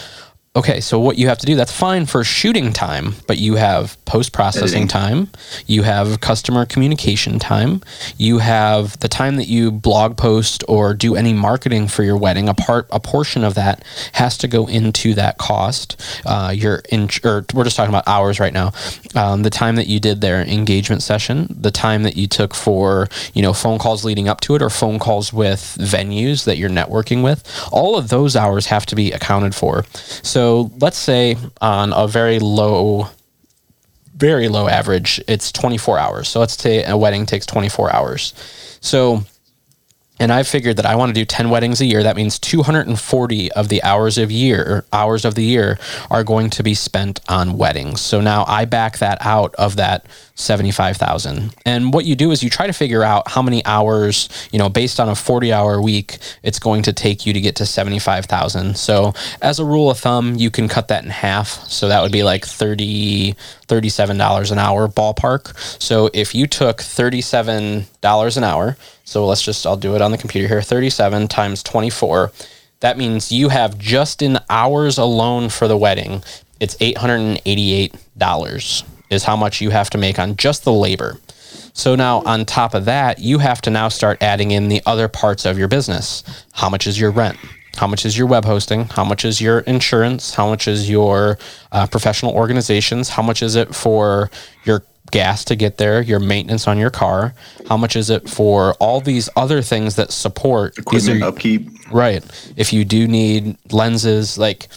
Okay, 0.57 0.79
so 0.79 0.97
what 0.97 1.19
you 1.19 1.27
have 1.27 1.37
to 1.37 1.45
do, 1.45 1.55
that's 1.55 1.71
fine 1.71 2.07
for 2.07 2.23
shooting 2.23 2.73
time, 2.73 3.13
but 3.27 3.37
you 3.37 3.57
have 3.57 4.03
post 4.05 4.33
processing 4.33 4.87
time, 4.87 5.29
you 5.67 5.83
have 5.83 6.19
customer 6.19 6.65
communication 6.65 7.37
time, 7.37 7.83
you 8.17 8.39
have 8.39 8.99
the 8.99 9.07
time 9.07 9.35
that 9.35 9.47
you 9.47 9.69
blog 9.69 10.17
post 10.17 10.63
or 10.67 10.95
do 10.95 11.15
any 11.15 11.31
marketing 11.31 11.87
for 11.87 12.01
your 12.01 12.17
wedding. 12.17 12.49
A 12.49 12.55
part, 12.55 12.87
a 12.89 12.99
portion 12.99 13.43
of 13.43 13.53
that 13.53 13.83
has 14.13 14.35
to 14.39 14.47
go 14.47 14.65
into 14.65 15.13
that 15.13 15.37
cost. 15.37 16.01
Uh, 16.25 16.51
your 16.55 16.81
in, 16.89 17.07
or 17.23 17.45
we're 17.53 17.63
just 17.63 17.75
talking 17.75 17.93
about 17.93 18.07
hours 18.07 18.39
right 18.39 18.53
now. 18.53 18.71
Um, 19.13 19.43
the 19.43 19.51
time 19.51 19.75
that 19.75 19.85
you 19.85 19.99
did 19.99 20.21
their 20.21 20.41
engagement 20.41 21.03
session, 21.03 21.45
the 21.51 21.69
time 21.69 22.01
that 22.01 22.17
you 22.17 22.25
took 22.25 22.55
for 22.55 23.09
you 23.35 23.43
know 23.43 23.53
phone 23.53 23.77
calls 23.77 24.03
leading 24.03 24.27
up 24.27 24.41
to 24.41 24.55
it, 24.55 24.63
or 24.63 24.71
phone 24.71 24.97
calls 24.97 25.31
with 25.31 25.77
venues 25.79 26.45
that 26.45 26.57
you're 26.57 26.67
networking 26.67 27.23
with. 27.23 27.47
All 27.71 27.95
of 27.95 28.09
those 28.09 28.35
hours 28.35 28.65
have 28.65 28.87
to 28.87 28.95
be 28.95 29.11
accounted 29.11 29.53
for. 29.53 29.85
So 30.23 30.46
So 30.47 30.71
let's 30.79 30.97
say 30.97 31.35
on 31.59 31.91
a 31.91 32.07
very 32.07 32.39
low, 32.39 33.09
very 34.15 34.47
low 34.47 34.69
average, 34.69 35.21
it's 35.27 35.51
24 35.51 35.99
hours. 35.99 36.29
So 36.29 36.39
let's 36.39 36.57
say 36.57 36.85
a 36.85 36.95
wedding 36.95 37.25
takes 37.25 37.45
24 37.45 37.93
hours. 37.93 38.33
So 38.79 39.25
and 40.19 40.31
I 40.31 40.43
figured 40.43 40.77
that 40.77 40.85
I 40.85 40.95
want 40.95 41.09
to 41.09 41.13
do 41.13 41.25
10 41.25 41.49
weddings 41.49 41.81
a 41.81 41.85
year. 41.85 42.03
That 42.03 42.15
means 42.15 42.39
240 42.39 43.51
of 43.51 43.69
the 43.69 43.83
hours 43.83 44.17
of 44.17 44.31
year, 44.31 44.85
hours 44.91 45.25
of 45.25 45.35
the 45.35 45.43
year 45.43 45.77
are 46.09 46.23
going 46.23 46.49
to 46.51 46.63
be 46.63 46.73
spent 46.73 47.19
on 47.29 47.57
weddings. 47.57 48.01
So 48.01 48.21
now 48.21 48.45
I 48.47 48.65
back 48.65 48.97
that 48.99 49.17
out 49.21 49.53
of 49.55 49.75
that 49.75 50.05
75,000. 50.35 51.53
And 51.65 51.93
what 51.93 52.05
you 52.05 52.15
do 52.15 52.31
is 52.31 52.43
you 52.43 52.49
try 52.49 52.67
to 52.67 52.73
figure 52.73 53.03
out 53.03 53.29
how 53.29 53.41
many 53.41 53.65
hours, 53.65 54.29
you 54.51 54.59
know, 54.59 54.69
based 54.69 54.99
on 54.99 55.09
a 55.09 55.15
40 55.15 55.51
hour 55.51 55.81
week, 55.81 56.19
it's 56.43 56.59
going 56.59 56.83
to 56.83 56.93
take 56.93 57.25
you 57.25 57.33
to 57.33 57.41
get 57.41 57.55
to 57.57 57.65
75,000. 57.65 58.77
So 58.77 59.13
as 59.41 59.59
a 59.59 59.65
rule 59.65 59.89
of 59.89 59.99
thumb, 59.99 60.35
you 60.35 60.51
can 60.51 60.67
cut 60.67 60.87
that 60.89 61.03
in 61.03 61.09
half. 61.09 61.47
So 61.67 61.87
that 61.87 62.01
would 62.01 62.11
be 62.11 62.23
like 62.23 62.45
30, 62.45 63.35
$37 63.67 64.51
an 64.51 64.59
hour 64.59 64.87
ballpark. 64.87 65.81
So 65.81 66.09
if 66.13 66.35
you 66.35 66.47
took 66.47 66.77
$37 66.77 68.37
an 68.37 68.43
hour, 68.43 68.77
so 69.07 69.25
let's 69.25 69.41
just, 69.41 69.65
I'll 69.65 69.77
do 69.77 69.95
it 69.95 70.01
on 70.01 70.11
the 70.11 70.17
computer 70.17 70.49
here 70.49 70.61
37 70.61 71.29
times 71.29 71.63
24. 71.63 72.29
That 72.81 72.97
means 72.97 73.31
you 73.31 73.47
have 73.47 73.77
just 73.77 74.21
in 74.21 74.37
hours 74.49 74.97
alone 74.97 75.47
for 75.47 75.69
the 75.69 75.77
wedding, 75.77 76.21
it's 76.59 76.75
$888 76.75 78.83
is 79.09 79.23
how 79.23 79.37
much 79.37 79.61
you 79.61 79.69
have 79.69 79.89
to 79.91 79.97
make 79.97 80.19
on 80.19 80.35
just 80.35 80.65
the 80.65 80.73
labor. 80.73 81.15
So 81.71 81.95
now 81.95 82.21
on 82.25 82.43
top 82.43 82.73
of 82.73 82.83
that, 82.83 83.19
you 83.19 83.37
have 83.37 83.61
to 83.61 83.69
now 83.69 83.87
start 83.87 84.21
adding 84.21 84.51
in 84.51 84.67
the 84.67 84.81
other 84.85 85.07
parts 85.07 85.45
of 85.45 85.57
your 85.57 85.69
business. 85.69 86.21
How 86.51 86.67
much 86.67 86.85
is 86.85 86.99
your 86.99 87.11
rent? 87.11 87.37
How 87.77 87.87
much 87.87 88.05
is 88.05 88.17
your 88.17 88.27
web 88.27 88.43
hosting? 88.43 88.89
How 88.89 89.05
much 89.05 89.23
is 89.23 89.39
your 89.39 89.59
insurance? 89.59 90.33
How 90.33 90.49
much 90.49 90.67
is 90.67 90.89
your 90.89 91.37
uh, 91.71 91.87
professional 91.87 92.33
organizations? 92.33 93.07
How 93.07 93.21
much 93.21 93.41
is 93.41 93.55
it 93.55 93.73
for 93.73 94.29
your 94.65 94.83
gas 95.11 95.45
to 95.45 95.55
get 95.55 95.77
there, 95.77 96.01
your 96.01 96.19
maintenance 96.19 96.67
on 96.67 96.77
your 96.77 96.89
car? 96.89 97.33
How 97.67 97.77
much 97.77 97.95
is 97.95 98.09
it 98.09 98.29
for 98.29 98.73
all 98.75 99.01
these 99.01 99.29
other 99.35 99.61
things 99.61 99.95
that 99.95 100.11
support 100.11 100.77
equipment 100.77 101.23
are, 101.23 101.27
upkeep? 101.27 101.69
Right. 101.91 102.23
If 102.55 102.73
you 102.73 102.85
do 102.85 103.07
need 103.07 103.57
lenses, 103.71 104.37
like 104.37 104.67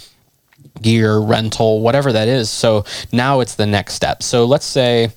gear, 0.81 1.19
rental, 1.19 1.81
whatever 1.81 2.13
that 2.13 2.29
is. 2.29 2.51
So 2.51 2.85
now 3.13 3.41
it's 3.41 3.55
the 3.55 3.67
next 3.67 3.95
step. 3.95 4.23
So 4.23 4.45
let's 4.45 4.67
say, 4.67 5.11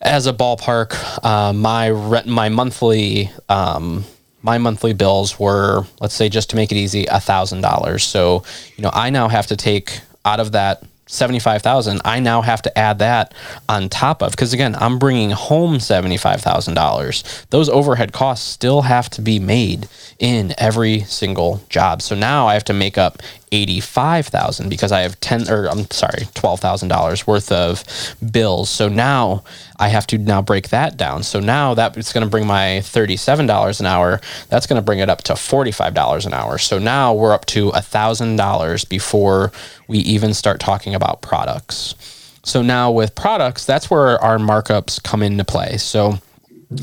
as 0.00 0.26
a 0.26 0.32
ballpark, 0.32 1.24
uh, 1.24 1.52
my 1.52 1.90
rent, 1.90 2.26
my 2.26 2.48
monthly, 2.48 3.30
um, 3.48 4.04
my 4.42 4.58
monthly 4.58 4.92
bills 4.92 5.38
were, 5.38 5.84
let's 6.00 6.14
say, 6.14 6.28
just 6.28 6.50
to 6.50 6.56
make 6.56 6.70
it 6.70 6.76
easy, 6.76 7.06
a 7.06 7.20
thousand 7.20 7.62
dollars. 7.62 8.04
So 8.04 8.44
you 8.76 8.82
know, 8.82 8.90
I 8.92 9.10
now 9.10 9.28
have 9.28 9.46
to 9.48 9.56
take 9.56 10.00
out 10.24 10.40
of 10.40 10.52
that 10.52 10.82
75,000 11.06 12.00
I 12.04 12.20
now 12.20 12.42
have 12.42 12.62
to 12.62 12.78
add 12.78 12.98
that 12.98 13.32
on 13.68 13.88
top 13.88 14.22
of 14.22 14.32
because 14.32 14.52
again 14.52 14.74
I'm 14.74 14.98
bringing 14.98 15.30
home 15.30 15.76
$75,000 15.76 17.46
those 17.50 17.68
overhead 17.68 18.12
costs 18.12 18.46
still 18.46 18.82
have 18.82 19.08
to 19.10 19.22
be 19.22 19.38
made 19.38 19.88
in 20.18 20.54
every 20.58 21.00
single 21.00 21.62
job. 21.68 22.02
So 22.02 22.14
now 22.14 22.46
I 22.46 22.54
have 22.54 22.64
to 22.64 22.72
make 22.72 22.98
up 22.98 23.22
85,000 23.52 24.68
because 24.68 24.92
I 24.92 25.00
have 25.00 25.18
10 25.20 25.48
or 25.50 25.68
I'm 25.68 25.88
sorry, 25.90 26.24
$12,000 26.34 27.26
worth 27.26 27.52
of 27.52 27.84
bills. 28.32 28.68
So 28.70 28.88
now 28.88 29.44
I 29.78 29.88
have 29.88 30.06
to 30.08 30.18
now 30.18 30.42
break 30.42 30.70
that 30.70 30.96
down. 30.96 31.22
So 31.22 31.40
now 31.40 31.74
that 31.74 31.96
it's 31.96 32.12
going 32.12 32.24
to 32.24 32.30
bring 32.30 32.46
my 32.46 32.80
$37 32.82 33.80
an 33.80 33.86
hour, 33.86 34.20
that's 34.48 34.66
going 34.66 34.80
to 34.80 34.84
bring 34.84 34.98
it 34.98 35.08
up 35.08 35.22
to 35.24 35.34
$45 35.34 36.26
an 36.26 36.34
hour. 36.34 36.58
So 36.58 36.78
now 36.78 37.14
we're 37.14 37.32
up 37.32 37.46
to 37.46 37.70
$1,000 37.70 38.88
before 38.88 39.52
we 39.88 39.98
even 39.98 40.34
start 40.34 40.60
talking 40.60 40.94
about 40.94 41.22
products. 41.22 41.94
So 42.42 42.62
now 42.62 42.90
with 42.90 43.14
products, 43.14 43.64
that's 43.64 43.90
where 43.90 44.22
our 44.22 44.38
markups 44.38 45.02
come 45.02 45.22
into 45.22 45.44
play. 45.44 45.78
So 45.78 46.18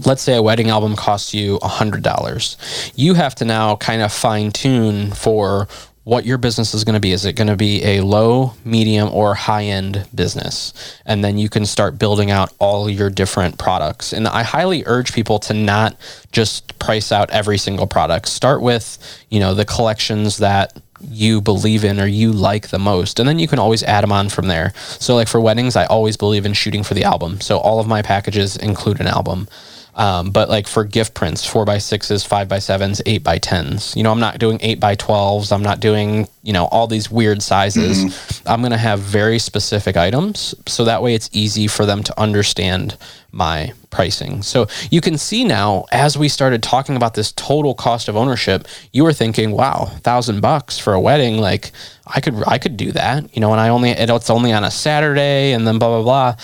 let's 0.05 0.21
say 0.21 0.35
a 0.35 0.41
wedding 0.41 0.69
album 0.69 0.95
costs 0.95 1.33
you 1.33 1.59
$100. 1.59 2.93
You 2.95 3.13
have 3.13 3.35
to 3.35 3.45
now 3.45 3.75
kind 3.77 4.01
of 4.01 4.11
fine 4.11 4.51
tune 4.51 5.11
for 5.11 5.67
what 6.03 6.25
your 6.25 6.37
business 6.37 6.73
is 6.73 6.83
going 6.83 6.95
to 6.95 6.99
be. 6.99 7.11
Is 7.11 7.25
it 7.25 7.33
going 7.33 7.47
to 7.47 7.55
be 7.55 7.83
a 7.83 8.01
low, 8.01 8.53
medium, 8.65 9.09
or 9.09 9.35
high 9.35 9.63
end 9.63 10.05
business? 10.13 10.73
And 11.05 11.23
then 11.23 11.37
you 11.37 11.49
can 11.49 11.65
start 11.65 11.97
building 11.97 12.29
out 12.29 12.53
all 12.59 12.89
your 12.89 13.09
different 13.09 13.57
products. 13.57 14.11
And 14.11 14.27
I 14.27 14.43
highly 14.43 14.83
urge 14.85 15.13
people 15.13 15.39
to 15.39 15.53
not 15.53 15.95
just 16.31 16.77
price 16.79 17.11
out 17.11 17.29
every 17.31 17.57
single 17.57 17.87
product. 17.87 18.27
Start 18.27 18.61
with, 18.61 18.97
you 19.29 19.39
know, 19.39 19.53
the 19.53 19.65
collections 19.65 20.37
that 20.37 20.77
you 21.09 21.41
believe 21.41 21.83
in 21.83 21.99
or 21.99 22.05
you 22.05 22.31
like 22.31 22.69
the 22.69 22.79
most 22.79 23.19
and 23.19 23.27
then 23.27 23.37
you 23.37 23.45
can 23.45 23.59
always 23.59 23.83
add 23.83 24.03
them 24.03 24.11
on 24.13 24.29
from 24.29 24.47
there 24.47 24.71
so 24.77 25.15
like 25.15 25.27
for 25.27 25.41
weddings 25.41 25.75
i 25.75 25.83
always 25.87 26.15
believe 26.15 26.45
in 26.45 26.53
shooting 26.53 26.81
for 26.81 26.93
the 26.93 27.03
album 27.03 27.41
so 27.41 27.57
all 27.57 27.81
of 27.81 27.87
my 27.87 28.01
packages 28.01 28.55
include 28.55 29.01
an 29.01 29.07
album 29.07 29.45
um, 29.95 30.31
but 30.31 30.49
like 30.49 30.67
for 30.67 30.83
gift 30.83 31.13
prints, 31.13 31.45
four 31.45 31.65
by 31.65 31.77
sixes, 31.77 32.23
five 32.23 32.47
by 32.49 32.59
sevens, 32.59 33.01
eight 33.05 33.23
by 33.23 33.37
tens. 33.37 33.95
You 33.95 34.03
know, 34.03 34.11
I'm 34.11 34.19
not 34.19 34.39
doing 34.39 34.57
eight 34.61 34.79
by 34.79 34.95
twelves. 34.95 35.51
I'm 35.51 35.61
not 35.61 35.79
doing 35.79 36.27
you 36.41 36.53
know 36.53 36.65
all 36.65 36.87
these 36.87 37.11
weird 37.11 37.41
sizes. 37.41 38.05
Mm-hmm. 38.05 38.49
I'm 38.49 38.61
gonna 38.61 38.77
have 38.77 38.99
very 38.99 39.39
specific 39.39 39.95
items, 39.95 40.55
so 40.67 40.85
that 40.85 41.03
way 41.03 41.13
it's 41.13 41.29
easy 41.31 41.67
for 41.67 41.85
them 41.85 42.03
to 42.03 42.19
understand 42.19 42.97
my 43.31 43.73
pricing. 43.89 44.41
So 44.41 44.67
you 44.89 45.01
can 45.01 45.17
see 45.17 45.43
now 45.43 45.85
as 45.91 46.17
we 46.17 46.27
started 46.27 46.63
talking 46.63 46.95
about 46.95 47.13
this 47.13 47.31
total 47.31 47.73
cost 47.73 48.07
of 48.07 48.15
ownership, 48.15 48.67
you 48.91 49.03
were 49.03 49.13
thinking, 49.13 49.51
wow, 49.51 49.85
thousand 50.01 50.41
bucks 50.41 50.79
for 50.79 50.93
a 50.93 50.99
wedding, 50.99 51.37
like 51.37 51.71
I 52.07 52.19
could 52.19 52.35
I 52.47 52.57
could 52.57 52.77
do 52.77 52.91
that, 52.93 53.35
you 53.35 53.41
know, 53.41 53.51
and 53.51 53.61
I 53.61 53.69
only 53.69 53.91
it's 53.91 54.29
only 54.29 54.51
on 54.51 54.63
a 54.63 54.71
Saturday 54.71 55.53
and 55.53 55.67
then 55.67 55.77
blah 55.77 55.89
blah 55.89 56.03
blah 56.03 56.35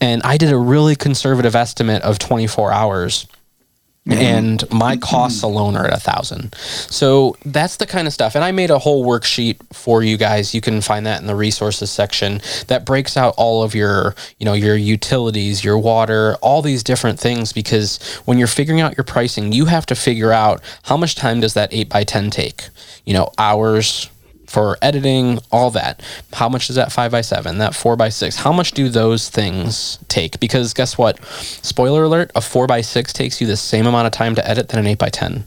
and 0.00 0.22
I 0.22 0.36
did 0.36 0.52
a 0.52 0.58
really 0.58 0.96
conservative 0.96 1.54
estimate 1.54 2.02
of 2.02 2.18
24 2.18 2.72
hours. 2.72 3.26
Mm-hmm. 4.06 4.22
And 4.22 4.70
my 4.70 4.96
costs 4.96 5.42
alone 5.42 5.76
are 5.76 5.86
at 5.86 5.92
a 5.92 6.00
thousand. 6.00 6.54
So 6.54 7.36
that's 7.44 7.76
the 7.76 7.86
kind 7.86 8.06
of 8.06 8.14
stuff. 8.14 8.34
And 8.34 8.42
I 8.42 8.52
made 8.52 8.70
a 8.70 8.78
whole 8.78 9.04
worksheet 9.04 9.58
for 9.74 10.02
you 10.02 10.16
guys. 10.16 10.54
You 10.54 10.62
can 10.62 10.80
find 10.80 11.04
that 11.04 11.20
in 11.20 11.26
the 11.26 11.34
resources 11.34 11.90
section 11.90 12.40
that 12.68 12.86
breaks 12.86 13.18
out 13.18 13.34
all 13.36 13.62
of 13.62 13.74
your, 13.74 14.14
you 14.38 14.46
know, 14.46 14.54
your 14.54 14.76
utilities, 14.76 15.62
your 15.62 15.76
water, 15.76 16.36
all 16.40 16.62
these 16.62 16.82
different 16.82 17.20
things. 17.20 17.52
Because 17.52 17.98
when 18.24 18.38
you're 18.38 18.46
figuring 18.46 18.80
out 18.80 18.96
your 18.96 19.04
pricing, 19.04 19.52
you 19.52 19.66
have 19.66 19.84
to 19.86 19.94
figure 19.94 20.32
out 20.32 20.62
how 20.84 20.96
much 20.96 21.14
time 21.14 21.40
does 21.40 21.52
that 21.52 21.68
eight 21.74 21.90
by 21.90 22.02
10 22.02 22.30
take? 22.30 22.66
You 23.04 23.12
know, 23.12 23.30
hours, 23.36 24.08
for 24.48 24.78
editing, 24.80 25.38
all 25.52 25.70
that. 25.70 26.02
How 26.32 26.48
much 26.48 26.66
does 26.66 26.76
that 26.76 26.90
five 26.90 27.12
by 27.12 27.20
seven, 27.20 27.58
that 27.58 27.74
four 27.74 27.96
by 27.96 28.08
six? 28.08 28.36
How 28.36 28.52
much 28.52 28.72
do 28.72 28.88
those 28.88 29.28
things 29.28 29.98
take? 30.08 30.40
Because 30.40 30.72
guess 30.74 30.96
what? 30.96 31.22
Spoiler 31.24 32.04
alert: 32.04 32.30
a 32.34 32.40
four 32.40 32.66
by 32.66 32.80
six 32.80 33.12
takes 33.12 33.40
you 33.40 33.46
the 33.46 33.56
same 33.56 33.86
amount 33.86 34.06
of 34.06 34.12
time 34.12 34.34
to 34.34 34.48
edit 34.48 34.70
than 34.70 34.80
an 34.80 34.86
eight 34.86 34.98
by 34.98 35.10
ten. 35.10 35.44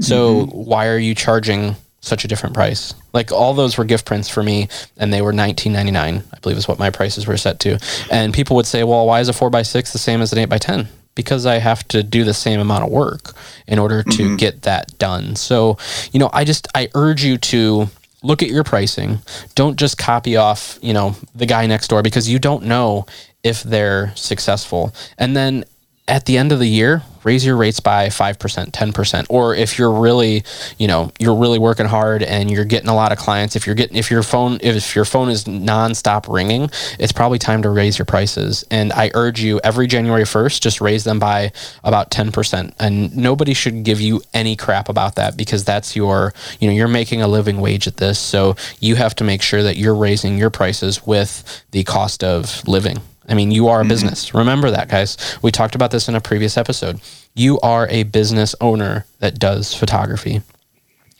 So 0.00 0.46
mm-hmm. 0.46 0.56
why 0.56 0.88
are 0.88 0.98
you 0.98 1.14
charging 1.14 1.76
such 2.00 2.24
a 2.24 2.28
different 2.28 2.54
price? 2.54 2.94
Like 3.12 3.32
all 3.32 3.52
those 3.52 3.76
were 3.76 3.84
gift 3.84 4.06
prints 4.06 4.28
for 4.28 4.42
me, 4.42 4.68
and 4.96 5.12
they 5.12 5.22
were 5.22 5.32
nineteen 5.32 5.74
ninety 5.74 5.92
nine. 5.92 6.22
I 6.32 6.38
believe 6.38 6.56
is 6.56 6.68
what 6.68 6.78
my 6.78 6.90
prices 6.90 7.26
were 7.26 7.36
set 7.36 7.60
to. 7.60 7.78
And 8.10 8.32
people 8.32 8.56
would 8.56 8.66
say, 8.66 8.82
"Well, 8.82 9.06
why 9.06 9.20
is 9.20 9.28
a 9.28 9.34
four 9.34 9.50
by 9.50 9.62
six 9.62 9.92
the 9.92 9.98
same 9.98 10.22
as 10.22 10.32
an 10.32 10.38
eight 10.38 10.48
by 10.48 10.58
10? 10.58 10.88
because 11.18 11.46
I 11.46 11.58
have 11.58 11.86
to 11.88 12.04
do 12.04 12.22
the 12.22 12.32
same 12.32 12.60
amount 12.60 12.84
of 12.84 12.90
work 12.90 13.32
in 13.66 13.80
order 13.80 14.04
to 14.04 14.22
mm-hmm. 14.22 14.36
get 14.36 14.62
that 14.62 14.96
done. 15.00 15.34
So, 15.34 15.76
you 16.12 16.20
know, 16.20 16.30
I 16.32 16.44
just 16.44 16.68
I 16.76 16.90
urge 16.94 17.24
you 17.24 17.38
to 17.38 17.88
look 18.22 18.42
at 18.42 18.48
your 18.48 18.64
pricing. 18.64 19.18
Don't 19.54 19.78
just 19.78 19.98
copy 19.98 20.36
off, 20.36 20.78
you 20.82 20.92
know, 20.92 21.16
the 21.34 21.46
guy 21.46 21.66
next 21.66 21.88
door 21.88 22.02
because 22.02 22.28
you 22.28 22.38
don't 22.38 22.64
know 22.64 23.06
if 23.42 23.62
they're 23.62 24.12
successful. 24.16 24.94
And 25.16 25.36
then 25.36 25.64
at 26.08 26.24
the 26.24 26.38
end 26.38 26.52
of 26.52 26.58
the 26.58 26.66
year, 26.66 27.02
raise 27.22 27.44
your 27.44 27.56
rates 27.56 27.80
by 27.80 28.06
5%, 28.06 28.70
10%. 28.70 29.26
Or 29.28 29.54
if 29.54 29.78
you're 29.78 29.92
really, 29.92 30.42
you 30.78 30.88
know, 30.88 31.12
you're 31.18 31.34
really 31.34 31.58
working 31.58 31.84
hard 31.84 32.22
and 32.22 32.50
you're 32.50 32.64
getting 32.64 32.88
a 32.88 32.94
lot 32.94 33.12
of 33.12 33.18
clients, 33.18 33.54
if 33.54 33.66
you're 33.66 33.74
getting 33.76 33.96
if 33.96 34.10
your 34.10 34.22
phone 34.22 34.58
if 34.62 34.96
your 34.96 35.04
phone 35.04 35.28
is 35.28 35.44
nonstop 35.44 36.32
ringing, 36.32 36.70
it's 36.98 37.12
probably 37.12 37.38
time 37.38 37.62
to 37.62 37.70
raise 37.70 37.98
your 37.98 38.06
prices. 38.06 38.64
And 38.70 38.92
I 38.92 39.10
urge 39.14 39.40
you 39.40 39.60
every 39.62 39.86
January 39.86 40.24
1st, 40.24 40.60
just 40.60 40.80
raise 40.80 41.04
them 41.04 41.18
by 41.18 41.52
about 41.84 42.10
10%. 42.10 42.72
And 42.80 43.14
nobody 43.16 43.52
should 43.52 43.82
give 43.84 44.00
you 44.00 44.22
any 44.32 44.56
crap 44.56 44.88
about 44.88 45.16
that 45.16 45.36
because 45.36 45.64
that's 45.64 45.94
your, 45.94 46.32
you 46.60 46.68
know, 46.68 46.74
you're 46.74 46.88
making 46.88 47.20
a 47.20 47.28
living 47.28 47.60
wage 47.60 47.86
at 47.86 47.98
this. 47.98 48.18
So 48.18 48.56
you 48.80 48.96
have 48.96 49.14
to 49.16 49.24
make 49.24 49.42
sure 49.42 49.62
that 49.62 49.76
you're 49.76 49.94
raising 49.94 50.38
your 50.38 50.50
prices 50.50 51.06
with 51.06 51.62
the 51.72 51.84
cost 51.84 52.24
of 52.24 52.66
living. 52.66 52.98
I 53.28 53.34
mean, 53.34 53.50
you 53.50 53.68
are 53.68 53.80
a 53.80 53.82
mm-hmm. 53.82 53.88
business. 53.88 54.34
Remember 54.34 54.70
that, 54.70 54.88
guys. 54.88 55.16
We 55.42 55.52
talked 55.52 55.74
about 55.74 55.90
this 55.90 56.08
in 56.08 56.14
a 56.14 56.20
previous 56.20 56.56
episode. 56.56 57.00
You 57.34 57.60
are 57.60 57.86
a 57.88 58.04
business 58.04 58.54
owner 58.60 59.04
that 59.18 59.38
does 59.38 59.74
photography. 59.74 60.42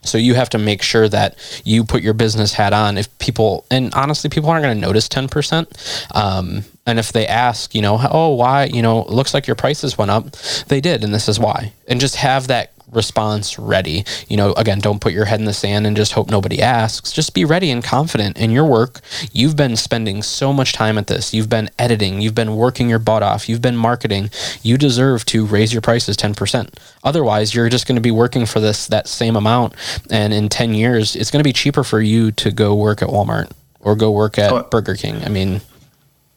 So 0.03 0.17
you 0.17 0.35
have 0.35 0.49
to 0.51 0.59
make 0.59 0.83
sure 0.83 1.09
that 1.09 1.37
you 1.65 1.85
put 1.85 2.03
your 2.03 2.15
business 2.15 2.53
hat 2.53 2.73
on. 2.73 2.97
If 2.97 3.17
people, 3.19 3.67
and 3.71 3.93
honestly, 3.95 4.31
people 4.31 4.49
aren't 4.49 4.63
going 4.63 4.77
to 4.77 4.81
notice 4.81 5.09
10%. 5.09 6.17
Um, 6.17 6.65
and 6.87 6.99
if 6.99 7.13
they 7.13 7.27
ask, 7.27 7.75
you 7.75 7.83
know, 7.83 7.99
oh, 8.11 8.35
why, 8.35 8.65
you 8.65 8.81
know, 8.81 9.03
looks 9.03 9.35
like 9.35 9.47
your 9.47 9.57
prices 9.57 9.99
went 9.99 10.11
up, 10.11 10.31
they 10.69 10.81
did. 10.81 11.05
And 11.05 11.13
this 11.13 11.29
is 11.29 11.39
why. 11.39 11.73
And 11.89 12.01
just 12.01 12.17
have 12.17 12.47
that 12.47 12.73
response 12.93 13.59
ready. 13.59 14.05
You 14.29 14.37
know, 14.37 14.53
again, 14.53 14.81
don't 14.81 15.01
put 15.01 15.13
your 15.13 15.25
head 15.27 15.41
in 15.41 15.47
the 15.47 15.53
sand 15.53 15.87
and 15.87 15.97
just 15.97 16.13
hope 16.13 16.31
nobody 16.31 16.63
asks. 16.63 17.13
Just 17.13 17.35
be 17.35 17.45
ready 17.45 17.71
and 17.71 17.83
confident 17.83 18.39
in 18.39 18.51
your 18.51 18.65
work. 18.65 19.01
You've 19.33 19.57
been 19.57 19.77
spending 19.77 20.23
so 20.23 20.53
much 20.53 20.73
time 20.73 20.99
at 20.99 21.07
this. 21.07 21.35
You've 21.35 21.49
been 21.49 21.71
editing, 21.79 22.21
you've 22.21 22.35
been 22.35 22.57
working 22.57 22.89
your 22.89 22.99
butt 22.99 23.23
off, 23.23 23.49
you've 23.49 23.63
been 23.63 23.77
marketing. 23.77 24.31
You 24.63 24.79
deserve 24.79 25.25
to 25.27 25.47
raise 25.47 25.73
your 25.73 25.83
prices 25.83 26.17
10%. 26.17 26.75
Otherwise, 27.05 27.55
you're 27.55 27.69
just 27.69 27.87
going 27.87 27.97
to 27.97 28.03
be 28.03 28.11
working 28.11 28.47
for 28.47 28.61
this 28.61 28.87
that 28.89 29.09
same 29.09 29.37
amount 29.37 29.75
and 30.11 30.33
in 30.33 30.49
10 30.49 30.75
years, 30.75 31.17
it's 31.17 31.31
going 31.31 31.41
to 31.41 31.49
be 31.49 31.53
cheaper 31.53 31.85
for 31.85 32.01
you 32.01 32.33
to 32.33 32.51
go 32.51 32.75
work 32.75 33.03
at 33.03 33.09
Walmart 33.09 33.51
or 33.81 33.95
go 33.95 34.11
work 34.11 34.39
at 34.39 34.53
oh, 34.53 34.63
Burger 34.65 34.95
King. 34.95 35.23
I 35.25 35.29
mean, 35.29 35.61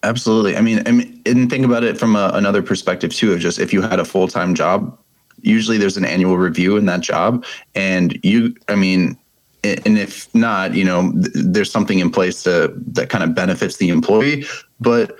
absolutely. 0.04 0.58
I 0.58 0.62
mean, 0.62 0.82
I 0.86 0.92
mean, 0.92 1.22
and 1.26 1.50
think 1.50 1.66
about 1.66 1.84
it 1.84 1.98
from 1.98 2.16
a, 2.16 2.32
another 2.34 2.62
perspective 2.62 3.14
too 3.14 3.34
of 3.34 3.40
just 3.40 3.60
if 3.60 3.74
you 3.74 3.82
had 3.82 4.00
a 4.00 4.06
full 4.06 4.28
time 4.28 4.56
job, 4.56 4.98
usually 5.42 5.78
there's 5.78 5.98
an 5.98 6.06
annual 6.06 6.38
review 6.38 6.78
in 6.78 6.86
that 6.86 7.02
job, 7.02 7.46
and 7.76 8.18
you, 8.24 8.56
I 8.68 8.76
mean, 8.76 9.18
and 9.64 9.98
if 9.98 10.34
not, 10.34 10.74
you 10.74 10.84
know, 10.84 11.12
th- 11.12 11.32
there's 11.34 11.72
something 11.72 12.00
in 12.00 12.10
place 12.10 12.44
to, 12.44 12.74
that 12.88 13.10
kind 13.10 13.24
of 13.24 13.36
benefits 13.36 13.78
the 13.78 13.90
employee, 13.90 14.46
but 14.80 15.18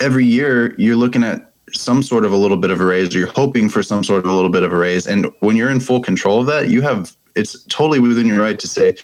every 0.00 0.24
year 0.24 0.74
you're 0.78 0.96
looking 0.96 1.24
at 1.24 1.50
some 1.72 2.02
sort 2.02 2.24
of 2.24 2.32
a 2.32 2.36
little 2.36 2.56
bit 2.56 2.70
of 2.70 2.80
a 2.80 2.84
raise 2.84 3.14
or 3.14 3.18
you're 3.18 3.26
hoping 3.26 3.68
for 3.68 3.82
some 3.82 4.04
sort 4.04 4.24
of 4.24 4.30
a 4.30 4.34
little 4.34 4.50
bit 4.50 4.62
of 4.62 4.72
a 4.72 4.76
raise 4.76 5.06
and 5.06 5.26
when 5.40 5.56
you're 5.56 5.70
in 5.70 5.80
full 5.80 6.00
control 6.00 6.40
of 6.40 6.46
that 6.46 6.68
you 6.68 6.82
have 6.82 7.16
it's 7.34 7.64
totally 7.64 7.98
within 7.98 8.26
your 8.26 8.38
right 8.38 8.60
to 8.60 8.68
say 8.68 8.94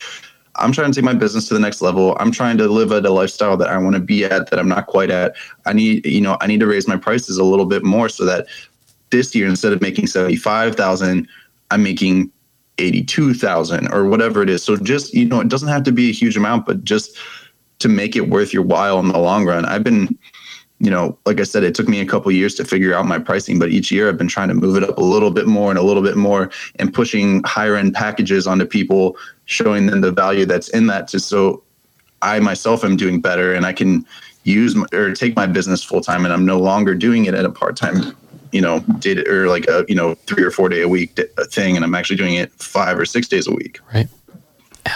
I'm 0.57 0.73
trying 0.73 0.91
to 0.93 0.95
take 0.95 1.05
my 1.05 1.15
business 1.15 1.49
to 1.49 1.55
the 1.55 1.61
next 1.61 1.81
level. 1.81 2.17
I'm 2.21 2.31
trying 2.31 2.59
to 2.59 2.69
live 2.69 2.93
at 2.93 3.07
a 3.07 3.11
lifestyle 3.11 3.57
that 3.57 3.69
I 3.69 3.79
want 3.79 3.97
to 3.97 4.01
be 4.01 4.25
at 4.25 4.51
that 4.51 4.59
I'm 4.59 4.69
not 4.69 4.87
quite 4.87 5.11
at. 5.11 5.35
I 5.65 5.73
need, 5.73 6.05
you 6.05 6.21
know, 6.21 6.37
I 6.41 6.49
need 6.49 6.61
to 6.61 6.67
raise 6.67 6.87
my 6.87 6.97
prices 6.97 7.39
a 7.39 7.45
little 7.45 7.67
bit 7.67 7.85
more 7.85 8.09
so 8.09 8.25
that 8.27 8.47
this 9.11 9.35
year 9.35 9.47
instead 9.47 9.73
of 9.73 9.81
making 9.81 10.07
75,000, 10.07 11.29
I'm 11.71 11.83
making 11.83 12.31
82,000 12.79 13.93
or 13.93 14.07
whatever 14.07 14.43
it 14.43 14.51
is. 14.51 14.63
So 14.63 14.77
just, 14.77 15.13
you 15.15 15.27
know, 15.27 15.41
it 15.41 15.49
doesn't 15.49 15.69
have 15.69 15.83
to 15.85 15.93
be 15.93 16.11
a 16.11 16.13
huge 16.13 16.37
amount, 16.37 16.67
but 16.67 16.85
just 16.85 17.19
to 17.81 17.89
make 17.89 18.17
it 18.17 18.29
worth 18.29 18.53
your 18.53 18.63
while 18.63 18.99
in 18.99 19.09
the 19.09 19.19
long 19.19 19.45
run. 19.47 19.65
I've 19.65 19.85
been 19.85 20.19
you 20.81 20.91
know, 20.91 21.19
like 21.27 21.41
I 21.41 21.43
said, 21.43 21.63
it 21.63 21.75
took 21.75 21.89
me 21.89 22.01
a 22.01 22.07
couple 22.07 22.33
years 22.33 22.55
to 22.55 22.65
figure 22.65 22.95
out 22.95 23.05
my 23.05 23.19
pricing, 23.19 23.59
but 23.59 23.69
each 23.69 23.93
year 23.93 24.09
I've 24.09 24.17
been 24.17 24.29
trying 24.29 24.49
to 24.49 24.55
move 24.55 24.77
it 24.77 24.83
up 24.83 24.97
a 24.97 25.03
little 25.03 25.31
bit 25.31 25.47
more 25.47 25.69
and 25.69 25.79
a 25.79 25.83
little 25.83 26.03
bit 26.03 26.17
more 26.17 26.51
and 26.77 26.93
pushing 26.93 27.43
higher 27.45 27.77
end 27.77 27.93
packages 27.93 28.47
onto 28.47 28.65
people, 28.65 29.19
showing 29.45 29.87
them 29.87 30.01
the 30.01 30.11
value 30.11 30.47
that's 30.47 30.71
in 30.71 30.87
that 30.87 31.07
just 31.07 31.29
so 31.29 31.63
I 32.23 32.41
myself 32.41 32.83
am 32.83 32.97
doing 32.97 33.21
better 33.21 33.53
and 33.53 33.67
I 33.67 33.75
can 33.75 34.07
use 34.45 34.75
my, 34.75 34.87
or 34.95 35.15
take 35.15 35.37
my 35.37 35.47
business 35.47 35.85
full 35.85 36.01
time 36.01 36.25
and 36.25 36.33
I'm 36.33 36.47
no 36.47 36.59
longer 36.59 36.95
doing 36.95 37.27
it 37.27 37.35
at 37.35 37.45
a 37.45 37.51
part 37.51 37.77
time, 37.77 38.17
you 38.53 38.61
know, 38.61 38.81
data 38.99 39.29
or 39.31 39.49
like 39.49 39.67
a, 39.69 39.85
you 39.89 39.95
know, 39.95 40.15
three 40.27 40.43
or 40.43 40.51
four 40.51 40.69
day 40.69 40.83
a 40.83 40.89
week 40.89 41.19
thing. 41.51 41.77
And 41.77 41.85
I'm 41.85 41.95
actually 41.95 42.17
doing 42.17 42.35
it 42.35 42.53
five 42.53 42.99
or 42.99 43.05
six 43.05 43.29
days 43.29 43.47
a 43.47 43.53
week. 43.53 43.81
Right. 43.93 44.09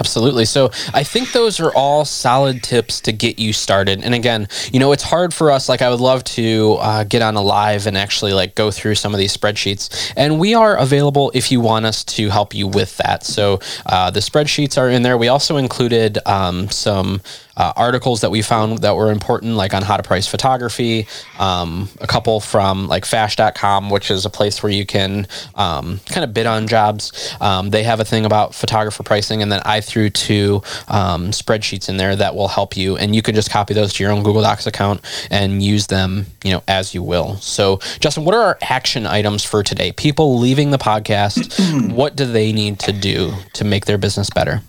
Absolutely. 0.00 0.46
So 0.46 0.70
I 0.94 1.05
think 1.05 1.32
those 1.32 1.61
are 1.61 1.70
all 1.74 2.05
solid 2.05 2.62
tips 2.62 3.02
to 3.02 3.12
get 3.12 3.38
you 3.38 3.52
started. 3.52 4.02
And 4.02 4.14
again, 4.14 4.48
you 4.72 4.80
know, 4.80 4.92
it's 4.92 5.02
hard 5.02 5.34
for 5.34 5.50
us. 5.50 5.68
Like, 5.68 5.82
I 5.82 5.90
would 5.90 6.00
love 6.00 6.24
to 6.24 6.76
uh, 6.80 7.05
get 7.05 7.20
on 7.20 7.36
a 7.36 7.42
live 7.42 7.86
and 7.86 7.96
actually 7.96 8.32
like 8.32 8.55
go 8.55 8.70
through 8.70 8.94
some 8.94 9.12
of 9.12 9.18
these 9.18 9.36
spreadsheets. 9.36 10.12
And 10.16 10.40
we 10.40 10.55
are 10.55 10.76
available 10.76 11.30
if 11.34 11.52
you 11.52 11.61
want 11.61 11.84
us 11.84 12.02
to 12.05 12.30
help 12.30 12.55
you 12.55 12.66
with 12.66 12.96
that. 12.96 13.24
So 13.24 13.61
uh, 13.86 14.11
the 14.11 14.20
spreadsheets 14.20 14.78
are 14.78 14.88
in 14.88 15.02
there. 15.02 15.18
We 15.18 15.28
also 15.28 15.59
included 15.59 16.18
um, 16.26 16.70
some 16.70 17.20
uh, 17.57 17.72
articles 17.76 18.20
that 18.22 18.30
we 18.30 18.42
found 18.42 18.78
that 18.78 18.96
were 18.96 19.11
important, 19.11 19.55
like 19.55 19.74
on 19.74 19.82
how 19.82 19.96
to 19.96 20.02
price 20.02 20.26
photography. 20.26 21.07
Um, 21.38 21.88
a 22.00 22.07
couple 22.07 22.40
from 22.40 22.88
like 22.88 23.05
Fash.com, 23.05 23.90
which 23.90 24.11
is 24.11 24.24
a 24.24 24.30
place 24.30 24.62
where 24.62 24.72
you 24.72 24.86
can 24.86 25.26
um, 25.55 26.00
kind 26.07 26.24
of 26.24 26.34
bid 26.34 26.46
on 26.46 26.66
jobs. 26.66 27.34
Um, 27.40 27.70
they 27.70 27.82
have 27.82 28.00
a 28.00 28.05
thing 28.05 28.24
about 28.24 28.55
photographer 28.55 29.02
pricing, 29.02 29.42
and 29.42 29.50
then 29.50 29.62
I 29.64 29.80
threw 29.80 30.11
two 30.11 30.62
um, 30.88 31.30
spreadsheets 31.30 31.88
in 31.88 31.96
there 31.96 32.16
that 32.16 32.34
will 32.34 32.48
help 32.48 32.76
you, 32.76 32.96
and 32.96 33.14
you 33.14 33.22
can 33.22 33.34
just 33.34 33.50
copy 33.50 33.74
those 33.74 33.92
to 33.94 34.02
your 34.02 34.12
own 34.12 34.22
Google 34.22 34.42
Docs 34.42 34.66
account 34.66 35.00
and 35.30 35.62
use 35.62 35.86
them, 35.86 36.26
you 36.44 36.52
know, 36.52 36.62
as 36.68 36.94
you 36.94 37.02
will. 37.02 37.36
So, 37.36 37.78
Justin, 38.00 38.24
what 38.24 38.34
are 38.34 38.42
our 38.42 38.59
action 38.62 39.07
items 39.07 39.44
for 39.44 39.62
today? 39.62 39.92
People 39.92 40.38
leaving 40.38 40.70
the 40.70 40.78
podcast, 40.78 41.92
what 41.92 42.16
do 42.16 42.24
they 42.24 42.52
need 42.52 42.78
to 42.80 42.92
do 42.92 43.32
to 43.55 43.64
make 43.64 43.86
their 43.86 43.98
business 43.98 44.30
better? 44.30 44.62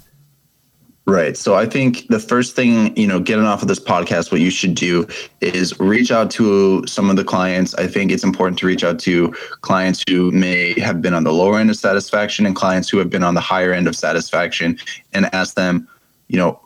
Right. 1.07 1.37
So 1.37 1.53
I 1.53 1.67
think 1.67 2.07
the 2.07 2.19
first 2.19 2.55
thing, 2.55 2.95
you 2.97 3.05
know, 3.05 3.19
getting 3.19 3.45
off 3.45 3.61
of 3.61 3.67
this 3.67 3.79
podcast, 3.79 4.31
what 4.31 4.41
you 4.41 4.49
should 4.49 4.73
do 4.73 5.07
is 5.39 5.79
reach 5.79 6.11
out 6.11 6.31
to 6.31 6.85
some 6.87 7.11
of 7.11 7.15
the 7.15 7.23
clients. 7.23 7.75
I 7.75 7.85
think 7.85 8.11
it's 8.11 8.23
important 8.23 8.57
to 8.59 8.65
reach 8.65 8.83
out 8.83 8.97
to 9.01 9.31
clients 9.61 10.03
who 10.09 10.31
may 10.31 10.79
have 10.79 11.03
been 11.03 11.13
on 11.13 11.23
the 11.23 11.31
lower 11.31 11.59
end 11.59 11.69
of 11.69 11.75
satisfaction 11.75 12.47
and 12.47 12.55
clients 12.55 12.89
who 12.89 12.97
have 12.97 13.11
been 13.11 13.21
on 13.21 13.35
the 13.35 13.41
higher 13.41 13.71
end 13.71 13.87
of 13.87 13.95
satisfaction 13.95 14.79
and 15.13 15.31
ask 15.31 15.53
them, 15.53 15.87
you 16.27 16.37
know, 16.37 16.59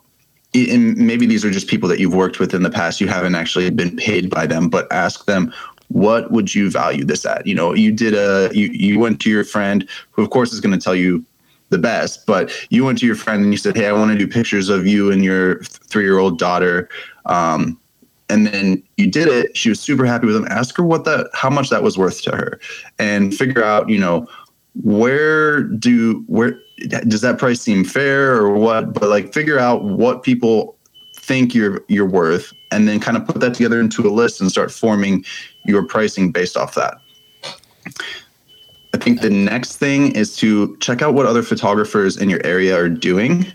and 0.54 0.96
maybe 0.96 1.26
these 1.26 1.44
are 1.44 1.50
just 1.50 1.68
people 1.68 1.88
that 1.90 2.00
you've 2.00 2.14
worked 2.14 2.40
with 2.40 2.54
in 2.54 2.62
the 2.62 2.70
past. 2.70 2.98
You 2.98 3.08
haven't 3.08 3.34
actually 3.34 3.68
been 3.70 3.94
paid 3.94 4.30
by 4.30 4.46
them, 4.46 4.70
but 4.70 4.90
ask 4.90 5.26
them, 5.26 5.52
what 5.88 6.30
would 6.30 6.54
you 6.54 6.70
value 6.70 7.04
this 7.04 7.26
at? 7.26 7.46
You 7.46 7.54
know, 7.54 7.74
you 7.74 7.92
did 7.92 8.14
a, 8.14 8.50
you, 8.54 8.68
you 8.68 8.98
went 8.98 9.20
to 9.20 9.30
your 9.30 9.44
friend 9.44 9.86
who 10.12 10.22
of 10.22 10.30
course 10.30 10.52
is 10.52 10.60
going 10.60 10.72
to 10.72 10.82
tell 10.82 10.94
you 10.94 11.24
the 11.70 11.78
best. 11.78 12.26
But 12.26 12.52
you 12.70 12.84
went 12.84 12.98
to 12.98 13.06
your 13.06 13.16
friend 13.16 13.42
and 13.42 13.52
you 13.52 13.58
said, 13.58 13.76
"Hey, 13.76 13.86
I 13.86 13.92
want 13.92 14.12
to 14.12 14.18
do 14.18 14.28
pictures 14.28 14.68
of 14.68 14.86
you 14.86 15.10
and 15.10 15.24
your 15.24 15.62
three-year-old 15.62 16.38
daughter." 16.38 16.88
Um, 17.26 17.78
and 18.28 18.46
then 18.46 18.82
you 18.96 19.10
did 19.10 19.28
it. 19.28 19.56
She 19.56 19.68
was 19.68 19.80
super 19.80 20.04
happy 20.04 20.26
with 20.26 20.36
them. 20.36 20.46
Ask 20.48 20.76
her 20.76 20.84
what 20.84 21.04
that, 21.04 21.28
how 21.32 21.50
much 21.50 21.68
that 21.70 21.82
was 21.82 21.98
worth 21.98 22.22
to 22.22 22.30
her, 22.30 22.60
and 22.98 23.34
figure 23.34 23.64
out, 23.64 23.88
you 23.88 23.98
know, 23.98 24.28
where 24.82 25.62
do 25.62 26.22
where 26.28 26.58
does 27.08 27.20
that 27.22 27.38
price 27.38 27.60
seem 27.60 27.84
fair 27.84 28.36
or 28.36 28.50
what? 28.50 28.94
But 28.94 29.08
like, 29.08 29.32
figure 29.32 29.58
out 29.58 29.84
what 29.84 30.22
people 30.22 30.76
think 31.16 31.54
you're 31.54 31.84
you're 31.88 32.08
worth, 32.08 32.52
and 32.70 32.88
then 32.88 33.00
kind 33.00 33.16
of 33.16 33.26
put 33.26 33.40
that 33.40 33.54
together 33.54 33.80
into 33.80 34.06
a 34.06 34.10
list 34.10 34.40
and 34.40 34.50
start 34.50 34.70
forming 34.70 35.24
your 35.64 35.84
pricing 35.84 36.30
based 36.30 36.56
off 36.56 36.74
that. 36.76 36.98
I 39.00 39.02
think 39.02 39.22
the 39.22 39.30
next 39.30 39.78
thing 39.78 40.12
is 40.14 40.36
to 40.36 40.76
check 40.76 41.00
out 41.00 41.14
what 41.14 41.24
other 41.24 41.42
photographers 41.42 42.18
in 42.18 42.28
your 42.28 42.44
area 42.44 42.78
are 42.78 42.90
doing. 42.90 43.46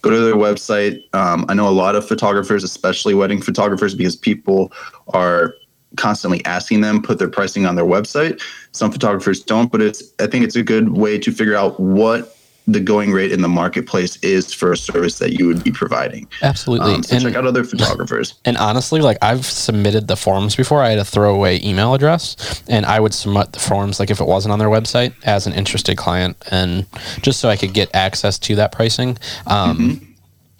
Go 0.00 0.10
to 0.10 0.20
their 0.20 0.36
website. 0.36 1.02
Um, 1.12 1.44
I 1.48 1.54
know 1.54 1.68
a 1.68 1.70
lot 1.70 1.96
of 1.96 2.06
photographers, 2.06 2.62
especially 2.62 3.12
wedding 3.12 3.42
photographers, 3.42 3.96
because 3.96 4.14
people 4.14 4.72
are 5.08 5.54
constantly 5.96 6.44
asking 6.44 6.82
them 6.82 7.02
put 7.02 7.18
their 7.18 7.28
pricing 7.28 7.66
on 7.66 7.74
their 7.74 7.84
website. 7.84 8.40
Some 8.70 8.92
photographers 8.92 9.42
don't, 9.42 9.72
but 9.72 9.82
it's 9.82 10.04
I 10.20 10.28
think 10.28 10.44
it's 10.44 10.54
a 10.54 10.62
good 10.62 10.90
way 10.90 11.18
to 11.18 11.32
figure 11.32 11.56
out 11.56 11.80
what 11.80 12.36
the 12.66 12.80
going 12.80 13.12
rate 13.12 13.32
in 13.32 13.42
the 13.42 13.48
marketplace 13.48 14.16
is 14.16 14.52
for 14.52 14.72
a 14.72 14.76
service 14.76 15.18
that 15.18 15.32
you 15.32 15.46
would 15.46 15.64
be 15.64 15.72
providing. 15.72 16.28
Absolutely. 16.42 16.94
Um, 16.94 17.02
so 17.02 17.16
and, 17.16 17.24
check 17.24 17.34
out 17.34 17.44
other 17.44 17.64
photographers. 17.64 18.34
And 18.44 18.56
honestly, 18.56 19.00
like 19.00 19.18
I've 19.20 19.44
submitted 19.44 20.06
the 20.06 20.16
forms 20.16 20.54
before. 20.54 20.80
I 20.80 20.90
had 20.90 20.98
a 20.98 21.04
throwaway 21.04 21.60
email 21.64 21.94
address, 21.94 22.62
and 22.68 22.86
I 22.86 23.00
would 23.00 23.14
submit 23.14 23.52
the 23.52 23.58
forms 23.58 23.98
like 23.98 24.10
if 24.10 24.20
it 24.20 24.26
wasn't 24.26 24.52
on 24.52 24.58
their 24.58 24.68
website 24.68 25.12
as 25.24 25.46
an 25.46 25.54
interested 25.54 25.96
client, 25.96 26.36
and 26.50 26.86
just 27.20 27.40
so 27.40 27.48
I 27.48 27.56
could 27.56 27.74
get 27.74 27.90
access 27.94 28.38
to 28.40 28.54
that 28.56 28.72
pricing. 28.72 29.18
Um, 29.46 29.78
mm-hmm. 29.78 30.04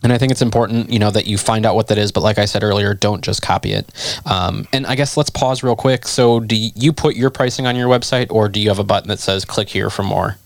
And 0.02 0.12
I 0.12 0.18
think 0.18 0.32
it's 0.32 0.42
important, 0.42 0.90
you 0.90 0.98
know, 0.98 1.12
that 1.12 1.26
you 1.26 1.38
find 1.38 1.64
out 1.64 1.76
what 1.76 1.86
that 1.86 1.98
is. 1.98 2.10
But 2.10 2.22
like 2.22 2.36
I 2.36 2.44
said 2.44 2.64
earlier, 2.64 2.92
don't 2.92 3.22
just 3.22 3.40
copy 3.40 3.72
it. 3.72 3.88
Um, 4.26 4.66
and 4.72 4.84
I 4.84 4.96
guess 4.96 5.16
let's 5.16 5.30
pause 5.30 5.62
real 5.62 5.76
quick. 5.76 6.08
So, 6.08 6.40
do 6.40 6.56
you 6.56 6.92
put 6.92 7.14
your 7.14 7.30
pricing 7.30 7.68
on 7.68 7.76
your 7.76 7.88
website, 7.88 8.26
or 8.30 8.48
do 8.48 8.58
you 8.58 8.68
have 8.68 8.80
a 8.80 8.84
button 8.84 9.08
that 9.08 9.20
says 9.20 9.44
"click 9.44 9.68
here 9.68 9.90
for 9.90 10.02
more"? 10.02 10.38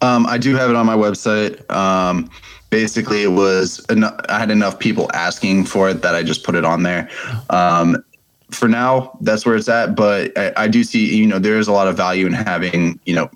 Um, 0.00 0.26
I 0.26 0.38
do 0.38 0.54
have 0.54 0.70
it 0.70 0.76
on 0.76 0.86
my 0.86 0.96
website. 0.96 1.70
Um, 1.70 2.30
basically, 2.70 3.22
it 3.22 3.32
was 3.32 3.84
I 3.90 4.38
had 4.38 4.50
enough 4.50 4.78
people 4.78 5.10
asking 5.14 5.64
for 5.64 5.88
it 5.88 6.02
that 6.02 6.14
I 6.14 6.22
just 6.22 6.44
put 6.44 6.54
it 6.54 6.64
on 6.64 6.82
there. 6.82 7.08
Um, 7.50 8.04
for 8.50 8.68
now, 8.68 9.16
that's 9.20 9.44
where 9.46 9.56
it's 9.56 9.68
at. 9.68 9.94
But 9.94 10.36
I, 10.38 10.52
I 10.56 10.68
do 10.68 10.84
see, 10.84 11.16
you 11.16 11.26
know, 11.26 11.38
there 11.38 11.58
is 11.58 11.68
a 11.68 11.72
lot 11.72 11.88
of 11.88 11.96
value 11.96 12.26
in 12.26 12.32
having, 12.32 13.00
you 13.04 13.14
know, 13.14 13.30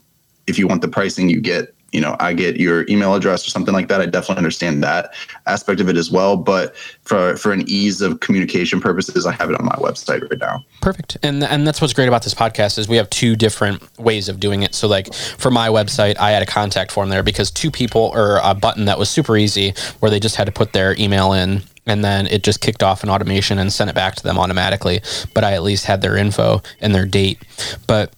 if 0.47 0.59
you 0.59 0.67
want 0.67 0.83
the 0.83 0.89
pricing, 0.89 1.29
you 1.29 1.41
get 1.41 1.75
you 1.93 2.01
know, 2.01 2.17
I 2.21 2.35
get 2.35 2.57
your 2.59 2.85
email 2.89 3.15
address 3.15 3.47
or 3.47 3.51
something 3.51 3.73
like 3.73 3.89
that. 3.89 4.01
I 4.01 4.07
definitely 4.07 4.37
understand 4.37 4.83
that 4.83 5.15
aspect 5.47 5.81
of 5.81 5.89
it 5.89 5.97
as 5.97 6.11
well. 6.11 6.37
But 6.37 6.77
for 6.77 7.37
for 7.37 7.53
an 7.53 7.65
ease 7.67 8.03
of 8.03 8.21
communication 8.21 8.81
purposes, 8.81 9.25
I 9.25 9.33
have 9.33 9.51
it 9.51 9.59
on 9.59 9.65
my 9.65 9.75
website 9.77 10.29
right 10.29 10.39
now. 10.39 10.65
Perfect. 10.83 11.17
And 11.23 11.43
and 11.43 11.67
that's 11.67 11.81
what's 11.81 11.95
great 11.95 12.09
about 12.09 12.23
this 12.23 12.35
podcast 12.35 12.79
is 12.79 12.89
we 12.89 12.97
have 12.97 13.09
two 13.11 13.37
different 13.37 13.83
ways 13.99 14.29
of 14.29 14.39
doing 14.39 14.63
it. 14.63 14.75
So 14.75 14.87
like 14.87 15.13
for 15.15 15.51
my 15.51 15.69
website, 15.69 16.19
I 16.19 16.31
had 16.31 16.43
a 16.43 16.47
contact 16.47 16.93
form 16.93 17.09
there 17.09 17.23
because 17.23 17.51
two 17.51 17.71
people 17.71 18.11
or 18.15 18.41
a 18.43 18.55
button 18.55 18.85
that 18.85 18.99
was 18.99 19.09
super 19.09 19.37
easy 19.37 19.75
where 20.01 20.11
they 20.11 20.21
just 20.21 20.37
had 20.37 20.45
to 20.45 20.53
put 20.53 20.73
their 20.73 20.95
email 20.99 21.33
in 21.33 21.63
and 21.87 22.05
then 22.05 22.27
it 22.27 22.45
just 22.45 22.61
kicked 22.61 22.83
off 22.83 23.03
an 23.03 23.09
automation 23.09 23.59
and 23.59 23.73
sent 23.73 23.89
it 23.89 23.95
back 23.95 24.15
to 24.17 24.23
them 24.23 24.39
automatically. 24.39 25.01
But 25.33 25.45
I 25.45 25.55
at 25.55 25.63
least 25.63 25.87
had 25.87 26.03
their 26.03 26.17
info 26.17 26.63
and 26.83 26.95
their 26.95 27.07
date. 27.07 27.43
But 27.87 28.13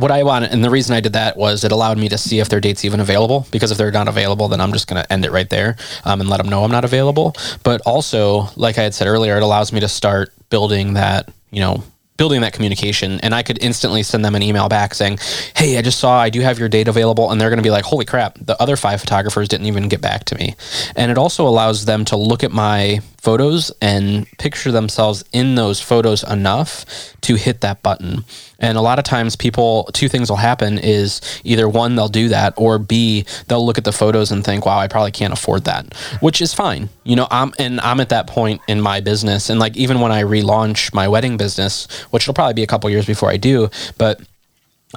what 0.00 0.10
I 0.10 0.22
want, 0.22 0.46
and 0.46 0.64
the 0.64 0.70
reason 0.70 0.96
I 0.96 1.00
did 1.00 1.12
that 1.12 1.36
was 1.36 1.62
it 1.64 1.72
allowed 1.72 1.98
me 1.98 2.08
to 2.08 2.18
see 2.18 2.40
if 2.40 2.48
their 2.48 2.60
date's 2.60 2.84
even 2.84 3.00
available. 3.00 3.46
Because 3.50 3.70
if 3.70 3.78
they're 3.78 3.90
not 3.90 4.08
available, 4.08 4.48
then 4.48 4.60
I'm 4.60 4.72
just 4.72 4.88
going 4.88 5.02
to 5.02 5.12
end 5.12 5.24
it 5.24 5.30
right 5.30 5.48
there 5.48 5.76
um, 6.04 6.20
and 6.20 6.28
let 6.28 6.38
them 6.38 6.48
know 6.48 6.64
I'm 6.64 6.70
not 6.70 6.84
available. 6.84 7.34
But 7.62 7.80
also, 7.82 8.48
like 8.56 8.78
I 8.78 8.82
had 8.82 8.94
said 8.94 9.06
earlier, 9.06 9.36
it 9.36 9.42
allows 9.42 9.72
me 9.72 9.80
to 9.80 9.88
start 9.88 10.32
building 10.48 10.94
that, 10.94 11.28
you 11.50 11.60
know, 11.60 11.84
building 12.20 12.42
that 12.42 12.52
communication 12.52 13.18
and 13.22 13.34
I 13.34 13.42
could 13.42 13.56
instantly 13.62 14.02
send 14.02 14.22
them 14.22 14.34
an 14.34 14.42
email 14.42 14.68
back 14.68 14.92
saying, 14.92 15.18
Hey, 15.56 15.78
I 15.78 15.82
just 15.82 15.98
saw 15.98 16.20
I 16.20 16.28
do 16.28 16.42
have 16.42 16.58
your 16.58 16.68
date 16.68 16.86
available. 16.86 17.30
And 17.30 17.40
they're 17.40 17.48
going 17.48 17.56
to 17.56 17.62
be 17.62 17.70
like, 17.70 17.86
Holy 17.86 18.04
crap, 18.04 18.38
the 18.38 18.60
other 18.60 18.76
five 18.76 19.00
photographers 19.00 19.48
didn't 19.48 19.66
even 19.66 19.88
get 19.88 20.02
back 20.02 20.26
to 20.26 20.34
me. 20.34 20.54
And 20.96 21.10
it 21.10 21.16
also 21.16 21.46
allows 21.46 21.86
them 21.86 22.04
to 22.06 22.18
look 22.18 22.44
at 22.44 22.52
my 22.52 23.00
photos 23.20 23.70
and 23.82 24.26
picture 24.38 24.72
themselves 24.72 25.24
in 25.32 25.54
those 25.54 25.80
photos 25.80 26.22
enough 26.22 26.84
to 27.20 27.34
hit 27.34 27.60
that 27.60 27.82
button. 27.82 28.24
And 28.58 28.76
a 28.76 28.80
lot 28.80 28.98
of 28.98 29.04
times 29.04 29.36
people 29.36 29.88
two 29.92 30.08
things 30.08 30.30
will 30.30 30.36
happen 30.36 30.78
is 30.78 31.20
either 31.44 31.68
one 31.68 31.96
they'll 31.96 32.08
do 32.08 32.28
that 32.28 32.54
or 32.56 32.78
B 32.78 33.24
they'll 33.48 33.64
look 33.64 33.78
at 33.78 33.84
the 33.84 33.92
photos 33.92 34.30
and 34.30 34.44
think, 34.44 34.66
"Wow, 34.66 34.78
I 34.78 34.88
probably 34.88 35.12
can't 35.12 35.32
afford 35.32 35.64
that." 35.64 35.94
Which 36.20 36.40
is 36.40 36.54
fine. 36.54 36.88
You 37.04 37.16
know, 37.16 37.28
I'm 37.30 37.52
and 37.58 37.80
I'm 37.80 38.00
at 38.00 38.08
that 38.08 38.26
point 38.26 38.60
in 38.68 38.80
my 38.80 39.00
business 39.00 39.50
and 39.50 39.60
like 39.60 39.76
even 39.76 40.00
when 40.00 40.12
I 40.12 40.22
relaunch 40.22 40.92
my 40.94 41.08
wedding 41.08 41.36
business, 41.36 41.88
which 42.10 42.26
will 42.26 42.34
probably 42.34 42.54
be 42.54 42.62
a 42.62 42.66
couple 42.66 42.88
years 42.90 43.06
before 43.06 43.30
I 43.30 43.36
do, 43.36 43.70
but 43.98 44.20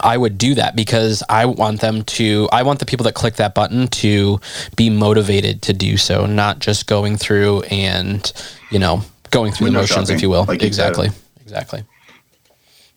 I 0.01 0.17
would 0.17 0.37
do 0.37 0.55
that 0.55 0.75
because 0.75 1.21
I 1.29 1.45
want 1.45 1.81
them 1.81 2.03
to, 2.03 2.49
I 2.51 2.63
want 2.63 2.79
the 2.79 2.85
people 2.85 3.03
that 3.03 3.13
click 3.13 3.35
that 3.35 3.53
button 3.53 3.87
to 3.89 4.39
be 4.75 4.89
motivated 4.89 5.61
to 5.63 5.73
do 5.73 5.97
so, 5.97 6.25
not 6.25 6.59
just 6.59 6.87
going 6.87 7.17
through 7.17 7.61
and, 7.63 8.31
you 8.71 8.79
know, 8.79 9.03
going 9.29 9.51
through 9.51 9.65
Window 9.65 9.79
the 9.79 9.83
motions, 9.83 10.07
shopping, 10.07 10.15
if 10.15 10.21
you 10.21 10.29
will. 10.29 10.45
Like 10.45 10.63
exactly. 10.63 11.09
exactly. 11.41 11.83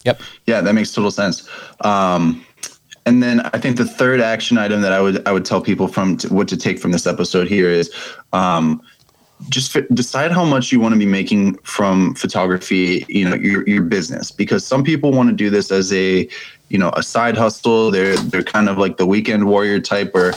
Yep. 0.05 0.21
Yeah, 0.47 0.61
that 0.61 0.73
makes 0.73 0.93
total 0.93 1.11
sense. 1.11 1.49
Um, 1.81 2.47
and 3.07 3.23
then 3.23 3.41
I 3.41 3.59
think 3.59 3.77
the 3.77 3.85
third 3.85 4.21
action 4.21 4.59
item 4.59 4.83
that 4.83 4.93
I 4.93 5.01
would 5.01 5.27
I 5.27 5.33
would 5.33 5.45
tell 5.45 5.61
people 5.61 5.89
from 5.89 6.17
to, 6.19 6.33
what 6.33 6.49
to 6.49 6.57
take 6.57 6.79
from 6.79 6.91
this 6.93 7.07
episode 7.07 7.47
here 7.47 7.71
is 7.71 7.93
um, 8.33 8.83
just 9.49 9.75
f- 9.77 9.85
decide 9.95 10.33
how 10.33 10.45
much 10.45 10.73
you 10.73 10.81
want 10.81 10.93
to 10.95 10.99
be 10.99 11.07
making 11.07 11.57
from 11.59 12.15
photography 12.15 13.07
you 13.09 13.29
know 13.29 13.37
your, 13.37 13.67
your 13.69 13.83
business 13.83 14.31
because 14.33 14.67
some 14.67 14.83
people 14.83 15.13
want 15.13 15.29
to 15.29 15.35
do 15.35 15.51
this 15.51 15.71
as 15.71 15.93
a 15.93 16.29
you 16.69 16.79
know 16.79 16.91
a 16.95 17.03
side 17.03 17.37
hustle. 17.37 17.91
They're 17.91 18.17
they're 18.17 18.43
kind 18.43 18.69
of 18.69 18.79
like 18.79 18.97
the 18.97 19.07
weekend 19.07 19.47
warrior 19.47 19.81
type 19.81 20.15
where 20.15 20.35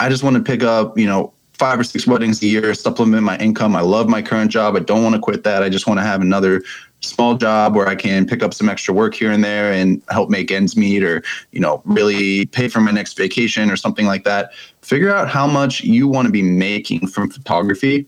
i 0.00 0.08
just 0.08 0.22
want 0.22 0.36
to 0.36 0.42
pick 0.42 0.62
up 0.62 0.96
you 0.96 1.06
know 1.06 1.32
five 1.54 1.78
or 1.78 1.84
six 1.84 2.06
weddings 2.06 2.42
a 2.42 2.46
year 2.46 2.74
supplement 2.74 3.22
my 3.22 3.38
income. 3.38 3.76
I 3.76 3.82
love 3.82 4.08
my 4.08 4.20
current 4.22 4.50
job. 4.50 4.74
I 4.74 4.80
don't 4.80 5.02
want 5.02 5.14
to 5.14 5.20
quit 5.20 5.44
that. 5.44 5.62
I 5.62 5.68
just 5.68 5.86
want 5.86 6.00
to 6.00 6.04
have 6.04 6.20
another 6.20 6.62
small 7.04 7.34
job 7.34 7.74
where 7.74 7.88
i 7.88 7.96
can 7.96 8.24
pick 8.24 8.44
up 8.44 8.54
some 8.54 8.68
extra 8.68 8.94
work 8.94 9.12
here 9.12 9.32
and 9.32 9.42
there 9.42 9.72
and 9.72 10.00
help 10.08 10.30
make 10.30 10.52
ends 10.52 10.76
meet 10.76 11.02
or 11.02 11.20
you 11.50 11.58
know 11.58 11.82
really 11.84 12.46
pay 12.46 12.68
for 12.68 12.80
my 12.80 12.92
next 12.92 13.16
vacation 13.16 13.70
or 13.70 13.76
something 13.76 14.06
like 14.06 14.24
that. 14.24 14.52
Figure 14.82 15.14
out 15.14 15.28
how 15.28 15.46
much 15.46 15.82
you 15.82 16.08
want 16.08 16.26
to 16.26 16.32
be 16.32 16.42
making 16.42 17.06
from 17.08 17.30
photography. 17.30 18.06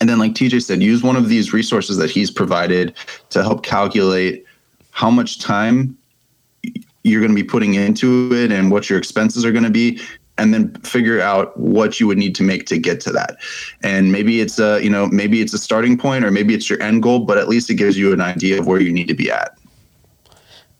And 0.00 0.08
then, 0.08 0.18
like 0.18 0.32
TJ 0.32 0.62
said, 0.62 0.82
use 0.82 1.02
one 1.02 1.14
of 1.14 1.28
these 1.28 1.52
resources 1.52 1.96
that 1.98 2.10
he's 2.10 2.30
provided 2.30 2.94
to 3.30 3.42
help 3.42 3.64
calculate 3.64 4.44
how 4.90 5.10
much 5.10 5.38
time 5.38 5.96
you're 7.06 7.20
going 7.20 7.30
to 7.30 7.42
be 7.42 7.44
putting 7.44 7.74
into 7.74 8.30
it 8.32 8.50
and 8.50 8.70
what 8.70 8.90
your 8.90 8.98
expenses 8.98 9.44
are 9.44 9.52
going 9.52 9.64
to 9.64 9.70
be 9.70 10.00
and 10.38 10.52
then 10.52 10.74
figure 10.80 11.20
out 11.20 11.56
what 11.58 11.98
you 11.98 12.06
would 12.06 12.18
need 12.18 12.34
to 12.34 12.42
make 12.42 12.66
to 12.66 12.76
get 12.76 13.00
to 13.00 13.10
that. 13.12 13.38
And 13.82 14.12
maybe 14.12 14.40
it's 14.40 14.58
a 14.58 14.82
you 14.82 14.90
know 14.90 15.06
maybe 15.06 15.40
it's 15.40 15.54
a 15.54 15.58
starting 15.58 15.96
point 15.96 16.24
or 16.24 16.30
maybe 16.30 16.54
it's 16.54 16.68
your 16.68 16.82
end 16.82 17.02
goal 17.02 17.20
but 17.20 17.38
at 17.38 17.48
least 17.48 17.70
it 17.70 17.74
gives 17.74 17.96
you 17.96 18.12
an 18.12 18.20
idea 18.20 18.58
of 18.58 18.66
where 18.66 18.80
you 18.80 18.92
need 18.92 19.08
to 19.08 19.14
be 19.14 19.30
at. 19.30 19.56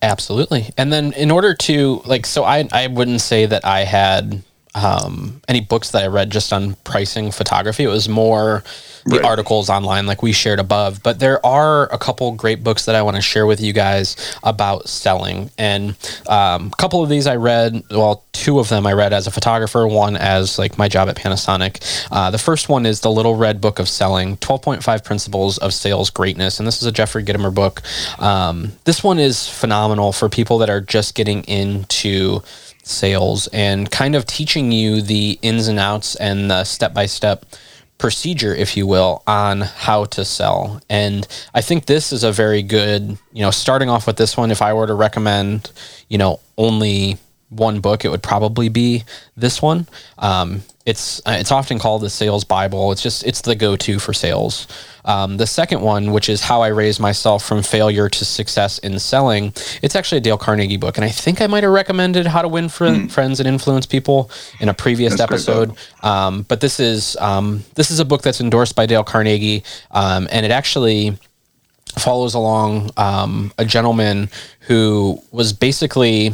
Absolutely. 0.02 0.70
And 0.76 0.92
then 0.92 1.12
in 1.14 1.30
order 1.30 1.54
to 1.54 2.02
like 2.04 2.26
so 2.26 2.44
i 2.44 2.68
i 2.72 2.86
wouldn't 2.86 3.20
say 3.20 3.46
that 3.46 3.64
i 3.64 3.80
had 3.80 4.42
um, 4.76 5.40
any 5.48 5.60
books 5.60 5.90
that 5.90 6.04
i 6.04 6.06
read 6.06 6.30
just 6.30 6.52
on 6.52 6.74
pricing 6.84 7.32
photography 7.32 7.82
it 7.82 7.88
was 7.88 8.08
more 8.08 8.62
the 9.06 9.16
right. 9.16 9.24
articles 9.24 9.70
online 9.70 10.06
like 10.06 10.22
we 10.22 10.32
shared 10.32 10.58
above. 10.58 11.02
But 11.02 11.20
there 11.20 11.44
are 11.46 11.84
a 11.92 11.98
couple 11.98 12.32
great 12.32 12.64
books 12.64 12.86
that 12.86 12.94
I 12.94 13.02
want 13.02 13.16
to 13.16 13.22
share 13.22 13.46
with 13.46 13.60
you 13.60 13.72
guys 13.72 14.16
about 14.42 14.88
selling. 14.88 15.50
And 15.56 15.90
um, 16.28 16.70
a 16.72 16.76
couple 16.76 17.02
of 17.02 17.08
these 17.08 17.26
I 17.26 17.36
read, 17.36 17.84
well, 17.90 18.24
two 18.32 18.58
of 18.58 18.68
them 18.68 18.86
I 18.86 18.92
read 18.92 19.12
as 19.12 19.26
a 19.26 19.30
photographer, 19.30 19.86
one 19.86 20.16
as 20.16 20.58
like 20.58 20.76
my 20.76 20.88
job 20.88 21.08
at 21.08 21.16
Panasonic. 21.16 22.08
Uh, 22.10 22.30
the 22.30 22.38
first 22.38 22.68
one 22.68 22.84
is 22.84 23.00
The 23.00 23.10
Little 23.10 23.36
Red 23.36 23.60
Book 23.60 23.78
of 23.78 23.88
Selling 23.88 24.36
12.5 24.38 25.04
Principles 25.04 25.58
of 25.58 25.72
Sales 25.72 26.10
Greatness. 26.10 26.58
And 26.58 26.66
this 26.66 26.82
is 26.82 26.86
a 26.86 26.92
Jeffrey 26.92 27.22
Gitomer 27.22 27.54
book. 27.54 27.82
Um, 28.20 28.72
this 28.84 29.04
one 29.04 29.20
is 29.20 29.48
phenomenal 29.48 30.12
for 30.12 30.28
people 30.28 30.58
that 30.58 30.70
are 30.70 30.80
just 30.80 31.14
getting 31.14 31.44
into 31.44 32.42
sales 32.86 33.48
and 33.48 33.90
kind 33.90 34.14
of 34.14 34.24
teaching 34.24 34.70
you 34.70 35.02
the 35.02 35.38
ins 35.42 35.68
and 35.68 35.78
outs 35.78 36.14
and 36.16 36.50
the 36.50 36.64
step 36.64 36.94
by 36.94 37.06
step 37.06 37.44
procedure, 37.98 38.54
if 38.54 38.76
you 38.76 38.86
will, 38.86 39.22
on 39.26 39.62
how 39.62 40.04
to 40.04 40.24
sell. 40.24 40.80
And 40.88 41.26
I 41.54 41.62
think 41.62 41.86
this 41.86 42.12
is 42.12 42.22
a 42.24 42.32
very 42.32 42.62
good, 42.62 43.18
you 43.32 43.42
know, 43.42 43.50
starting 43.50 43.88
off 43.88 44.06
with 44.06 44.16
this 44.16 44.36
one, 44.36 44.50
if 44.50 44.62
I 44.62 44.72
were 44.72 44.86
to 44.86 44.94
recommend, 44.94 45.70
you 46.08 46.18
know, 46.18 46.40
only 46.58 47.18
one 47.48 47.80
book, 47.80 48.04
it 48.04 48.08
would 48.08 48.22
probably 48.22 48.68
be 48.68 49.04
this 49.36 49.62
one. 49.62 49.86
Um, 50.18 50.62
it's 50.84 51.20
uh, 51.26 51.36
it's 51.38 51.50
often 51.50 51.78
called 51.80 52.02
the 52.02 52.10
sales 52.10 52.44
Bible. 52.44 52.92
It's 52.92 53.02
just 53.02 53.24
it's 53.24 53.40
the 53.40 53.56
go-to 53.56 53.98
for 53.98 54.12
sales. 54.12 54.68
Um, 55.04 55.36
the 55.36 55.46
second 55.46 55.80
one, 55.82 56.12
which 56.12 56.28
is 56.28 56.42
how 56.42 56.62
I 56.62 56.68
raised 56.68 57.00
myself 57.00 57.44
from 57.44 57.62
failure 57.62 58.08
to 58.08 58.24
success 58.24 58.78
in 58.78 58.98
selling, 58.98 59.52
it's 59.82 59.96
actually 59.96 60.18
a 60.18 60.20
Dale 60.20 60.38
Carnegie 60.38 60.76
book, 60.76 60.96
and 60.96 61.04
I 61.04 61.08
think 61.08 61.40
I 61.40 61.48
might 61.48 61.64
have 61.64 61.72
recommended 61.72 62.26
How 62.26 62.42
to 62.42 62.48
Win 62.48 62.68
fr- 62.68 62.86
mm. 62.86 63.10
Friends 63.10 63.40
and 63.40 63.48
Influence 63.48 63.86
People 63.86 64.30
in 64.60 64.68
a 64.68 64.74
previous 64.74 65.16
that's 65.16 65.32
episode. 65.32 65.76
Um, 66.02 66.42
but 66.42 66.60
this 66.60 66.78
is 66.78 67.16
um, 67.16 67.64
this 67.74 67.90
is 67.90 67.98
a 67.98 68.04
book 68.04 68.22
that's 68.22 68.40
endorsed 68.40 68.76
by 68.76 68.86
Dale 68.86 69.04
Carnegie, 69.04 69.64
um, 69.90 70.28
and 70.30 70.46
it 70.46 70.52
actually 70.52 71.18
follows 71.98 72.34
along 72.34 72.90
um, 72.96 73.52
a 73.58 73.64
gentleman 73.64 74.28
who 74.60 75.20
was 75.32 75.52
basically 75.52 76.32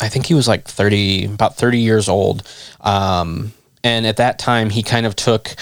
I 0.00 0.08
think 0.08 0.26
he 0.26 0.34
was 0.34 0.48
like 0.48 0.64
30, 0.64 1.26
about 1.26 1.56
30 1.56 1.78
years 1.78 2.08
old. 2.08 2.46
Um, 2.80 3.52
and 3.84 4.06
at 4.06 4.16
that 4.16 4.38
time, 4.38 4.70
he 4.70 4.82
kind 4.82 5.06
of 5.06 5.16
took 5.16 5.54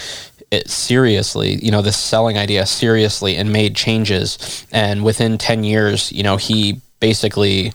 it 0.51 0.70
seriously, 0.70 1.55
you 1.57 1.70
know, 1.70 1.82
this 1.82 1.97
selling 1.97 2.39
idea 2.39 2.66
seriously 2.66 3.37
and 3.37 3.53
made 3.53 3.74
changes. 3.74 4.66
And 4.72 5.05
within 5.05 5.39
10 5.39 5.64
years, 5.64 6.12
you 6.12 6.22
know, 6.22 6.37
he 6.37 6.80
basically 7.01 7.72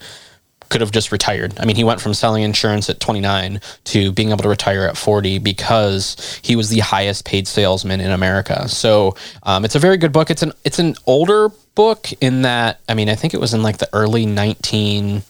could 0.70 0.82
have 0.82 0.91
just 0.91 1.12
retired. 1.12 1.53
I 1.59 1.66
mean, 1.66 1.76
he 1.76 1.84
went 1.84 1.99
from 1.99 2.14
selling 2.14 2.43
insurance 2.43 2.89
at 2.89 2.99
29 3.01 3.59
to 3.86 4.12
being 4.14 4.30
able 4.30 4.43
to 4.43 4.49
retire 4.49 4.88
at 4.88 4.95
40 4.97 5.38
because 5.39 6.39
he 6.41 6.55
was 6.55 6.70
the 6.70 6.80
highest 6.80 7.26
paid 7.26 7.47
salesman 7.47 7.99
in 7.99 8.09
America. 8.09 8.68
So 8.70 9.16
um, 9.43 9.66
it's 9.66 9.76
a 9.76 9.80
very 9.80 9.97
good 9.97 10.14
book. 10.14 10.32
It's 10.32 10.41
an 10.41 10.53
it's 10.64 10.80
an 10.80 10.95
older 11.05 11.49
book 11.76 12.12
in 12.22 12.43
that 12.43 12.80
I 12.88 12.93
mean, 12.93 13.09
I 13.09 13.16
think 13.16 13.34
it 13.34 13.39
was 13.39 13.53
in 13.53 13.62
like 13.62 13.80
the 13.80 13.89
early 13.91 14.26
19 14.26 15.24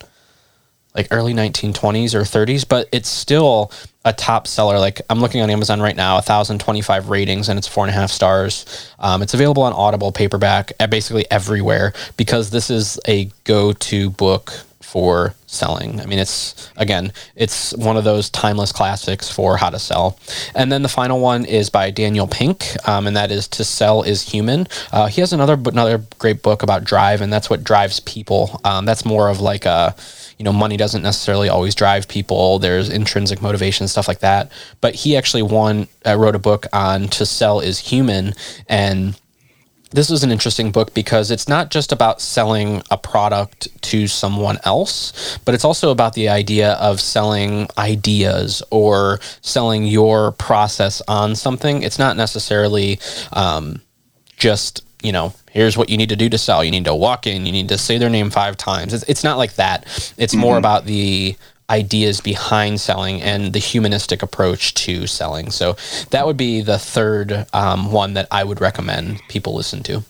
like 0.95 1.07
early 1.11 1.33
1920s 1.33 2.13
or 2.13 2.21
30s, 2.21 2.67
but 2.67 2.87
it's 2.91 3.09
still 3.09 3.71
a 4.03 4.11
top 4.11 4.47
seller. 4.47 4.79
Like 4.79 5.01
I'm 5.09 5.19
looking 5.19 5.41
on 5.41 5.49
Amazon 5.49 5.81
right 5.81 5.95
now, 5.95 6.15
1,025 6.15 7.09
ratings, 7.09 7.49
and 7.49 7.57
it's 7.57 7.67
four 7.67 7.83
and 7.85 7.91
a 7.91 7.93
half 7.93 8.11
stars. 8.11 8.65
Um, 8.99 9.21
it's 9.21 9.33
available 9.33 9.63
on 9.63 9.73
Audible, 9.73 10.11
paperback, 10.11 10.73
basically 10.89 11.29
everywhere 11.31 11.93
because 12.17 12.49
this 12.49 12.69
is 12.69 12.99
a 13.07 13.29
go-to 13.43 14.09
book 14.09 14.53
for 14.91 15.33
selling. 15.47 16.01
I 16.01 16.05
mean, 16.05 16.19
it's 16.19 16.69
again, 16.75 17.13
it's 17.37 17.73
one 17.77 17.95
of 17.95 18.03
those 18.03 18.29
timeless 18.29 18.73
classics 18.73 19.31
for 19.31 19.55
how 19.55 19.69
to 19.69 19.79
sell. 19.79 20.19
And 20.53 20.69
then 20.69 20.81
the 20.81 20.89
final 20.89 21.21
one 21.21 21.45
is 21.45 21.69
by 21.69 21.91
Daniel 21.91 22.27
Pink, 22.27 22.75
um, 22.89 23.07
and 23.07 23.15
that 23.15 23.31
is 23.31 23.47
"To 23.49 23.63
Sell 23.63 24.03
Is 24.03 24.21
Human." 24.33 24.67
Uh, 24.91 25.07
he 25.07 25.21
has 25.21 25.31
another 25.31 25.53
another 25.53 26.03
great 26.19 26.41
book 26.41 26.61
about 26.61 26.83
drive, 26.83 27.21
and 27.21 27.31
that's 27.31 27.49
what 27.49 27.63
drives 27.63 28.01
people. 28.01 28.59
Um, 28.65 28.83
that's 28.83 29.05
more 29.05 29.29
of 29.29 29.39
like 29.39 29.65
a 29.65 29.95
you 30.41 30.43
know, 30.43 30.51
money 30.51 30.75
doesn't 30.75 31.03
necessarily 31.03 31.49
always 31.49 31.75
drive 31.75 32.07
people. 32.07 32.57
There's 32.57 32.89
intrinsic 32.89 33.43
motivation, 33.43 33.87
stuff 33.87 34.07
like 34.07 34.21
that. 34.21 34.51
But 34.81 34.95
he 34.95 35.15
actually 35.15 35.43
won, 35.43 35.87
uh, 36.03 36.17
wrote 36.17 36.33
a 36.33 36.39
book 36.39 36.65
on 36.73 37.09
to 37.09 37.27
sell 37.27 37.59
is 37.59 37.77
human. 37.77 38.33
And 38.67 39.20
this 39.91 40.09
was 40.09 40.23
an 40.23 40.31
interesting 40.31 40.71
book 40.71 40.93
because 40.93 41.31
it's 41.31 41.47
not 41.47 41.69
just 41.69 41.91
about 41.91 42.21
selling 42.21 42.81
a 42.89 42.97
product 42.97 43.67
to 43.83 44.07
someone 44.07 44.57
else, 44.63 45.37
but 45.45 45.53
it's 45.53 45.65
also 45.65 45.91
about 45.91 46.13
the 46.13 46.29
idea 46.29 46.73
of 46.73 46.99
selling 46.99 47.67
ideas 47.77 48.63
or 48.71 49.19
selling 49.41 49.85
your 49.85 50.31
process 50.33 51.01
on 51.07 51.35
something. 51.35 51.83
It's 51.83 51.99
not 51.99 52.17
necessarily 52.17 52.99
um, 53.33 53.81
just 54.37 54.83
you 55.03 55.11
know, 55.11 55.33
here's 55.49 55.77
what 55.77 55.89
you 55.89 55.97
need 55.97 56.09
to 56.09 56.15
do 56.15 56.29
to 56.29 56.37
sell. 56.37 56.63
You 56.63 56.71
need 56.71 56.85
to 56.85 56.95
walk 56.95 57.25
in, 57.25 57.45
you 57.45 57.51
need 57.51 57.69
to 57.69 57.77
say 57.77 57.97
their 57.97 58.09
name 58.09 58.29
five 58.29 58.55
times. 58.55 58.93
It's, 58.93 59.03
it's 59.05 59.23
not 59.23 59.37
like 59.37 59.55
that. 59.55 59.85
It's 60.17 60.33
mm-hmm. 60.33 60.41
more 60.41 60.57
about 60.57 60.85
the 60.85 61.35
ideas 61.71 62.21
behind 62.21 62.79
selling 62.79 63.21
and 63.21 63.53
the 63.53 63.59
humanistic 63.59 64.21
approach 64.21 64.73
to 64.75 65.07
selling. 65.07 65.49
So 65.49 65.75
that 66.11 66.27
would 66.27 66.37
be 66.37 66.61
the 66.61 66.77
third 66.77 67.47
um, 67.53 67.91
one 67.91 68.13
that 68.13 68.27
I 68.29 68.43
would 68.43 68.61
recommend 68.61 69.21
people 69.29 69.55
listen 69.55 69.81
to. 69.83 70.03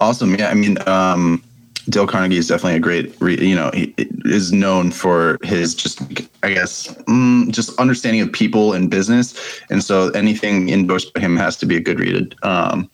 Awesome. 0.00 0.34
Yeah. 0.34 0.48
I 0.48 0.54
mean, 0.54 0.76
um, 0.88 1.44
Dale 1.88 2.06
Carnegie 2.06 2.36
is 2.36 2.48
definitely 2.48 2.76
a 2.76 2.80
great, 2.80 3.42
you 3.42 3.54
know, 3.54 3.70
he 3.74 3.94
is 4.24 4.52
known 4.52 4.90
for 4.90 5.38
his 5.42 5.74
just, 5.74 6.00
I 6.42 6.54
guess, 6.54 6.88
mm, 7.04 7.50
just 7.50 7.78
understanding 7.78 8.22
of 8.22 8.32
people 8.32 8.72
and 8.72 8.90
business. 8.90 9.60
And 9.70 9.82
so 9.82 10.10
anything 10.10 10.70
endorsed 10.70 11.12
by 11.14 11.20
him 11.20 11.36
has 11.36 11.56
to 11.58 11.66
be 11.66 11.76
a 11.76 11.80
good 11.80 12.00
read. 12.00 12.34
Um, 12.42 12.90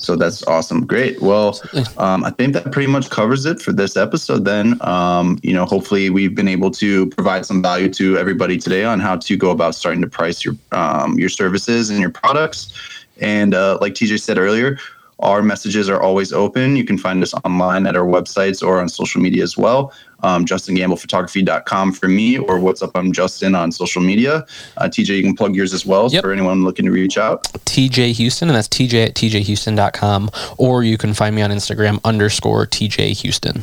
So 0.00 0.16
that's 0.16 0.42
awesome. 0.44 0.86
Great. 0.86 1.20
Well, 1.20 1.60
um, 1.98 2.24
I 2.24 2.30
think 2.30 2.54
that 2.54 2.72
pretty 2.72 2.90
much 2.90 3.10
covers 3.10 3.44
it 3.44 3.60
for 3.60 3.72
this 3.72 3.96
episode. 3.96 4.44
Then, 4.46 4.78
um, 4.80 5.38
you 5.42 5.52
know, 5.52 5.66
hopefully 5.66 6.08
we've 6.08 6.34
been 6.34 6.48
able 6.48 6.70
to 6.72 7.06
provide 7.10 7.44
some 7.44 7.60
value 7.62 7.88
to 7.90 8.16
everybody 8.16 8.56
today 8.56 8.84
on 8.84 8.98
how 8.98 9.16
to 9.16 9.36
go 9.36 9.50
about 9.50 9.74
starting 9.74 10.00
to 10.00 10.08
price 10.08 10.44
your 10.44 10.54
um, 10.72 11.18
your 11.18 11.28
services 11.28 11.90
and 11.90 12.00
your 12.00 12.10
products. 12.10 12.72
And 13.20 13.54
uh, 13.54 13.78
like 13.80 13.92
TJ 13.92 14.20
said 14.20 14.38
earlier, 14.38 14.78
our 15.20 15.42
messages 15.42 15.88
are 15.88 16.00
always 16.00 16.32
open. 16.32 16.76
You 16.76 16.84
can 16.84 16.98
find 16.98 17.22
us 17.22 17.34
online 17.44 17.86
at 17.86 17.96
our 17.96 18.04
websites 18.04 18.66
or 18.66 18.80
on 18.80 18.88
social 18.88 19.20
media 19.20 19.42
as 19.42 19.56
well. 19.56 19.92
Um, 20.22 20.44
JustinGamblePhotography.com 20.44 21.92
for 21.92 22.08
me, 22.08 22.38
or 22.38 22.58
what's 22.58 22.82
up? 22.82 22.90
I'm 22.94 23.12
Justin 23.12 23.54
on 23.54 23.72
social 23.72 24.02
media. 24.02 24.46
Uh, 24.76 24.84
TJ, 24.84 25.16
you 25.16 25.22
can 25.22 25.34
plug 25.34 25.54
yours 25.54 25.72
as 25.72 25.86
well 25.86 26.10
yep. 26.10 26.22
for 26.22 26.32
anyone 26.32 26.62
looking 26.62 26.84
to 26.84 26.90
reach 26.90 27.16
out. 27.16 27.44
TJ 27.44 28.12
Houston, 28.12 28.48
and 28.48 28.56
that's 28.56 28.68
TJ 28.68 29.06
at 29.06 29.14
TJHouston.com, 29.14 30.30
or 30.58 30.84
you 30.84 30.98
can 30.98 31.14
find 31.14 31.34
me 31.34 31.42
on 31.42 31.50
Instagram 31.50 32.00
underscore 32.04 32.66
TJ 32.66 33.20
Houston. 33.22 33.62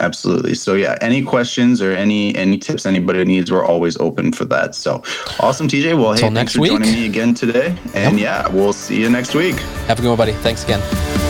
Absolutely. 0.00 0.54
So 0.54 0.74
yeah, 0.74 0.96
any 1.00 1.22
questions 1.22 1.80
or 1.82 1.92
any 1.92 2.34
any 2.34 2.58
tips 2.58 2.86
anybody 2.86 3.24
needs, 3.24 3.52
we're 3.52 3.64
always 3.64 3.96
open 3.98 4.32
for 4.32 4.44
that. 4.46 4.74
So 4.74 5.02
awesome, 5.38 5.68
TJ. 5.68 5.98
Well, 5.98 6.12
Until 6.12 6.28
hey, 6.30 6.34
thanks 6.34 6.54
for 6.54 6.62
week. 6.62 6.72
joining 6.72 6.92
me 6.92 7.06
again 7.06 7.34
today. 7.34 7.76
And 7.94 8.18
yep. 8.18 8.46
yeah, 8.46 8.48
we'll 8.48 8.72
see 8.72 9.00
you 9.00 9.10
next 9.10 9.34
week. 9.34 9.56
Have 9.86 9.98
a 9.98 10.02
good 10.02 10.08
one, 10.08 10.18
buddy. 10.18 10.32
Thanks 10.32 10.64
again. 10.64 11.29